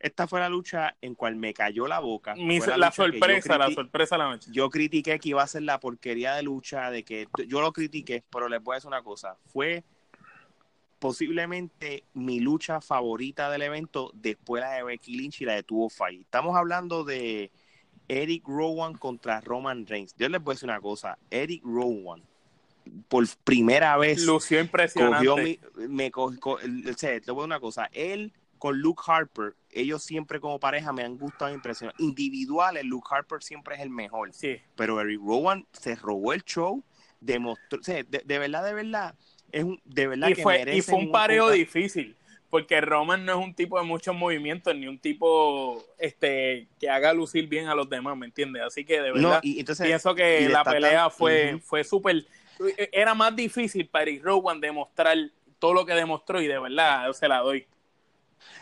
Esta 0.00 0.28
fue 0.28 0.38
la 0.40 0.48
lucha 0.48 0.94
en 1.00 1.14
cual 1.16 1.34
me 1.36 1.52
cayó 1.52 1.88
la 1.88 1.98
boca. 1.98 2.34
Mi- 2.36 2.60
la, 2.60 2.92
sorpresa, 2.92 3.58
la 3.58 3.70
sorpresa 3.70 4.14
de 4.14 4.18
la 4.22 4.30
noche. 4.30 4.50
yo 4.52 4.70
critiqué 4.70 5.18
que 5.18 5.30
iba 5.30 5.42
a 5.42 5.46
ser 5.48 5.62
la 5.62 5.80
porquería 5.80 6.34
de 6.34 6.42
lucha, 6.44 6.90
de 6.90 7.02
que 7.02 7.26
yo 7.48 7.60
lo 7.60 7.72
critiqué, 7.72 8.22
pero 8.30 8.48
les 8.48 8.62
voy 8.62 8.74
a 8.74 8.76
decir 8.76 8.88
una 8.88 9.02
cosa, 9.02 9.36
fue 9.46 9.82
posiblemente 10.98 12.04
mi 12.14 12.40
lucha 12.40 12.80
favorita 12.80 13.50
del 13.50 13.62
evento 13.62 14.10
después 14.14 14.62
la 14.62 14.72
de 14.72 14.82
Becky 14.82 15.16
Lynch 15.16 15.40
y 15.42 15.44
la 15.44 15.54
de 15.54 15.62
Tuvo 15.62 15.88
Fight. 15.90 16.22
Estamos 16.22 16.56
hablando 16.56 17.04
de 17.04 17.50
Eric 18.08 18.44
Rowan 18.46 18.94
contra 18.94 19.40
Roman 19.40 19.86
Reigns. 19.86 20.14
Yo 20.18 20.28
les 20.28 20.42
voy 20.42 20.52
a 20.52 20.54
decir 20.54 20.68
una 20.68 20.80
cosa, 20.80 21.18
Eric 21.30 21.62
Rowan 21.64 22.22
por 23.08 23.24
primera 23.44 23.96
vez 23.98 24.24
Lució 24.24 24.60
impresionante. 24.60 25.26
cogió 25.26 25.36
mi, 25.36 25.58
me 25.88 26.10
co- 26.10 26.34
co- 26.40 26.58
el- 26.58 26.88
o 26.88 26.94
sea, 26.96 27.20
te 27.20 27.30
voy 27.30 27.40
a 27.40 27.42
decir 27.42 27.44
una 27.44 27.60
cosa, 27.60 27.88
él 27.92 28.32
con 28.58 28.80
Luke 28.80 29.02
Harper, 29.06 29.54
ellos 29.70 30.02
siempre 30.02 30.40
como 30.40 30.58
pareja 30.58 30.92
me 30.92 31.02
han 31.02 31.16
gustado 31.16 31.52
impresionar. 31.52 31.94
Individuales, 31.98 32.84
Luke 32.84 33.08
Harper 33.10 33.42
siempre 33.42 33.76
es 33.76 33.80
el 33.80 33.90
mejor 33.90 34.32
Sí. 34.32 34.60
pero 34.74 35.00
Eric 35.00 35.20
Rowan 35.20 35.66
se 35.72 35.94
robó 35.94 36.32
el 36.32 36.42
show, 36.44 36.82
demostró, 37.20 37.80
o 37.80 37.82
sea, 37.82 38.02
de, 38.02 38.22
de 38.24 38.38
verdad, 38.38 38.64
de 38.64 38.74
verdad, 38.74 39.14
es 39.52 39.64
un, 39.64 39.80
de 39.84 40.06
verdad 40.06 40.28
y 40.28 40.34
que 40.34 40.42
fue, 40.42 40.76
y 40.76 40.80
fue 40.82 40.94
un 40.96 41.10
pareo 41.10 41.50
difícil 41.50 42.16
porque 42.50 42.80
Roman 42.80 43.24
no 43.24 43.38
es 43.38 43.44
un 43.44 43.54
tipo 43.54 43.78
de 43.78 43.84
muchos 43.84 44.14
movimientos 44.16 44.74
ni 44.74 44.86
un 44.86 44.98
tipo 44.98 45.84
este 45.98 46.66
que 46.80 46.88
haga 46.88 47.12
lucir 47.12 47.46
bien 47.46 47.68
a 47.68 47.74
los 47.74 47.88
demás 47.88 48.16
¿me 48.16 48.26
entiendes? 48.26 48.62
así 48.62 48.84
que 48.84 49.00
de 49.00 49.12
verdad 49.12 49.40
No, 49.42 49.48
y 49.48 49.60
entonces, 49.60 49.86
pienso 49.86 50.14
que 50.14 50.48
la 50.48 50.64
pelea 50.64 51.10
fue 51.10 51.54
Ujú. 51.54 51.62
fue 51.62 51.84
súper 51.84 52.24
era 52.92 53.14
más 53.14 53.36
difícil 53.36 53.86
para 53.86 54.04
Eric 54.04 54.24
Rowan 54.24 54.60
demostrar 54.60 55.16
todo 55.58 55.74
lo 55.74 55.84
que 55.84 55.92
demostró 55.94 56.40
y 56.40 56.46
de 56.46 56.58
verdad 56.58 57.06
yo 57.06 57.12
se 57.12 57.28
la 57.28 57.38
doy 57.38 57.66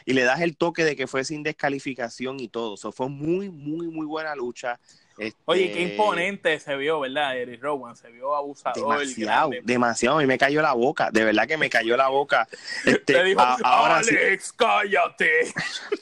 Y 0.05 0.12
le 0.12 0.24
das 0.24 0.41
el 0.41 0.57
toque 0.57 0.85
de 0.85 0.97
que 0.97 1.07
fue 1.07 1.24
sin 1.24 1.43
descalificación 1.43 2.41
y 2.41 2.49
todo. 2.49 2.74
Eso 2.74 2.93
fue 2.93 3.09
muy, 3.09 3.51
muy, 3.51 3.89
muy 3.89 4.07
buena 4.07 4.35
lucha. 4.35 4.79
Este, 5.18 5.41
Oye, 5.47 5.72
qué 5.72 5.81
imponente 5.81 6.61
se 6.61 6.77
vio, 6.77 7.01
¿verdad? 7.01 7.39
Eric 7.39 7.62
Rowan 7.62 7.97
se 7.97 8.11
vio 8.11 8.37
abusador. 8.37 8.99
Demasiado, 8.99 9.51
demasiado. 9.62 10.18
A 10.18 10.20
mí 10.20 10.27
me 10.27 10.37
cayó 10.37 10.61
la 10.61 10.74
boca. 10.74 11.11
De 11.11 11.24
verdad 11.24 11.49
que 11.49 11.57
me 11.57 11.70
cayó 11.70 11.97
la 11.97 12.09
boca. 12.09 12.47
Este, 12.85 13.14
Te 13.14 13.24
dijo, 13.24 13.41
a- 13.41 13.57
ahora 13.62 14.03
sí. 14.03 14.14
Alex, 14.14 14.53
cállate. 14.53 15.55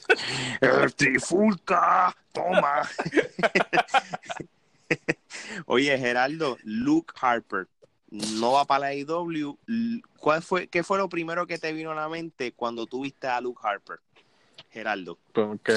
El 0.61 0.93
trifulca, 0.93 2.13
toma. 2.33 2.81
Oye, 5.65 5.97
Geraldo, 5.97 6.57
Luke 6.63 7.13
Harper 7.19 7.67
no 8.09 8.53
va 8.53 8.65
para 8.65 8.79
la 8.81 8.87
AEW. 8.87 9.57
¿Cuál 10.19 10.41
fue, 10.41 10.67
¿Qué 10.67 10.83
fue 10.83 10.97
lo 10.97 11.09
primero 11.09 11.47
que 11.47 11.57
te 11.57 11.73
vino 11.73 11.91
a 11.91 11.95
la 11.95 12.09
mente 12.09 12.51
cuando 12.51 12.85
tú 12.85 13.01
viste 13.03 13.27
a 13.27 13.41
Luke 13.41 13.61
Harper? 13.63 13.99
Geraldo. 14.69 15.17
Porque 15.31 15.71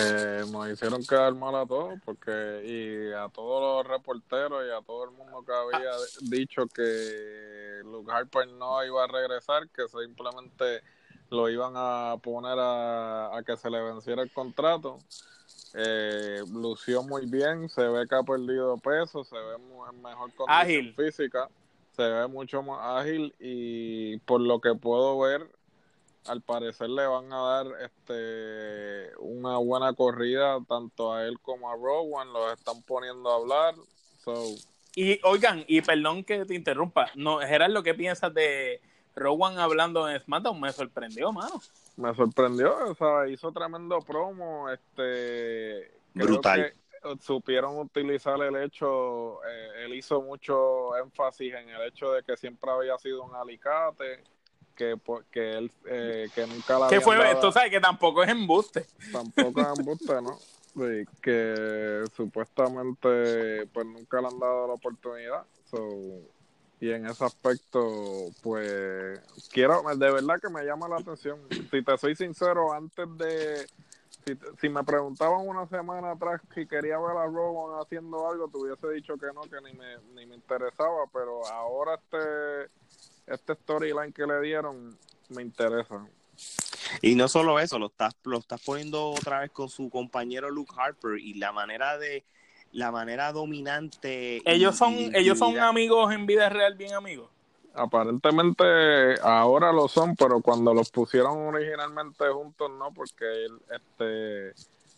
nos 0.50 0.68
hicieron 0.68 1.04
quedar 1.04 1.32
mal 1.34 1.54
a 1.54 1.64
todos, 1.66 2.00
porque 2.04 2.62
y 2.64 3.12
a 3.12 3.28
todos 3.28 3.84
los 3.86 3.92
reporteros 3.92 4.64
y 4.66 4.70
a 4.70 4.84
todo 4.84 5.04
el 5.04 5.10
mundo 5.12 5.44
que 5.44 5.52
había 5.52 5.90
dicho 6.22 6.66
que 6.66 7.80
Luke 7.84 8.10
Harper 8.10 8.48
no 8.48 8.84
iba 8.84 9.04
a 9.04 9.06
regresar, 9.06 9.68
que 9.68 9.86
simplemente 9.86 10.82
lo 11.30 11.48
iban 11.48 11.74
a 11.76 12.16
poner 12.20 12.58
a, 12.58 13.36
a 13.36 13.42
que 13.44 13.56
se 13.56 13.70
le 13.70 13.80
venciera 13.82 14.22
el 14.22 14.32
contrato. 14.32 14.98
Eh, 15.74 16.42
lució 16.52 17.02
muy 17.02 17.26
bien, 17.26 17.68
se 17.68 17.86
ve 17.86 18.06
que 18.08 18.14
ha 18.14 18.22
perdido 18.22 18.78
peso, 18.78 19.22
se 19.22 19.36
ve 19.36 19.54
en 19.56 20.02
mejor 20.02 20.32
condición 20.34 20.48
Ágil. 20.48 20.94
física, 20.94 21.48
se 21.98 22.08
ve 22.08 22.28
mucho 22.28 22.62
más 22.62 22.78
ágil 23.02 23.34
y 23.40 24.18
por 24.18 24.40
lo 24.40 24.60
que 24.60 24.72
puedo 24.76 25.18
ver, 25.18 25.50
al 26.28 26.40
parecer 26.42 26.90
le 26.90 27.04
van 27.04 27.32
a 27.32 27.38
dar 27.38 27.66
este 27.82 29.10
una 29.18 29.56
buena 29.58 29.92
corrida 29.94 30.60
tanto 30.68 31.12
a 31.12 31.26
él 31.26 31.40
como 31.40 31.68
a 31.68 31.74
Rowan, 31.74 32.32
los 32.32 32.52
están 32.52 32.80
poniendo 32.82 33.28
a 33.28 33.34
hablar. 33.34 33.74
So, 34.22 34.44
Y 34.94 35.18
oigan, 35.24 35.64
y 35.66 35.80
perdón 35.80 36.22
que 36.22 36.44
te 36.44 36.54
interrumpa, 36.54 37.10
no, 37.16 37.40
Gerardo, 37.40 37.82
¿qué 37.82 37.94
piensas 37.94 38.32
de 38.32 38.80
Rowan 39.16 39.58
hablando 39.58 40.08
en 40.08 40.20
SmackDown? 40.20 40.60
Me 40.60 40.72
sorprendió, 40.72 41.32
mano. 41.32 41.60
me 41.96 42.14
sorprendió, 42.14 42.76
o 42.90 42.94
sea, 42.94 43.26
hizo 43.26 43.50
tremendo 43.50 43.98
promo, 44.02 44.70
este 44.70 45.90
creo 46.14 46.26
Brutal. 46.26 46.72
Que 47.02 47.16
supieron 47.22 47.78
utilizar 47.78 48.40
el 48.42 48.56
hecho, 48.56 49.42
eh, 49.44 49.84
él 49.84 49.94
hizo 49.94 50.20
mucho 50.22 50.96
énfasis 50.96 51.54
en 51.54 51.68
el 51.68 51.82
hecho 51.88 52.12
de 52.12 52.22
que 52.22 52.36
siempre 52.36 52.70
había 52.70 52.96
sido 52.98 53.22
un 53.24 53.34
alicate, 53.34 54.22
que, 54.74 54.96
po- 54.96 55.22
que 55.30 55.58
él 55.58 55.72
eh, 55.86 56.28
que 56.34 56.46
nunca 56.46 56.78
la 56.78 56.88
¿Qué 56.88 56.96
habían 56.96 57.02
fue 57.02 57.16
dado- 57.16 57.32
esto? 57.32 57.52
¿Sabes? 57.52 57.70
Que 57.70 57.80
tampoco 57.80 58.22
es 58.22 58.28
embuste. 58.30 58.86
tampoco 59.12 59.60
es 59.60 59.78
embuste, 59.78 60.22
¿no? 60.22 60.38
Sí, 60.74 61.04
que 61.20 62.04
supuestamente 62.14 63.66
pues 63.72 63.86
nunca 63.86 64.20
le 64.20 64.28
han 64.28 64.38
dado 64.38 64.68
la 64.68 64.74
oportunidad. 64.74 65.44
So, 65.70 65.88
y 66.80 66.90
en 66.92 67.06
ese 67.06 67.24
aspecto, 67.24 68.26
pues 68.42 69.20
quiero, 69.50 69.82
de 69.96 70.10
verdad 70.12 70.40
que 70.40 70.48
me 70.48 70.64
llama 70.64 70.88
la 70.88 70.96
atención. 70.98 71.40
Si 71.70 71.82
te 71.82 71.98
soy 71.98 72.14
sincero, 72.14 72.72
antes 72.72 73.06
de, 73.18 73.66
si, 74.60 74.68
me 74.68 74.82
preguntaban 74.84 75.46
una 75.46 75.66
semana 75.68 76.12
atrás 76.12 76.40
si 76.54 76.66
quería 76.66 76.98
ver 76.98 77.16
a 77.16 77.26
Rowan 77.26 77.80
haciendo 77.80 78.28
algo, 78.28 78.48
te 78.48 78.58
hubiese 78.58 78.88
dicho 78.90 79.16
que 79.16 79.26
no, 79.34 79.42
que 79.42 79.60
ni 79.60 79.72
me, 79.76 79.98
ni 80.14 80.26
me 80.26 80.34
interesaba, 80.34 81.06
pero 81.12 81.46
ahora 81.46 81.94
este, 81.94 82.70
este 83.26 83.54
storyline 83.54 84.12
que 84.12 84.26
le 84.26 84.40
dieron 84.40 84.96
me 85.30 85.42
interesa. 85.42 86.06
Y 87.02 87.14
no 87.14 87.28
solo 87.28 87.58
eso, 87.60 87.78
lo 87.78 87.86
estás, 87.86 88.14
lo 88.24 88.38
estás 88.38 88.60
poniendo 88.64 89.10
otra 89.10 89.40
vez 89.40 89.50
con 89.50 89.68
su 89.68 89.90
compañero 89.90 90.50
Luke 90.50 90.72
Harper 90.76 91.18
y 91.18 91.34
la 91.34 91.52
manera 91.52 91.98
de 91.98 92.24
la 92.72 92.90
manera 92.92 93.32
dominante. 93.32 94.36
y- 94.38 94.42
Ellos 94.44 94.76
son, 94.76 94.92
y- 94.94 95.10
ellos 95.14 95.38
son 95.38 95.58
amigos 95.58 96.12
en 96.12 96.26
vida 96.26 96.48
real, 96.48 96.74
bien 96.74 96.94
amigos. 96.94 97.30
Aparentemente 97.78 98.64
ahora 99.22 99.72
lo 99.72 99.88
son, 99.88 100.16
pero 100.16 100.40
cuando 100.40 100.74
los 100.74 100.90
pusieron 100.90 101.38
originalmente 101.54 102.26
juntos 102.28 102.70
no, 102.78 102.92
porque 102.92 103.24
el- 103.24 103.60
este 103.70 104.52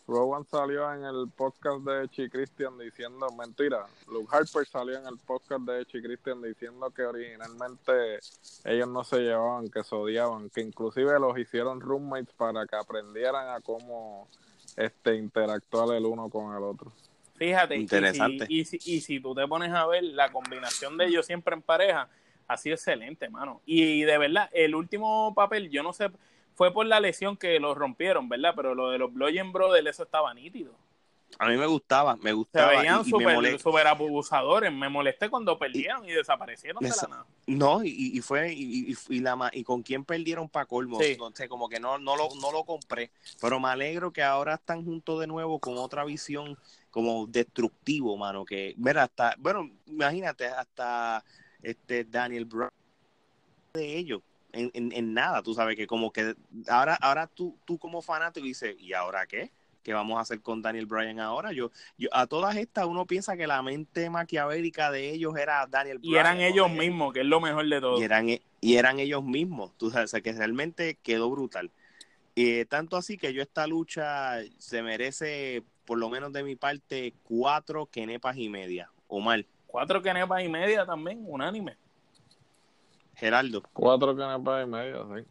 Rowan 0.09 0.45
salió 0.45 0.93
en 0.93 1.05
el 1.05 1.29
podcast 1.37 1.85
de 1.85 2.09
Chi 2.09 2.29
Christian 2.29 2.77
diciendo 2.79 3.29
mentira. 3.39 3.87
Luke 4.09 4.27
Harper 4.35 4.67
salió 4.67 4.99
en 4.99 5.07
el 5.07 5.19
podcast 5.19 5.61
de 5.63 5.87
Chi 5.87 6.03
Christian 6.03 6.43
diciendo 6.43 6.91
que 6.91 7.03
originalmente 7.05 8.19
ellos 8.65 8.89
no 8.89 9.05
se 9.05 9.21
llevaban, 9.21 9.69
que 9.69 9.85
se 9.85 9.95
odiaban, 9.95 10.51
que 10.51 10.63
inclusive 10.63 11.19
los 11.21 11.39
hicieron 11.39 11.81
roommates 11.81 12.35
para 12.37 12.67
que 12.67 12.75
aprendieran 12.75 13.51
a 13.51 13.61
cómo 13.61 14.27
este 14.77 15.15
interactuar 15.15 15.95
el 15.97 16.05
uno 16.07 16.29
con 16.29 16.57
el 16.57 16.63
otro. 16.65 16.91
Fíjate, 17.37 17.77
y 17.77 17.81
Interesante. 17.83 18.47
si- 18.47 18.53
Y 18.59 18.65
si, 18.65 18.77
y, 18.85 19.01
si, 19.01 19.21
tú 19.21 19.35
te 19.35 19.47
pones 19.47 19.73
a 19.73 19.87
ver 19.87 20.03
la 20.03 20.31
combinación 20.33 20.97
de 20.99 21.07
ellos 21.07 21.25
siempre 21.25 21.55
en 21.55 21.63
pareja, 21.63 22.09
ha 22.53 22.57
sido 22.57 22.75
excelente, 22.75 23.29
mano. 23.31 23.61
Y, 23.65 24.03
de 24.03 24.19
verdad, 24.19 24.49
el 24.53 24.75
último 24.75 25.33
papel, 25.35 25.71
yo 25.71 25.83
no 25.83 25.93
sé, 25.93 26.11
fue 26.55 26.73
por 26.73 26.87
la 26.87 27.01
lesión 27.01 27.37
que 27.37 27.61
lo 27.61 27.75
rompieron, 27.75 28.29
¿verdad? 28.29 28.55
Pero 28.57 28.75
lo 28.75 28.91
de 28.91 28.99
los 28.99 29.13
Bloyen 29.13 29.53
Brothers, 29.53 29.87
eso 29.89 30.03
estaba 30.03 30.35
nítido. 30.35 30.75
A 31.39 31.49
mí 31.49 31.57
me 31.57 31.67
gustaba, 31.67 32.17
me 32.17 32.33
Se 32.33 32.35
gustaba. 32.35 32.69
veían 32.69 33.03
y 33.07 33.13
me 33.13 33.59
súper 33.59 33.87
abusadores. 33.87 34.73
Me 34.73 34.89
molesté 34.89 35.31
cuando 35.31 35.59
perdieron 35.59 36.05
y 36.05 36.13
desaparecieron 36.13 36.83
de 36.83 36.89
la 36.91 37.07
nada. 37.09 37.27
No, 37.47 37.83
y, 37.85 37.91
y 38.15 38.21
fue, 38.21 38.53
y, 38.53 38.91
y- 38.93 38.97
y 39.09 39.21
la, 39.21 39.51
y 39.53 39.65
con 39.65 39.83
quién 39.83 40.05
perdieron 40.05 40.49
para 40.49 40.67
colmo, 40.67 40.99
Sí. 41.01 41.17
sé, 41.35 41.49
como 41.49 41.69
que 41.69 41.81
no, 41.81 41.99
no, 41.99 42.17
lo, 42.17 42.29
no 42.41 42.53
lo 42.53 42.65
compré, 42.65 43.11
pero 43.41 43.59
me 43.59 43.69
alegro 43.69 44.13
que 44.13 44.23
ahora 44.23 44.55
están 44.55 44.85
juntos 44.85 45.21
de 45.21 45.27
nuevo 45.27 45.59
con 45.61 45.79
otra 45.79 46.05
visión 46.05 46.59
como 46.91 47.27
destructivo, 47.27 48.17
mano, 48.17 48.45
que, 48.45 48.75
mira, 48.77 49.05
hasta, 49.05 49.35
bueno, 49.39 49.71
imagínate, 49.87 50.47
hasta 50.47 51.25
este 51.63 52.05
Daniel 52.05 52.45
Brown 52.45 52.71
de 53.75 53.97
ellos, 53.97 54.23
en, 54.53 54.71
en, 54.75 54.93
en 54.93 55.15
nada, 55.15 55.43
tú 55.43 55.55
sabes 55.55 55.77
que 55.77 55.87
como 55.87 56.13
que 56.13 56.35
ahora, 56.69 56.97
ahora 57.01 57.27
tú, 57.27 57.57
tú 57.65 57.79
como 57.79 58.03
fanático 58.03 58.47
dices, 58.47 58.77
¿y 58.79 58.93
ahora 58.93 59.27
qué? 59.27 59.51
¿Qué 59.83 59.95
vamos 59.95 60.19
a 60.19 60.21
hacer 60.21 60.41
con 60.41 60.61
Daniel 60.61 60.87
Bryan 60.87 61.21
ahora? 61.21 61.53
Yo, 61.53 61.71
yo 61.97 62.09
a 62.13 62.27
todas 62.27 62.57
estas 62.57 62.85
uno 62.85 63.07
piensa 63.07 63.37
que 63.37 63.47
la 63.47 63.63
mente 63.63 64.11
maquiavélica 64.11 64.91
de 64.91 65.11
ellos 65.11 65.37
era 65.37 65.67
Daniel 65.67 65.99
Bryan. 65.99 66.13
Y 66.13 66.19
eran 66.19 66.41
ellos 66.41 66.71
mismos, 66.71 67.15
que 67.15 67.21
es 67.21 67.27
lo 67.27 67.41
mejor 67.41 67.67
de 67.69 67.81
todo. 67.81 67.99
y 67.99 68.05
eran, 68.05 68.29
y 68.29 68.77
eran 68.77 69.01
ellos 69.01 69.25
mismos, 69.25 69.73
tú 69.79 69.91
sabes, 69.91 70.11
o 70.11 70.13
sea, 70.13 70.21
que 70.21 70.33
realmente 70.33 70.99
quedó 71.03 71.31
brutal. 71.31 71.71
Y 72.35 72.65
tanto 72.67 72.97
así 72.97 73.17
que 73.17 73.33
yo 73.33 73.43
esta 73.43 73.67
lucha 73.67 74.39
se 74.59 74.83
merece, 74.83 75.63
por 75.87 75.99
lo 75.99 76.09
menos 76.11 76.33
de 76.33 76.43
mi 76.43 76.57
parte, 76.57 77.15
cuatro 77.25 77.87
quenepas 77.87 78.37
y 78.37 78.49
media, 78.49 78.91
o 79.09 79.21
mal. 79.21 79.47
Cuatro 79.71 80.03
quenepas 80.03 80.43
y 80.43 80.49
media 80.49 80.85
también, 80.85 81.23
unánime. 81.25 81.77
Geraldo, 83.15 83.63
Cuatro 83.73 84.17
canepas 84.17 84.67
y 84.67 84.71
media, 84.71 85.05
sí. 85.15 85.25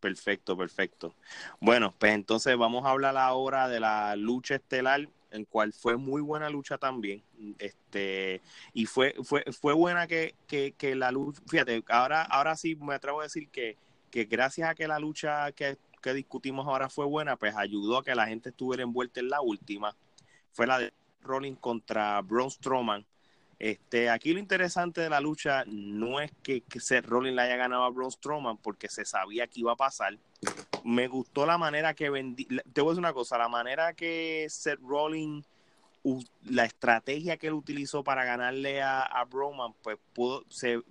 perfecto, 0.00 0.56
perfecto. 0.56 1.14
Bueno, 1.60 1.94
pues 1.98 2.12
entonces 2.12 2.56
vamos 2.58 2.84
a 2.84 2.90
hablar 2.90 3.16
ahora 3.16 3.68
de 3.68 3.80
la 3.80 4.16
lucha 4.16 4.56
estelar, 4.56 5.08
en 5.30 5.46
cual 5.46 5.72
fue 5.72 5.96
muy 5.96 6.20
buena 6.20 6.50
lucha 6.50 6.76
también. 6.76 7.22
Este, 7.58 8.42
y 8.74 8.84
fue, 8.86 9.14
fue, 9.24 9.44
fue 9.58 9.72
buena 9.72 10.06
que, 10.06 10.34
que, 10.46 10.74
que 10.76 10.94
la 10.94 11.10
lucha, 11.10 11.40
fíjate, 11.48 11.82
ahora, 11.88 12.22
ahora 12.24 12.54
sí 12.56 12.76
me 12.76 12.94
atrevo 12.94 13.20
a 13.20 13.24
decir 13.24 13.48
que, 13.48 13.78
que 14.10 14.24
gracias 14.24 14.68
a 14.68 14.74
que 14.74 14.86
la 14.88 14.98
lucha 14.98 15.52
que, 15.52 15.78
que 16.02 16.12
discutimos 16.14 16.66
ahora 16.66 16.90
fue 16.90 17.06
buena, 17.06 17.36
pues 17.36 17.56
ayudó 17.56 17.98
a 17.98 18.04
que 18.04 18.14
la 18.14 18.26
gente 18.26 18.50
estuviera 18.50 18.82
envuelta 18.82 19.20
en 19.20 19.30
la 19.30 19.40
última. 19.40 19.96
Fue 20.52 20.66
la 20.66 20.78
de 20.80 20.92
Rollins 21.22 21.58
contra 21.60 22.20
Braun 22.20 22.50
Strowman. 22.50 23.06
Este, 23.62 24.10
aquí 24.10 24.32
lo 24.32 24.40
interesante 24.40 25.02
de 25.02 25.08
la 25.08 25.20
lucha 25.20 25.62
no 25.68 26.20
es 26.20 26.32
que, 26.42 26.64
Seth 26.80 27.06
Rollins 27.06 27.36
le 27.36 27.42
haya 27.42 27.54
ganado 27.54 27.84
a 27.84 27.90
Braun 27.90 28.10
Strowman 28.10 28.56
porque 28.56 28.88
se 28.88 29.04
sabía 29.04 29.46
que 29.46 29.60
iba 29.60 29.70
a 29.70 29.76
pasar. 29.76 30.18
Me 30.82 31.06
gustó 31.06 31.46
la 31.46 31.56
manera 31.58 31.94
que 31.94 32.10
vendí. 32.10 32.44
Te 32.72 32.80
voy 32.80 32.88
a 32.88 32.90
decir 32.90 32.98
una 32.98 33.12
cosa: 33.12 33.38
la 33.38 33.48
manera 33.48 33.92
que 33.92 34.48
Seth 34.50 34.80
Rollins, 34.80 35.48
la 36.42 36.64
estrategia 36.64 37.36
que 37.36 37.46
él 37.46 37.52
utilizó 37.52 38.02
para 38.02 38.24
ganarle 38.24 38.82
a, 38.82 39.02
a 39.02 39.24
Roman, 39.26 39.74
pues 39.80 39.96
pudo. 40.12 40.44
Se, 40.48 40.82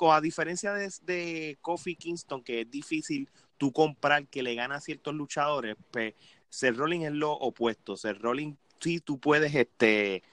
a 0.00 0.20
diferencia 0.20 0.74
de, 0.74 0.92
de 1.02 1.58
Kofi 1.60 1.94
Kingston, 1.94 2.42
que 2.42 2.62
es 2.62 2.70
difícil 2.72 3.30
tú 3.56 3.70
comprar 3.70 4.26
que 4.26 4.42
le 4.42 4.56
gana 4.56 4.74
a 4.74 4.80
ciertos 4.80 5.14
luchadores, 5.14 5.76
pues 5.92 6.14
Seth 6.48 6.74
Rollins 6.74 7.04
es 7.04 7.12
lo 7.12 7.34
opuesto. 7.34 7.96
Seth 7.96 8.18
Rollins, 8.18 8.58
sí, 8.80 8.98
tú 8.98 9.20
puedes 9.20 9.54
este 9.54 10.24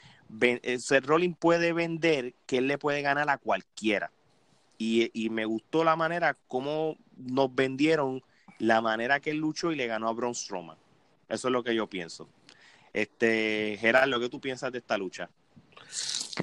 eh, 0.41 0.79
Seth 0.79 1.05
Rollins 1.05 1.37
puede 1.37 1.73
vender 1.73 2.33
que 2.45 2.59
él 2.59 2.67
le 2.67 2.77
puede 2.77 3.01
ganar 3.01 3.29
a 3.29 3.37
cualquiera. 3.37 4.11
Y, 4.79 5.29
me 5.31 5.45
gustó 5.45 5.83
la 5.83 5.95
manera 5.95 6.37
como 6.47 6.97
nos 7.17 7.53
vendieron 7.53 8.21
la 8.59 8.79
manera 8.79 9.19
que 9.19 9.31
él 9.31 9.37
luchó 9.37 9.71
y 9.71 9.75
le 9.75 9.87
ganó 9.87 10.07
a 10.07 10.13
Braun 10.13 10.35
Strowman. 10.35 10.77
Eso 11.29 11.47
es 11.47 11.51
lo 11.51 11.63
que 11.63 11.73
yo 11.73 11.87
pienso. 11.87 12.27
Este, 12.93 13.77
Gerardo, 13.79 14.19
¿qué 14.19 14.29
tú 14.29 14.39
piensas 14.39 14.71
de 14.71 14.77
esta 14.77 14.97
lucha? 14.97 15.29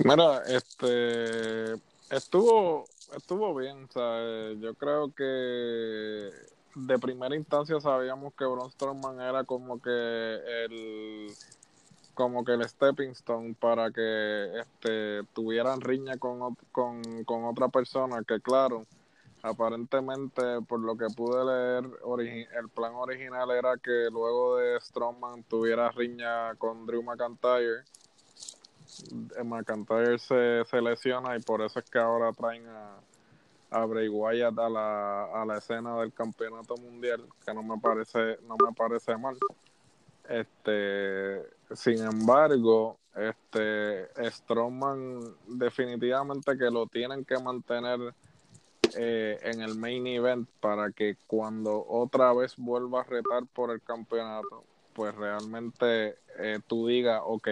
Mira, 0.05 0.43
este 0.49 1.75
estuvo 2.11 2.85
estuvo 3.17 3.55
bien, 3.55 3.89
sea, 3.91 4.53
yo 4.61 4.75
creo 4.75 5.13
que 5.15 6.31
de 6.75 6.99
primera 6.99 7.37
instancia 7.37 7.81
sabíamos 7.81 8.35
que 8.35 8.45
Braun 8.45 8.71
Strowman 8.73 9.21
era 9.21 9.45
como 9.45 9.81
que 9.81 9.91
el 9.91 11.29
como 12.15 12.45
que 12.45 12.53
el 12.53 12.69
stepping 12.69 13.11
stone 13.11 13.55
para 13.59 13.91
que 13.91 14.59
este 14.59 15.23
tuvieran 15.35 15.81
riña 15.81 16.17
con, 16.17 16.57
con, 16.73 17.25
con 17.25 17.45
otra 17.45 17.69
persona 17.69 18.23
que 18.27 18.41
claro 18.41 18.87
aparentemente 19.43 20.63
por 20.67 20.81
lo 20.81 20.97
que 20.97 21.07
pude 21.15 21.45
leer 21.45 21.85
el 22.59 22.69
plan 22.71 22.95
original 22.95 23.51
era 23.51 23.77
que 23.77 24.09
luego 24.11 24.57
de 24.57 24.81
Strowman 24.81 25.43
tuviera 25.45 25.91
riña 25.91 26.55
con 26.55 26.87
Drew 26.87 27.03
McIntyre 27.03 27.85
McIntyre 29.45 30.19
se, 30.19 30.65
se 30.65 30.81
lesiona 30.81 31.37
y 31.37 31.41
por 31.41 31.63
eso 31.63 31.79
es 31.79 31.91
que 31.91 31.99
ahora 31.99 32.33
traen 32.33 32.67
a, 32.69 32.97
a 33.75 33.85
Bray 33.87 34.09
Wyatt 34.09 34.59
a 34.59 34.69
la, 34.69 35.25
a 35.25 35.45
la 35.45 35.59
escena 35.59 35.99
del 35.99 36.13
campeonato 36.13 36.77
mundial, 36.77 37.25
que 37.45 37.53
no 37.53 37.63
me 37.63 37.79
parece, 37.81 38.39
no 38.47 38.57
me 38.65 38.73
parece 38.73 39.17
mal. 39.17 39.37
Este, 40.29 41.43
sin 41.73 41.99
embargo, 42.03 42.99
este 43.15 44.09
Strowman 44.31 45.21
definitivamente 45.47 46.57
que 46.59 46.71
lo 46.71 46.87
tienen 46.87 47.25
que 47.25 47.39
mantener 47.39 48.15
eh, 48.97 49.39
en 49.43 49.61
el 49.61 49.77
main 49.77 50.07
event 50.07 50.49
para 50.61 50.91
que 50.91 51.17
cuando 51.27 51.85
otra 51.89 52.33
vez 52.33 52.55
vuelva 52.57 53.01
a 53.01 53.05
retar 53.05 53.45
por 53.53 53.71
el 53.71 53.83
campeonato, 53.83 54.65
pues 54.93 55.15
realmente 55.15 56.17
eh, 56.39 56.61
tú 56.67 56.87
digas, 56.87 57.21
ok, 57.25 57.49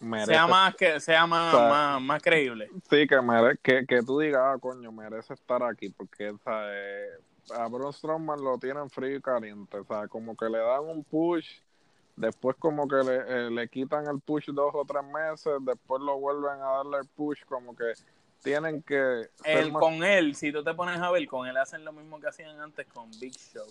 merece. 0.00 0.32
Sea 0.32 0.46
más, 0.46 0.74
que, 0.74 1.00
sea 1.00 1.26
más, 1.26 2.00
más, 2.00 2.22
creíble. 2.22 2.68
Sí, 2.88 3.06
que, 3.06 3.20
mere, 3.20 3.58
que, 3.62 3.86
que 3.86 4.02
tú 4.02 4.18
digas, 4.18 4.42
ah, 4.44 4.58
coño, 4.60 4.92
merece 4.92 5.34
estar 5.34 5.62
aquí, 5.62 5.88
porque 5.90 6.34
a 6.46 7.68
Braun 7.68 7.92
Strowman 7.92 8.42
lo 8.42 8.58
tienen 8.58 8.90
frío 8.90 9.16
y 9.16 9.22
caliente, 9.22 9.78
o 9.78 9.84
sea, 9.84 10.08
como 10.08 10.36
que 10.36 10.48
le 10.48 10.58
dan 10.58 10.84
un 10.84 11.04
push, 11.04 11.48
después 12.22 12.56
como 12.58 12.86
que 12.86 12.96
le, 12.96 13.16
eh, 13.16 13.50
le 13.50 13.68
quitan 13.68 14.06
el 14.06 14.20
push 14.20 14.48
dos 14.52 14.72
o 14.74 14.84
tres 14.84 15.02
meses, 15.04 15.52
después 15.60 16.00
lo 16.00 16.18
vuelven 16.18 16.60
a 16.60 16.76
darle 16.76 16.98
el 16.98 17.08
push, 17.08 17.44
como 17.46 17.74
que 17.74 17.92
tienen 18.42 18.82
que... 18.82 19.28
El, 19.44 19.72
Con 19.72 20.04
él, 20.04 20.34
si 20.36 20.52
tú 20.52 20.62
te 20.62 20.72
pones 20.72 21.00
a 21.00 21.10
ver, 21.10 21.26
con 21.26 21.46
él 21.46 21.56
hacen 21.56 21.84
lo 21.84 21.92
mismo 21.92 22.20
que 22.20 22.28
hacían 22.28 22.60
antes 22.60 22.86
con 22.86 23.10
Big 23.20 23.36
Show. 23.36 23.66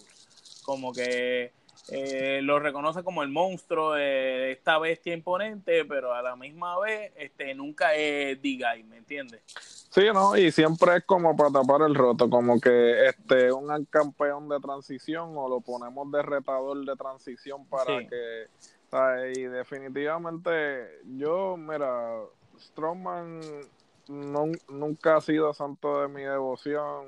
Como 0.64 0.94
que 0.94 1.54
eh, 1.90 2.40
lo 2.44 2.60
reconoce 2.60 3.04
como 3.04 3.24
el 3.24 3.30
monstruo 3.30 3.94
de 3.94 4.52
esta 4.52 4.78
bestia 4.78 5.14
imponente, 5.14 5.84
pero 5.86 6.14
a 6.14 6.22
la 6.22 6.36
misma 6.36 6.80
vez 6.80 7.12
este 7.18 7.54
nunca 7.56 7.96
es 7.96 8.42
diga 8.42 8.76
¿me 8.88 8.98
entiendes? 8.98 9.42
Sí, 9.46 10.04
no, 10.14 10.38
y 10.38 10.52
siempre 10.52 10.98
es 10.98 11.04
como 11.06 11.36
para 11.36 11.52
tapar 11.52 11.82
el 11.82 11.96
roto, 11.96 12.30
como 12.30 12.62
que 12.62 13.08
este 13.08 13.52
un 13.52 13.86
campeón 13.86 14.48
de 14.48 14.60
transición 14.60 15.34
o 15.36 15.50
lo 15.50 15.60
ponemos 15.60 16.10
de 16.12 16.22
retador 16.22 16.86
de 16.86 16.96
transición 16.96 17.66
para 17.66 18.00
que 18.08 18.48
y 19.36 19.44
definitivamente 19.44 21.00
yo, 21.18 21.56
mira, 21.58 22.20
Strowman 22.60 23.40
nunca 24.08 25.16
ha 25.16 25.22
sido 25.22 25.54
santo 25.54 26.02
de 26.02 26.08
mi 26.10 26.24
devoción 26.24 27.06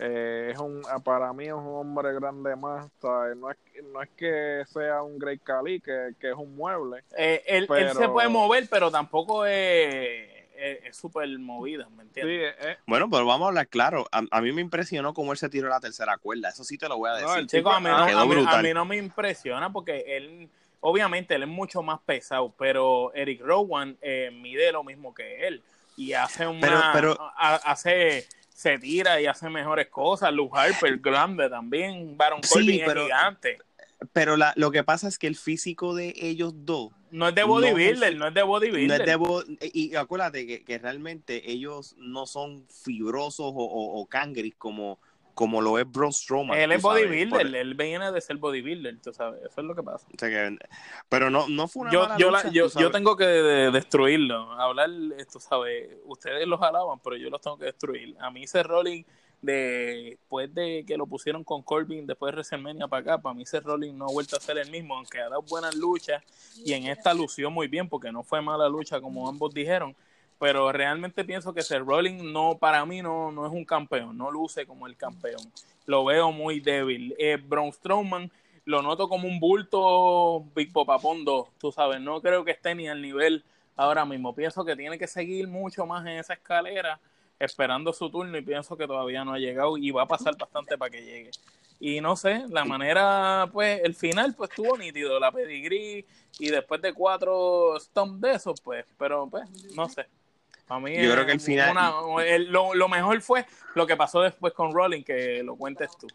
eh, 0.00 0.50
es 0.52 0.58
un 0.58 0.82
para 1.04 1.32
mí 1.32 1.46
es 1.46 1.52
un 1.52 1.66
hombre 1.66 2.14
grande 2.14 2.54
más 2.54 2.86
no 3.02 3.50
es 3.50 3.58
no 3.92 4.00
es 4.00 4.08
que 4.16 4.62
sea 4.72 5.02
un 5.02 5.18
Great 5.18 5.42
Cali 5.42 5.80
que, 5.80 6.14
es 6.20 6.34
un 6.36 6.54
mueble 6.54 7.02
eh, 7.16 7.42
él, 7.46 7.68
se 7.96 8.08
puede 8.08 8.28
mover 8.28 8.68
pero 8.70 8.90
tampoco 8.90 9.44
es 9.44 10.36
es 10.60 10.96
súper 10.96 11.28
movida, 11.38 11.88
¿me 11.96 12.02
entiendes? 12.02 12.52
Eh, 12.60 12.78
bueno, 12.84 13.08
pero 13.08 13.24
vamos 13.24 13.44
a 13.44 13.48
hablar 13.50 13.68
claro. 13.68 14.08
A, 14.10 14.40
mí 14.40 14.50
me 14.50 14.60
impresionó 14.60 15.14
cómo 15.14 15.30
él 15.30 15.38
se 15.38 15.48
tiró 15.48 15.68
la 15.68 15.78
tercera 15.78 16.18
cuerda. 16.18 16.48
Eso 16.48 16.64
sí 16.64 16.76
te 16.76 16.88
lo 16.88 16.98
voy 16.98 17.10
a 17.10 17.12
decir. 17.12 17.46
chico, 17.46 17.70
a, 17.70 17.78
mí 17.78 17.88
no, 17.88 17.94
a, 17.94 18.60
mí, 18.60 18.74
no 18.74 18.84
me 18.84 18.96
impresiona 18.96 19.72
porque 19.72 20.16
él, 20.16 20.48
obviamente, 20.80 21.36
él 21.36 21.44
es 21.44 21.48
mucho 21.48 21.80
más 21.80 22.00
pesado, 22.00 22.52
pero 22.58 23.14
Eric 23.14 23.40
Rowan 23.40 23.96
mide 24.32 24.72
lo 24.72 24.82
mismo 24.82 25.14
que 25.14 25.46
él 25.46 25.62
y 25.98 26.12
hace 26.12 26.46
una. 26.46 26.90
Pero, 26.92 27.16
hace 27.36 28.26
se 28.58 28.76
tira 28.76 29.20
y 29.20 29.26
hace 29.26 29.48
mejores 29.48 29.86
cosas. 29.86 30.32
Luke 30.32 30.58
Harper, 30.58 30.98
grande 30.98 31.48
también. 31.48 32.16
Baron 32.16 32.40
Corbin 32.40 32.80
es 32.80 32.92
gigante. 32.92 33.58
Pero 34.12 34.36
la, 34.36 34.52
lo 34.56 34.72
que 34.72 34.82
pasa 34.82 35.06
es 35.06 35.16
que 35.16 35.28
el 35.28 35.36
físico 35.36 35.94
de 35.94 36.12
ellos 36.16 36.52
dos. 36.66 36.90
No 37.12 37.28
es 37.28 37.36
de 37.36 37.44
bodybuilder, 37.44 38.16
no, 38.16 38.26
es 38.26 38.34
de 38.34 38.42
bodybuilder. 38.42 39.16
y 39.60 39.94
acuérdate 39.94 40.44
que, 40.44 40.64
que, 40.64 40.76
realmente 40.78 41.52
ellos 41.52 41.94
no 41.98 42.26
son 42.26 42.66
fibrosos 42.68 43.46
o, 43.46 43.64
o, 43.64 44.00
o 44.00 44.06
cangris 44.06 44.56
como, 44.56 44.98
como 45.38 45.60
lo 45.60 45.78
es 45.78 45.88
Braun 45.88 46.12
Strowman. 46.12 46.58
Él 46.58 46.72
es 46.72 46.82
bodybuilder, 46.82 47.54
él 47.54 47.74
viene 47.74 48.10
de 48.10 48.20
ser 48.20 48.38
bodybuilder, 48.38 49.00
tú 49.00 49.12
sabes, 49.12 49.40
eso 49.42 49.60
es 49.60 49.64
lo 49.64 49.72
que 49.72 49.84
pasa. 49.84 50.04
pero 51.08 51.30
no, 51.30 51.48
no 51.48 51.68
fue 51.68 51.82
una 51.82 51.92
yo, 51.92 52.08
yo, 52.50 52.66
yo, 52.76 52.90
tengo 52.90 53.16
que 53.16 53.24
destruirlo, 53.24 54.50
hablar, 54.54 54.90
tú 55.32 55.38
sabes, 55.38 55.90
ustedes 56.06 56.44
los 56.48 56.60
alaban, 56.60 56.98
pero 57.04 57.14
yo 57.14 57.30
los 57.30 57.40
tengo 57.40 57.56
que 57.56 57.66
destruir. 57.66 58.16
A 58.18 58.32
mí 58.32 58.42
ese 58.42 58.64
rolling 58.64 59.04
después 59.40 60.52
de 60.52 60.84
que 60.84 60.96
lo 60.96 61.06
pusieron 61.06 61.44
con 61.44 61.62
Corbin 61.62 62.04
después 62.04 62.32
de 62.32 62.38
WrestleMania 62.38 62.88
para 62.88 63.02
acá, 63.02 63.22
para 63.22 63.32
mí 63.32 63.44
ese 63.44 63.60
rolling 63.60 63.96
no 63.96 64.06
ha 64.06 64.12
vuelto 64.12 64.36
a 64.36 64.40
ser 64.40 64.58
el 64.58 64.68
mismo, 64.72 64.96
aunque 64.96 65.20
ha 65.20 65.28
dado 65.28 65.42
buenas 65.42 65.76
luchas 65.76 66.20
y 66.64 66.72
en 66.72 66.88
esta 66.88 67.14
lució 67.14 67.48
muy 67.48 67.68
bien 67.68 67.88
porque 67.88 68.10
no 68.10 68.24
fue 68.24 68.42
mala 68.42 68.68
lucha 68.68 69.00
como 69.00 69.28
ambos 69.28 69.54
dijeron, 69.54 69.94
pero 70.38 70.70
realmente 70.70 71.24
pienso 71.24 71.52
que 71.52 71.62
Seth 71.62 71.82
Rollins 71.82 72.22
no, 72.22 72.58
para 72.58 72.86
mí 72.86 73.02
no, 73.02 73.32
no 73.32 73.46
es 73.46 73.52
un 73.52 73.64
campeón, 73.64 74.16
no 74.16 74.30
luce 74.30 74.66
como 74.66 74.86
el 74.86 74.96
campeón. 74.96 75.42
Lo 75.86 76.04
veo 76.04 76.30
muy 76.30 76.60
débil. 76.60 77.14
Eh, 77.18 77.38
Braun 77.42 77.72
Strowman 77.72 78.30
lo 78.64 78.82
noto 78.82 79.08
como 79.08 79.26
un 79.26 79.40
bulto 79.40 80.44
Big 80.54 80.72
Popapón 80.72 81.24
2, 81.24 81.48
tú 81.58 81.72
sabes, 81.72 82.00
no 82.00 82.20
creo 82.20 82.44
que 82.44 82.50
esté 82.50 82.74
ni 82.74 82.86
al 82.86 83.02
nivel 83.02 83.42
ahora 83.76 84.04
mismo. 84.04 84.34
Pienso 84.34 84.64
que 84.64 84.76
tiene 84.76 84.98
que 84.98 85.06
seguir 85.06 85.48
mucho 85.48 85.86
más 85.86 86.06
en 86.06 86.18
esa 86.18 86.34
escalera 86.34 87.00
esperando 87.38 87.92
su 87.92 88.10
turno 88.10 88.36
y 88.36 88.42
pienso 88.42 88.76
que 88.76 88.86
todavía 88.86 89.24
no 89.24 89.32
ha 89.32 89.38
llegado 89.38 89.78
y 89.78 89.90
va 89.90 90.02
a 90.02 90.06
pasar 90.06 90.36
bastante 90.36 90.76
para 90.76 90.90
que 90.90 91.02
llegue. 91.02 91.30
Y 91.80 92.00
no 92.00 92.16
sé, 92.16 92.44
la 92.50 92.64
manera, 92.64 93.48
pues, 93.52 93.80
el 93.84 93.94
final, 93.94 94.34
pues, 94.34 94.50
estuvo 94.50 94.76
nítido, 94.76 95.18
la 95.18 95.30
pedigrí 95.30 96.04
y 96.38 96.50
después 96.50 96.82
de 96.82 96.92
cuatro 96.92 97.78
stomps 97.78 98.20
de 98.20 98.32
esos, 98.32 98.60
pues, 98.60 98.84
pero, 98.98 99.28
pues, 99.30 99.48
no 99.74 99.88
sé 99.88 100.06
mí 100.78 100.94
yo 100.94 101.12
creo 101.12 101.26
que 101.26 101.32
el 101.32 101.40
final. 101.40 101.74
lo, 102.48 102.88
mejor 102.88 103.20
fue 103.20 103.46
lo 103.74 103.86
que 103.86 103.96
pasó 103.96 104.20
después 104.22 104.52
con 104.52 104.72
Rolling, 104.72 105.02
que 105.02 105.42
lo 105.42 105.56
cuentes 105.56 105.90
tú. 105.98 106.06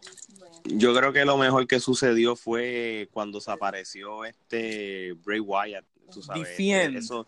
Yo 0.64 0.94
creo 0.94 1.12
que 1.12 1.24
lo 1.24 1.36
mejor 1.36 1.66
que 1.66 1.80
sucedió 1.80 2.36
fue 2.36 3.08
cuando 3.12 3.40
se 3.40 3.50
apareció 3.50 4.24
este 4.24 5.14
Bray 5.24 5.40
Wyatt. 5.40 5.84
Tú 6.12 6.22
sabes, 6.22 6.48
Eso, 6.58 7.26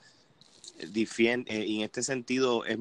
defiende, 0.88 1.50
eh, 1.52 1.66
y 1.66 1.78
en 1.78 1.84
este 1.84 2.02
sentido, 2.02 2.64
es 2.64 2.78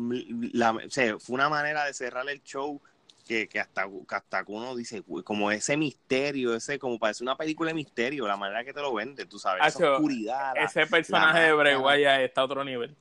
la, 0.54 0.74
fue 1.20 1.34
una 1.34 1.50
manera 1.50 1.86
de 1.86 1.94
cerrar 1.94 2.30
el 2.30 2.44
show 2.44 2.82
que, 3.26 3.48
que 3.48 3.60
hasta, 3.60 3.88
que 3.88 4.16
hasta 4.16 4.44
uno 4.48 4.76
dice, 4.76 5.04
como 5.24 5.52
ese 5.52 5.78
misterio, 5.78 6.54
ese 6.56 6.78
como 6.78 7.00
parece 7.00 7.24
una 7.24 7.36
película 7.36 7.70
de 7.70 7.74
misterio, 7.74 8.28
la 8.28 8.38
manera 8.38 8.64
que 8.64 8.74
te 8.74 8.82
lo 8.82 8.94
vende, 8.94 9.26
tú 9.26 9.40
sabes, 9.40 9.66
esa 9.66 9.94
oscuridad. 9.94 10.54
Ese 10.58 10.86
personaje 10.86 11.40
de 11.40 11.54
Bray 11.54 11.76
Wyatt 11.76 12.22
está 12.22 12.42
a 12.42 12.46
otro 12.46 12.64
nivel. 12.64 12.96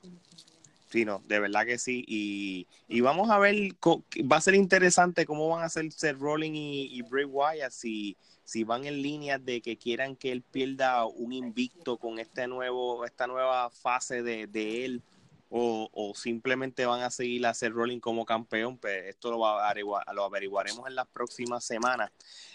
Sí, 0.95 1.03
no, 1.03 1.21
de 1.27 1.41
verdad 1.41 1.65
que 1.65 1.77
sí. 1.77 2.05
Y, 2.07 2.67
y 2.87 3.01
vamos 3.01 3.29
a 3.29 3.37
ver, 3.37 3.75
va 3.83 4.37
a 4.37 4.41
ser 4.41 4.55
interesante 4.55 5.25
cómo 5.25 5.49
van 5.49 5.63
a 5.63 5.65
hacer 5.65 5.91
Seth 5.91 6.17
Rollins 6.17 6.55
y, 6.55 7.01
Bray 7.01 7.25
Wyatt 7.25 7.73
si, 7.73 8.15
si 8.45 8.63
van 8.63 8.85
en 8.85 9.01
línea 9.01 9.37
de 9.37 9.59
que 9.59 9.75
quieran 9.75 10.15
que 10.15 10.31
él 10.31 10.41
pierda 10.41 11.03
un 11.03 11.33
invicto 11.33 11.97
con 11.97 12.17
este 12.17 12.47
nuevo, 12.47 13.03
esta 13.03 13.27
nueva 13.27 13.69
fase 13.71 14.23
de, 14.23 14.85
él 14.85 15.01
o, 15.49 15.89
o, 15.91 16.15
simplemente 16.15 16.85
van 16.85 17.01
a 17.01 17.09
seguir 17.09 17.45
a 17.45 17.53
Seth 17.53 17.73
Rollins 17.73 18.01
como 18.01 18.25
campeón. 18.25 18.77
Pues 18.77 19.03
esto 19.07 19.31
lo, 19.31 19.39
va 19.39 19.69
a 19.69 20.13
lo 20.13 20.23
averiguaremos 20.23 20.87
en 20.87 20.95
las 20.95 21.07
próximas 21.07 21.65
semanas. 21.65 22.09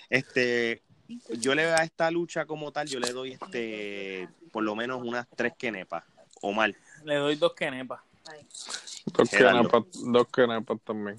Este, 0.09 0.80
yo 1.38 1.55
le 1.55 1.64
a 1.64 1.84
esta 1.84 2.11
lucha 2.11 2.47
como 2.47 2.72
tal, 2.72 2.88
yo 2.88 3.01
le 3.01 3.12
doy 3.12 3.32
este 3.32 4.30
por 4.51 4.64
lo 4.64 4.74
menos 4.74 5.03
unas 5.03 5.28
tres 5.36 5.53
quenepas 5.59 6.05
o 6.41 6.53
mal. 6.53 6.74
Le 7.05 7.16
doy 7.16 7.36
dos 7.36 7.53
quenepas. 7.53 8.01
Dos 9.14 10.27
kenepas 10.29 10.81
también. 10.85 11.16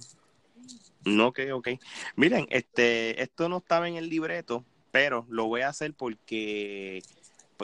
No, 1.03 1.27
ok, 1.27 1.39
ok. 1.53 1.69
Miren, 2.15 2.47
este, 2.49 3.21
esto 3.21 3.49
no 3.49 3.57
estaba 3.57 3.87
en 3.87 3.95
el 3.95 4.09
libreto, 4.09 4.63
pero 4.91 5.25
lo 5.29 5.47
voy 5.47 5.61
a 5.61 5.69
hacer 5.69 5.93
porque, 5.93 7.01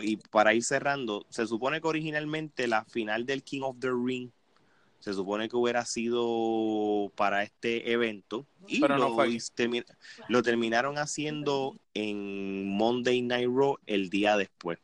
y 0.01 0.17
para 0.17 0.53
ir 0.53 0.63
cerrando, 0.63 1.25
se 1.29 1.45
supone 1.45 1.79
que 1.79 1.87
originalmente 1.87 2.67
la 2.67 2.83
final 2.85 3.25
del 3.25 3.43
King 3.43 3.61
of 3.61 3.77
the 3.79 3.91
Ring 3.91 4.31
se 4.99 5.13
supone 5.13 5.47
que 5.47 5.55
hubiera 5.55 5.85
sido 5.85 7.11
para 7.15 7.43
este 7.43 7.91
evento 7.91 8.47
y 8.67 8.79
lo, 8.79 9.15
lo 10.27 10.43
terminaron 10.43 10.97
haciendo 10.97 11.79
en 11.93 12.67
Monday 12.75 13.21
Night 13.21 13.47
Raw 13.47 13.77
el 13.85 14.09
día 14.09 14.35
después. 14.35 14.79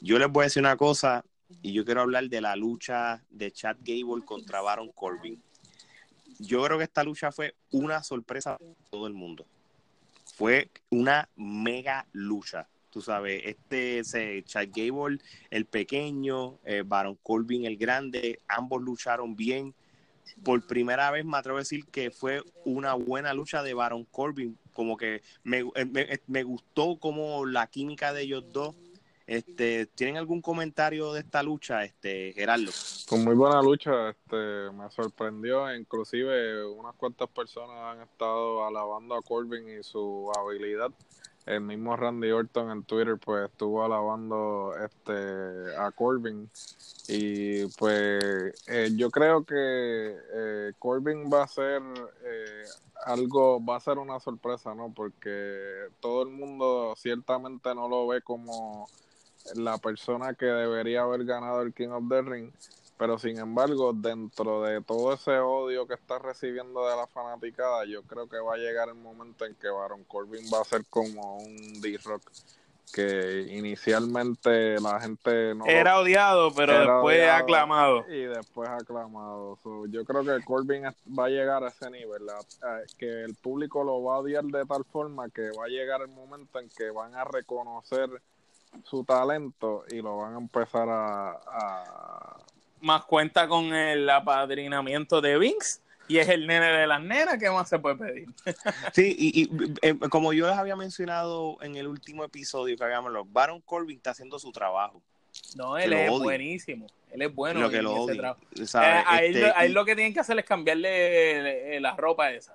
Yo 0.00 0.18
les 0.18 0.28
voy 0.28 0.42
a 0.42 0.44
decir 0.44 0.60
una 0.60 0.76
cosa, 0.76 1.24
y 1.60 1.72
yo 1.72 1.84
quiero 1.84 2.00
hablar 2.00 2.28
de 2.28 2.40
la 2.40 2.56
lucha 2.56 3.22
de 3.30 3.50
Chad 3.50 3.76
Gable 3.80 4.24
contra 4.24 4.60
Baron 4.60 4.90
Corbin. 4.92 5.42
Yo 6.38 6.64
creo 6.64 6.78
que 6.78 6.84
esta 6.84 7.04
lucha 7.04 7.30
fue 7.30 7.54
una 7.70 8.02
sorpresa 8.02 8.56
para 8.58 8.72
todo 8.90 9.06
el 9.06 9.14
mundo. 9.14 9.46
fue 10.34 10.70
una 10.90 11.28
mega 11.36 12.06
lucha. 12.12 12.66
Tú 12.90 13.00
sabes, 13.00 13.42
este 13.44 14.02
Chad 14.44 14.68
Gable, 14.74 15.18
el 15.50 15.66
pequeño, 15.66 16.58
eh, 16.64 16.82
Baron 16.84 17.16
Corbin, 17.22 17.64
el 17.64 17.76
grande, 17.76 18.40
ambos 18.48 18.82
lucharon 18.82 19.36
bien. 19.36 19.74
Por 20.42 20.66
primera 20.66 21.10
vez 21.10 21.24
me 21.24 21.36
atrevo 21.36 21.58
a 21.58 21.60
decir 21.60 21.84
que 21.86 22.10
fue 22.10 22.42
una 22.64 22.94
buena 22.94 23.34
lucha 23.34 23.62
de 23.62 23.74
Baron 23.74 24.04
Corbin. 24.04 24.58
Como 24.72 24.96
que 24.96 25.22
me, 25.44 25.60
eh, 25.74 25.84
me, 25.84 26.00
eh, 26.02 26.20
me 26.26 26.42
gustó 26.42 26.96
como 26.98 27.44
la 27.44 27.66
química 27.66 28.12
de 28.12 28.22
ellos 28.22 28.44
dos 28.52 28.74
este, 29.26 29.86
¿Tienen 29.86 30.16
algún 30.16 30.40
comentario 30.40 31.12
de 31.12 31.20
esta 31.20 31.42
lucha, 31.42 31.84
este, 31.84 32.32
Gerardo? 32.32 32.70
Con 33.08 33.24
muy 33.24 33.34
buena 33.34 33.62
lucha, 33.62 34.10
este, 34.10 34.70
me 34.72 34.90
sorprendió, 34.90 35.74
inclusive 35.74 36.64
unas 36.64 36.94
cuantas 36.96 37.28
personas 37.28 37.76
han 37.96 38.02
estado 38.02 38.66
alabando 38.66 39.14
a 39.14 39.22
Corbin 39.22 39.68
y 39.68 39.82
su 39.82 40.30
habilidad. 40.38 40.90
El 41.44 41.62
mismo 41.62 41.96
Randy 41.96 42.30
Orton 42.30 42.70
en 42.70 42.84
Twitter 42.84 43.18
pues 43.18 43.50
estuvo 43.50 43.84
alabando 43.84 44.74
este 44.76 45.76
a 45.76 45.90
Corbin 45.90 46.48
y 47.08 47.66
pues 47.78 48.54
eh, 48.68 48.90
yo 48.94 49.10
creo 49.10 49.44
que 49.44 49.54
eh, 49.56 50.72
Corbin 50.78 51.28
va 51.28 51.42
a 51.42 51.48
ser 51.48 51.82
eh, 52.24 52.62
algo, 53.06 53.64
va 53.64 53.76
a 53.76 53.80
ser 53.80 53.98
una 53.98 54.20
sorpresa, 54.20 54.74
¿no? 54.74 54.92
Porque 54.94 55.88
todo 56.00 56.22
el 56.22 56.28
mundo 56.28 56.94
ciertamente 56.96 57.74
no 57.74 57.88
lo 57.88 58.06
ve 58.06 58.22
como 58.22 58.88
la 59.54 59.78
persona 59.78 60.34
que 60.34 60.46
debería 60.46 61.02
haber 61.02 61.24
ganado 61.24 61.62
el 61.62 61.72
King 61.72 61.88
of 61.88 62.04
the 62.08 62.22
Ring, 62.22 62.52
pero 62.98 63.18
sin 63.18 63.38
embargo, 63.38 63.92
dentro 63.92 64.62
de 64.62 64.80
todo 64.80 65.12
ese 65.12 65.38
odio 65.38 65.86
que 65.86 65.94
está 65.94 66.18
recibiendo 66.18 66.88
de 66.88 66.96
la 66.96 67.06
fanaticada, 67.06 67.84
yo 67.84 68.02
creo 68.02 68.28
que 68.28 68.38
va 68.38 68.54
a 68.54 68.58
llegar 68.58 68.88
el 68.88 68.94
momento 68.94 69.44
en 69.44 69.54
que 69.56 69.68
Baron 69.68 70.04
Corbin 70.04 70.44
va 70.52 70.60
a 70.60 70.64
ser 70.64 70.84
como 70.88 71.38
un 71.38 71.80
D-Rock 71.80 72.22
que 72.92 73.46
inicialmente 73.48 74.78
la 74.78 75.00
gente 75.00 75.54
no 75.54 75.64
era 75.64 75.98
odiado, 75.98 76.52
pero 76.54 76.78
después 76.78 77.28
aclamado. 77.28 78.04
Y 78.08 78.24
después 78.24 78.68
aclamado. 78.68 79.58
yo 79.88 80.04
creo 80.04 80.24
que 80.24 80.44
Corbin 80.44 80.84
va 81.18 81.26
a 81.26 81.28
llegar 81.28 81.64
a 81.64 81.68
ese 81.68 81.90
nivel, 81.90 82.22
que 82.98 83.24
el 83.24 83.34
público 83.34 83.82
lo 83.82 84.02
va 84.02 84.16
a 84.16 84.18
odiar 84.18 84.44
de 84.44 84.64
tal 84.66 84.84
forma 84.84 85.30
que 85.30 85.50
va 85.58 85.64
a 85.64 85.68
llegar 85.68 86.02
el 86.02 86.08
momento 86.08 86.60
en 86.60 86.68
que 86.68 86.90
van 86.90 87.14
a 87.14 87.24
reconocer 87.24 88.10
su 88.84 89.04
talento 89.04 89.84
y 89.90 90.02
lo 90.02 90.18
van 90.18 90.34
a 90.34 90.38
empezar 90.38 90.88
a, 90.88 92.36
más 92.80 93.04
cuenta 93.04 93.48
con 93.48 93.74
el 93.74 94.08
apadrinamiento 94.08 95.20
de 95.20 95.38
Vince 95.38 95.80
y 96.08 96.18
es 96.18 96.28
el 96.28 96.46
nene 96.46 96.66
de 96.66 96.86
las 96.86 97.00
nenas, 97.00 97.38
¿qué 97.38 97.48
más 97.48 97.68
se 97.68 97.78
puede 97.78 97.96
pedir? 97.96 98.28
sí, 98.92 99.16
y, 99.18 99.50
eh, 99.82 99.96
como 100.10 100.32
yo 100.32 100.48
les 100.48 100.56
había 100.56 100.76
mencionado 100.76 101.58
en 101.62 101.76
el 101.76 101.86
último 101.86 102.24
episodio 102.24 102.76
que 102.76 102.84
habíamos 102.84 103.12
los 103.12 103.32
Baron 103.32 103.60
Corbin 103.60 103.96
está 103.96 104.10
haciendo 104.10 104.38
su 104.38 104.52
trabajo. 104.52 105.00
No, 105.56 105.78
él 105.78 105.92
es 105.92 106.10
buenísimo. 106.10 106.86
Él 107.10 107.22
es 107.22 107.34
bueno. 107.34 107.60
Lo 107.60 107.70
que 107.70 107.82
lo 107.82 107.94
odia. 107.94 108.36
Eh, 108.56 108.64
a, 108.74 109.22
él, 109.22 109.36
este, 109.36 109.68
lo 109.70 109.84
que 109.84 109.94
tienen 109.94 110.12
que 110.12 110.20
hacer 110.20 110.38
es 110.38 110.44
cambiarle 110.44 111.80
la 111.80 111.96
ropa 111.96 112.30
esa. 112.32 112.54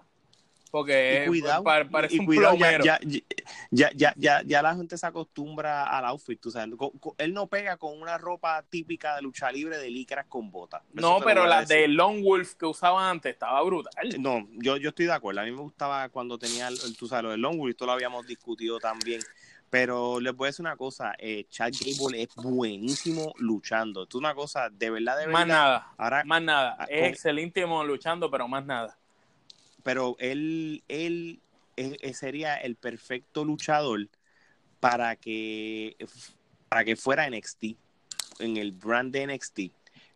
Porque 0.69 1.23
cuidado, 1.27 1.63
parece 1.63 2.19
un 2.19 2.27
ya, 2.83 2.99
ya, 3.71 3.91
ya, 3.91 4.13
ya, 4.15 4.41
ya, 4.43 4.61
la 4.61 4.75
gente 4.75 4.97
se 4.97 5.05
acostumbra 5.05 5.85
al 5.85 6.05
outfit, 6.05 6.39
tú 6.39 6.51
sabes. 6.51 6.75
Él 7.17 7.33
no 7.33 7.47
pega 7.47 7.77
con 7.77 7.99
una 7.99 8.17
ropa 8.17 8.63
típica 8.69 9.15
de 9.15 9.21
lucha 9.21 9.51
libre 9.51 9.77
de 9.77 9.89
licras 9.89 10.25
con 10.27 10.51
botas. 10.51 10.81
No, 10.93 11.19
pero 11.23 11.45
la 11.45 11.63
de 11.63 11.87
Long 11.87 12.23
Wolf 12.23 12.55
que 12.55 12.65
usaba 12.65 13.09
antes 13.09 13.33
estaba 13.33 13.61
brutal. 13.63 14.15
No, 14.19 14.47
yo, 14.53 14.77
yo 14.77 14.89
estoy 14.89 15.05
de 15.05 15.13
acuerdo. 15.13 15.41
A 15.41 15.43
mí 15.43 15.51
me 15.51 15.61
gustaba 15.61 16.09
cuando 16.09 16.37
tenía, 16.37 16.69
tú 16.97 17.07
sabes, 17.07 17.23
lo 17.23 17.31
de 17.31 17.37
Long 17.37 17.57
Wolf, 17.57 17.71
esto 17.71 17.85
lo 17.85 17.93
habíamos 17.93 18.25
discutido 18.27 18.79
también. 18.79 19.21
Pero 19.69 20.21
les 20.21 20.33
voy 20.33 20.47
a 20.47 20.49
decir 20.49 20.63
una 20.63 20.77
cosa, 20.77 21.13
eh, 21.17 21.45
Chad 21.49 21.73
Gable 21.73 22.21
es 22.21 22.29
buenísimo 22.35 23.33
luchando. 23.37 24.03
Esto 24.03 24.17
es 24.17 24.19
una 24.19 24.33
cosa, 24.33 24.69
de 24.69 24.89
verdad, 24.89 25.17
de 25.17 25.27
verdad. 25.27 25.39
Más 25.39 25.47
nada, 25.47 25.93
Ahora, 25.97 26.23
más 26.23 26.41
nada. 26.41 26.77
Ah, 26.79 26.85
es 26.89 27.09
excelente 27.09 27.65
luchando, 27.67 28.31
pero 28.31 28.47
más 28.47 28.65
nada 28.65 28.97
pero 29.87 30.17
él, 30.19 30.83
él, 30.89 31.39
sería 32.13 32.57
el 32.57 32.75
perfecto 32.75 33.45
luchador 33.45 34.09
para 34.81 35.15
que, 35.15 35.95
para 36.67 36.83
que 36.83 36.97
fuera 36.97 37.29
NXT, 37.29 37.63
en 38.39 38.57
el 38.57 38.73
brand 38.73 39.13
de 39.13 39.27
NXT. 39.27 39.59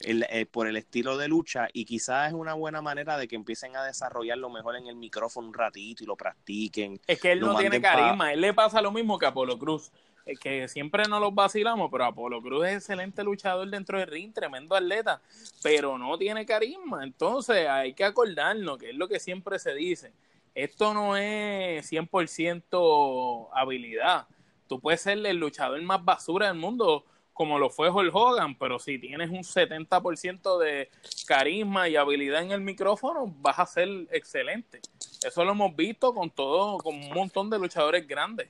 Eh, 0.03 0.45
por 0.47 0.67
el 0.67 0.75
estilo 0.77 1.15
de 1.15 1.27
lucha 1.27 1.69
y 1.71 1.85
quizás 1.85 2.29
es 2.29 2.33
una 2.33 2.55
buena 2.55 2.81
manera 2.81 3.17
de 3.17 3.27
que 3.27 3.35
empiecen 3.35 3.77
a 3.77 3.85
desarrollarlo 3.85 4.49
mejor 4.49 4.75
en 4.75 4.87
el 4.87 4.95
micrófono 4.95 5.47
un 5.47 5.53
ratito 5.53 6.03
y 6.03 6.07
lo 6.07 6.17
practiquen. 6.17 6.99
Es 7.07 7.21
que 7.21 7.31
él 7.31 7.39
no 7.39 7.55
tiene 7.55 7.79
carisma, 7.79 8.33
él 8.33 8.41
le 8.41 8.53
pasa 8.53 8.81
lo 8.81 8.91
mismo 8.91 9.19
que 9.19 9.27
a 9.27 9.29
Apolo 9.29 9.57
Cruz, 9.57 9.89
eh, 9.89 10.10
que 10.39 10.67
siempre 10.67 11.03
nos 11.07 11.21
los 11.21 11.33
vacilamos, 11.33 11.89
pero 11.91 12.05
Apolo 12.05 12.41
Cruz 12.41 12.67
es 12.67 12.75
excelente 12.75 13.23
luchador 13.23 13.69
dentro 13.69 13.99
del 13.99 14.07
ring, 14.07 14.33
tremendo 14.33 14.75
atleta, 14.75 15.21
pero 15.61 15.97
no 15.97 16.17
tiene 16.17 16.45
carisma. 16.45 17.03
Entonces 17.03 17.67
hay 17.67 17.93
que 17.93 18.03
acordarnos 18.03 18.77
que 18.77 18.91
es 18.91 18.95
lo 18.95 19.07
que 19.07 19.19
siempre 19.19 19.59
se 19.59 19.73
dice. 19.73 20.13
Esto 20.53 20.93
no 20.93 21.15
es 21.15 21.89
100% 21.91 23.49
habilidad. 23.53 24.27
Tú 24.67 24.79
puedes 24.79 25.01
ser 25.01 25.25
el 25.25 25.37
luchador 25.37 25.81
más 25.81 26.03
basura 26.03 26.47
del 26.47 26.57
mundo, 26.57 27.05
como 27.33 27.57
lo 27.57 27.69
fue 27.69 27.89
Hulk 27.89 28.13
Hogan, 28.13 28.55
pero 28.55 28.77
si 28.77 28.99
tienes 28.99 29.29
un 29.29 29.43
70% 29.43 30.59
de 30.59 30.89
carisma 31.25 31.87
y 31.89 31.95
habilidad 31.95 32.43
en 32.43 32.51
el 32.51 32.61
micrófono, 32.61 33.33
vas 33.39 33.59
a 33.59 33.65
ser 33.65 33.89
excelente. 34.11 34.81
Eso 35.23 35.45
lo 35.45 35.51
hemos 35.51 35.75
visto 35.75 36.13
con 36.13 36.29
todo, 36.29 36.77
con 36.77 36.95
un 36.95 37.13
montón 37.13 37.49
de 37.49 37.59
luchadores 37.59 38.07
grandes. 38.07 38.49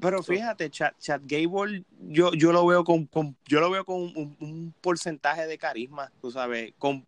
Pero 0.00 0.22
fíjate, 0.22 0.70
Chad, 0.70 1.20
Gable, 1.24 1.84
yo, 2.00 2.32
yo 2.32 2.52
lo 2.52 2.66
veo 2.66 2.84
con, 2.84 3.08
yo 3.46 3.60
lo 3.60 3.70
veo 3.70 3.84
con 3.84 4.00
un, 4.00 4.74
porcentaje 4.80 5.46
de 5.46 5.58
carisma, 5.58 6.10
tú 6.20 6.30
sabes. 6.30 6.72
Con, 6.78 7.06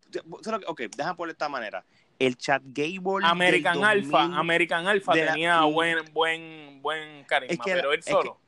ok, 0.67 0.83
déjame 0.97 1.17
por 1.17 1.31
esta 1.31 1.49
manera. 1.49 1.85
El 2.19 2.37
Chad 2.37 2.63
Gable. 2.67 3.25
American 3.25 3.83
Alpha, 3.85 4.23
American 4.23 4.87
Alpha 4.87 5.13
tenía 5.13 5.63
buen, 5.63 5.99
buen, 6.13 6.81
buen 6.83 7.25
carisma, 7.25 7.65
pero 7.65 7.93
él 7.93 8.03
solo. 8.03 8.39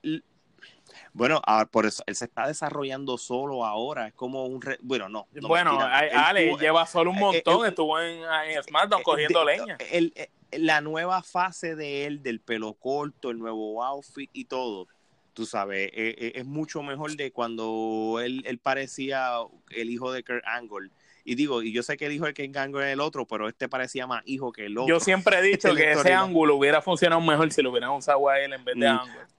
Bueno, 1.14 1.40
por 1.70 1.86
eso 1.86 2.02
él 2.08 2.16
se 2.16 2.24
está 2.24 2.48
desarrollando 2.48 3.16
solo 3.18 3.64
ahora. 3.64 4.08
Es 4.08 4.14
como 4.14 4.46
un. 4.46 4.60
bueno, 4.82 5.08
no. 5.08 5.28
bueno, 5.42 5.78
Ale 5.80 6.56
lleva 6.58 6.86
solo 6.86 7.12
un 7.12 7.16
eh, 7.16 7.20
eh, 7.20 7.22
montón. 7.22 7.66
estuvo 7.66 8.00
en, 8.00 8.24
en 8.48 8.62
SmackDown 8.64 9.00
eh, 9.00 9.04
cogiendo 9.04 9.44
leña. 9.44 9.78
El, 9.92 10.12
la 10.50 10.80
nueva 10.80 11.22
fase 11.22 11.76
de 11.76 12.06
él, 12.06 12.20
del 12.20 12.40
pelo 12.40 12.74
corto, 12.74 13.30
el 13.30 13.38
nuevo 13.38 13.84
outfit 13.84 14.28
y 14.32 14.46
todo, 14.46 14.88
tú 15.34 15.46
sabes, 15.46 15.90
es 15.94 16.44
mucho 16.44 16.82
mejor 16.82 17.14
de 17.16 17.30
cuando 17.30 18.20
él, 18.20 18.42
él, 18.44 18.58
parecía 18.58 19.36
el 19.70 19.90
hijo 19.90 20.10
de 20.10 20.24
Kurt 20.24 20.44
Angle. 20.44 20.90
Y 21.24 21.36
digo, 21.36 21.62
y 21.62 21.72
yo 21.72 21.82
sé 21.82 21.96
que 21.96 22.06
el 22.06 22.12
hijo 22.12 22.26
de 22.26 22.34
Kurt 22.34 22.56
Angle 22.56 22.86
es 22.88 22.92
el 22.92 23.00
otro, 23.00 23.24
pero 23.24 23.48
este 23.48 23.68
parecía 23.68 24.08
más 24.08 24.22
hijo 24.26 24.52
que 24.52 24.66
el 24.66 24.78
otro. 24.78 24.92
Yo 24.92 24.98
siempre 24.98 25.38
he 25.38 25.42
dicho 25.50 25.72
que 25.76 25.92
ese 25.92 26.12
ángulo 26.12 26.56
hubiera 26.56 26.82
funcionado 26.82 27.20
mejor 27.20 27.52
si 27.52 27.62
lo 27.62 27.70
hubieran 27.70 27.90
usado 27.90 28.28
a 28.28 28.40
él 28.40 28.52
en 28.52 28.64
vez 28.64 28.74
de 28.76 28.88
mm. 28.88 28.98
Angle. 28.98 29.34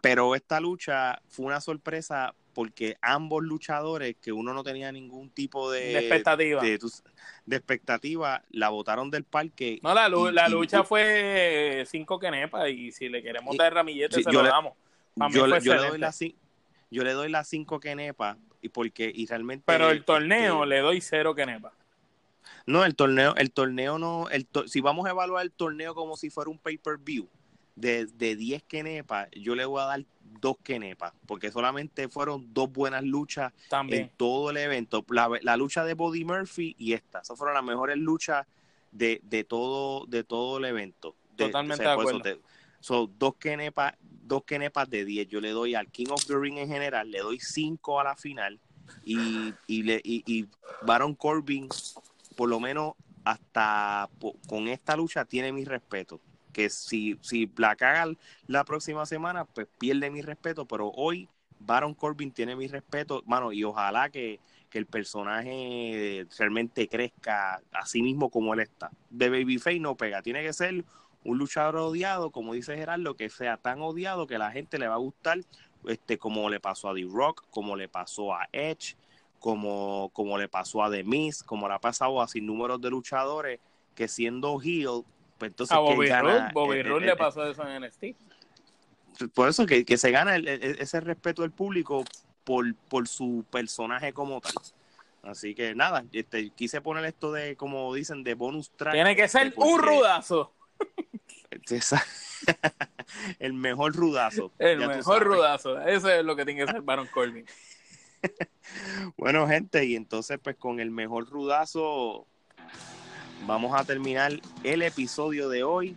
Pero 0.00 0.34
esta 0.34 0.60
lucha 0.60 1.20
fue 1.28 1.46
una 1.46 1.60
sorpresa 1.60 2.34
porque 2.52 2.96
ambos 3.00 3.42
luchadores 3.42 4.16
que 4.20 4.32
uno 4.32 4.52
no 4.52 4.62
tenía 4.62 4.90
ningún 4.92 5.30
tipo 5.30 5.70
de, 5.70 5.98
expectativa. 5.98 6.60
de, 6.60 7.56
expectativa 7.56 8.42
la 8.50 8.68
botaron 8.68 9.10
del 9.10 9.24
parque 9.24 9.78
no 9.82 9.94
la, 9.94 10.08
la 10.08 10.48
lucha 10.48 10.84
fue 10.84 11.84
cinco 11.86 12.18
quenepas 12.18 12.68
y 12.68 12.92
si 12.92 13.08
le 13.08 13.22
queremos 13.22 13.56
dar 13.56 13.72
ramillete 13.72 14.22
se 14.22 14.32
lo 14.32 14.42
damos. 14.42 14.74
Yo, 15.32 15.46
le 15.46 15.60
doy 15.60 15.98
la 15.98 16.12
yo 16.90 17.04
le 17.04 17.12
doy 17.12 17.30
las 17.30 17.48
cinco 17.48 17.80
quenepas 17.80 18.36
y 18.62 18.68
porque 18.68 19.10
y 19.14 19.26
realmente 19.26 19.64
pero 19.66 19.90
el 19.90 20.04
torneo 20.04 20.64
este 20.64 20.74
le 20.74 20.80
doy 20.80 21.00
cero 21.00 21.34
quenepas. 21.34 21.72
No 22.66 22.84
el 22.84 22.94
torneo 22.94 23.34
el 23.36 23.52
torneo 23.52 23.98
no 23.98 24.28
el 24.28 24.46
si 24.66 24.80
vamos 24.80 25.06
a 25.06 25.10
evaluar 25.10 25.44
el 25.44 25.52
torneo 25.52 25.94
como 25.94 26.16
si 26.16 26.30
fuera 26.30 26.50
un 26.50 26.58
pay 26.58 26.78
per 26.78 26.98
view 26.98 27.28
de, 27.80 28.06
de 28.06 28.36
10 28.36 28.62
quenepas, 28.64 29.28
yo 29.32 29.54
le 29.54 29.64
voy 29.64 29.80
a 29.80 29.86
dar 29.86 30.04
dos 30.40 30.56
quenepas, 30.62 31.12
porque 31.26 31.50
solamente 31.50 32.08
fueron 32.08 32.52
dos 32.52 32.72
buenas 32.72 33.04
luchas 33.04 33.52
en 33.88 34.10
todo 34.16 34.50
el 34.50 34.56
evento. 34.56 35.04
La, 35.08 35.56
lucha 35.56 35.84
de 35.84 35.94
Body 35.94 36.24
Murphy 36.24 36.74
y 36.78 36.92
esta, 36.92 37.20
esas 37.20 37.36
fueron 37.36 37.54
las 37.54 37.64
mejores 37.64 37.96
luchas 37.96 38.46
de, 38.92 39.20
de 39.24 39.44
todo, 39.44 40.06
de 40.06 40.24
todo 40.24 40.58
el 40.58 40.64
evento. 40.64 41.14
Totalmente 41.36 41.82
de 41.82 41.90
acuerdo. 41.90 42.22
Son 42.80 43.12
dos 43.18 43.34
quenepas, 43.36 43.94
dos 44.00 44.44
quenepas 44.44 44.88
de 44.88 45.04
10. 45.04 45.28
Yo 45.28 45.40
le 45.40 45.50
doy 45.50 45.74
al 45.74 45.88
King 45.88 46.06
of 46.10 46.24
the 46.26 46.36
Ring 46.38 46.56
en 46.56 46.68
general, 46.68 47.10
le 47.10 47.18
doy 47.18 47.38
cinco 47.38 48.00
a 48.00 48.04
la 48.04 48.16
final. 48.16 48.58
Y, 49.04 49.52
y, 49.66 49.82
le, 49.82 50.00
y, 50.02 50.22
y 50.26 50.48
Baron 50.82 51.14
Corbin, 51.14 51.68
por 52.36 52.48
lo 52.48 52.58
menos 52.58 52.94
hasta 53.24 54.08
con 54.48 54.68
esta 54.68 54.96
lucha, 54.96 55.26
tiene 55.26 55.52
mi 55.52 55.64
respeto 55.64 56.20
que 56.52 56.70
si, 56.70 57.18
si 57.22 57.50
la 57.56 57.76
caga 57.76 58.12
la 58.46 58.64
próxima 58.64 59.06
semana, 59.06 59.44
pues 59.44 59.66
pierde 59.78 60.10
mi 60.10 60.22
respeto, 60.22 60.66
pero 60.66 60.90
hoy 60.90 61.28
Baron 61.60 61.94
Corbin 61.94 62.32
tiene 62.32 62.56
mi 62.56 62.66
respeto, 62.66 63.22
mano, 63.26 63.52
y 63.52 63.64
ojalá 63.64 64.10
que, 64.10 64.40
el 64.72 64.86
personaje 64.86 66.28
realmente 66.38 66.86
crezca 66.86 67.60
así 67.72 68.02
mismo 68.02 68.30
como 68.30 68.54
él 68.54 68.60
está. 68.60 68.92
De 69.10 69.28
Babyface 69.28 69.80
no 69.80 69.96
pega, 69.96 70.22
tiene 70.22 70.44
que 70.44 70.52
ser 70.52 70.84
un 71.24 71.38
luchador 71.38 71.74
odiado, 71.78 72.30
como 72.30 72.54
dice 72.54 72.76
Gerardo, 72.76 73.16
que 73.16 73.30
sea 73.30 73.56
tan 73.56 73.82
odiado 73.82 74.28
que 74.28 74.38
la 74.38 74.52
gente 74.52 74.78
le 74.78 74.86
va 74.86 74.94
a 74.94 74.98
gustar, 74.98 75.40
este, 75.88 76.18
como 76.18 76.48
le 76.48 76.60
pasó 76.60 76.88
a 76.88 76.94
The 76.94 77.04
Rock, 77.10 77.44
como 77.50 77.74
le 77.74 77.88
pasó 77.88 78.32
a 78.32 78.48
Edge, 78.52 78.96
como, 79.40 80.10
como 80.12 80.38
le 80.38 80.48
pasó 80.48 80.84
a 80.84 80.90
The 80.90 81.02
Miz, 81.02 81.42
como 81.42 81.66
le 81.66 81.74
ha 81.74 81.80
pasado 81.80 82.22
a 82.22 82.28
sin 82.28 82.46
números 82.46 82.80
de 82.80 82.90
luchadores 82.90 83.58
que 83.96 84.06
siendo 84.06 84.60
heel, 84.62 85.04
pues 85.40 85.50
entonces 85.50 85.74
a 85.76 85.80
Bobby 85.80 86.08
Bobby 86.52 86.78
eh, 86.78 86.82
Roode 86.84 87.04
eh, 87.04 87.06
le 87.06 87.12
eh, 87.12 87.16
pasó 87.16 87.44
eso 87.44 87.66
en 87.66 87.82
NXT. 87.82 88.04
por 89.34 89.48
eso 89.48 89.66
que, 89.66 89.84
que 89.84 89.96
se 89.96 90.10
gana 90.12 90.36
el- 90.36 90.46
el- 90.46 90.78
ese 90.78 91.00
respeto 91.00 91.42
del 91.42 91.50
público 91.50 92.04
por, 92.44 92.72
por 92.88 93.08
su 93.08 93.44
personaje 93.50 94.12
como 94.12 94.40
tal. 94.40 94.52
Así 95.22 95.54
que 95.54 95.74
nada, 95.74 96.04
este, 96.12 96.50
quise 96.50 96.80
poner 96.80 97.04
esto 97.06 97.32
de, 97.32 97.56
como 97.56 97.92
dicen, 97.94 98.22
de 98.22 98.34
bonus 98.34 98.70
track. 98.70 98.92
Tiene 98.94 99.16
que 99.16 99.28
ser 99.28 99.52
un 99.56 99.80
rudazo. 99.82 100.52
El 103.38 103.52
mejor 103.54 103.94
rudazo. 103.94 104.52
El 104.58 104.86
mejor 104.86 105.24
rudazo. 105.24 105.80
Eso 105.80 106.08
es 106.10 106.24
lo 106.24 106.36
que 106.36 106.44
tiene 106.44 106.64
que 106.64 106.72
ser 106.72 106.82
Baron 106.82 107.06
Corbin. 107.08 107.46
Bueno, 109.16 109.48
gente, 109.48 109.84
y 109.84 109.96
entonces 109.96 110.38
pues 110.40 110.54
con 110.54 110.78
el 110.78 110.90
mejor 110.92 111.28
rudazo 111.28 112.28
vamos 113.46 113.78
a 113.78 113.84
terminar 113.84 114.32
el 114.64 114.82
episodio 114.82 115.48
de 115.48 115.62
hoy. 115.62 115.96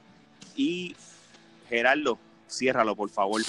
Y 0.55 0.95
Gerardo, 1.69 2.17
ciérralo, 2.49 2.95
por 2.95 3.09
favor. 3.09 3.41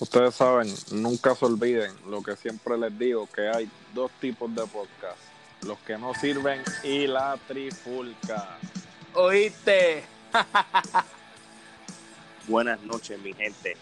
Ustedes 0.00 0.34
saben, 0.34 0.74
nunca 0.90 1.34
se 1.34 1.44
olviden 1.44 1.92
lo 2.08 2.22
que 2.22 2.36
siempre 2.36 2.76
les 2.76 2.98
digo, 2.98 3.28
que 3.34 3.48
hay 3.48 3.70
dos 3.94 4.10
tipos 4.20 4.54
de 4.54 4.62
podcast. 4.62 5.18
Los 5.62 5.78
que 5.78 5.96
no 5.96 6.12
sirven 6.14 6.62
y 6.82 7.06
la 7.06 7.38
trifulca. 7.48 8.58
¿Oíste? 9.14 10.04
Buenas 12.48 12.82
noches, 12.82 13.18
mi 13.20 13.32
gente. 13.32 13.76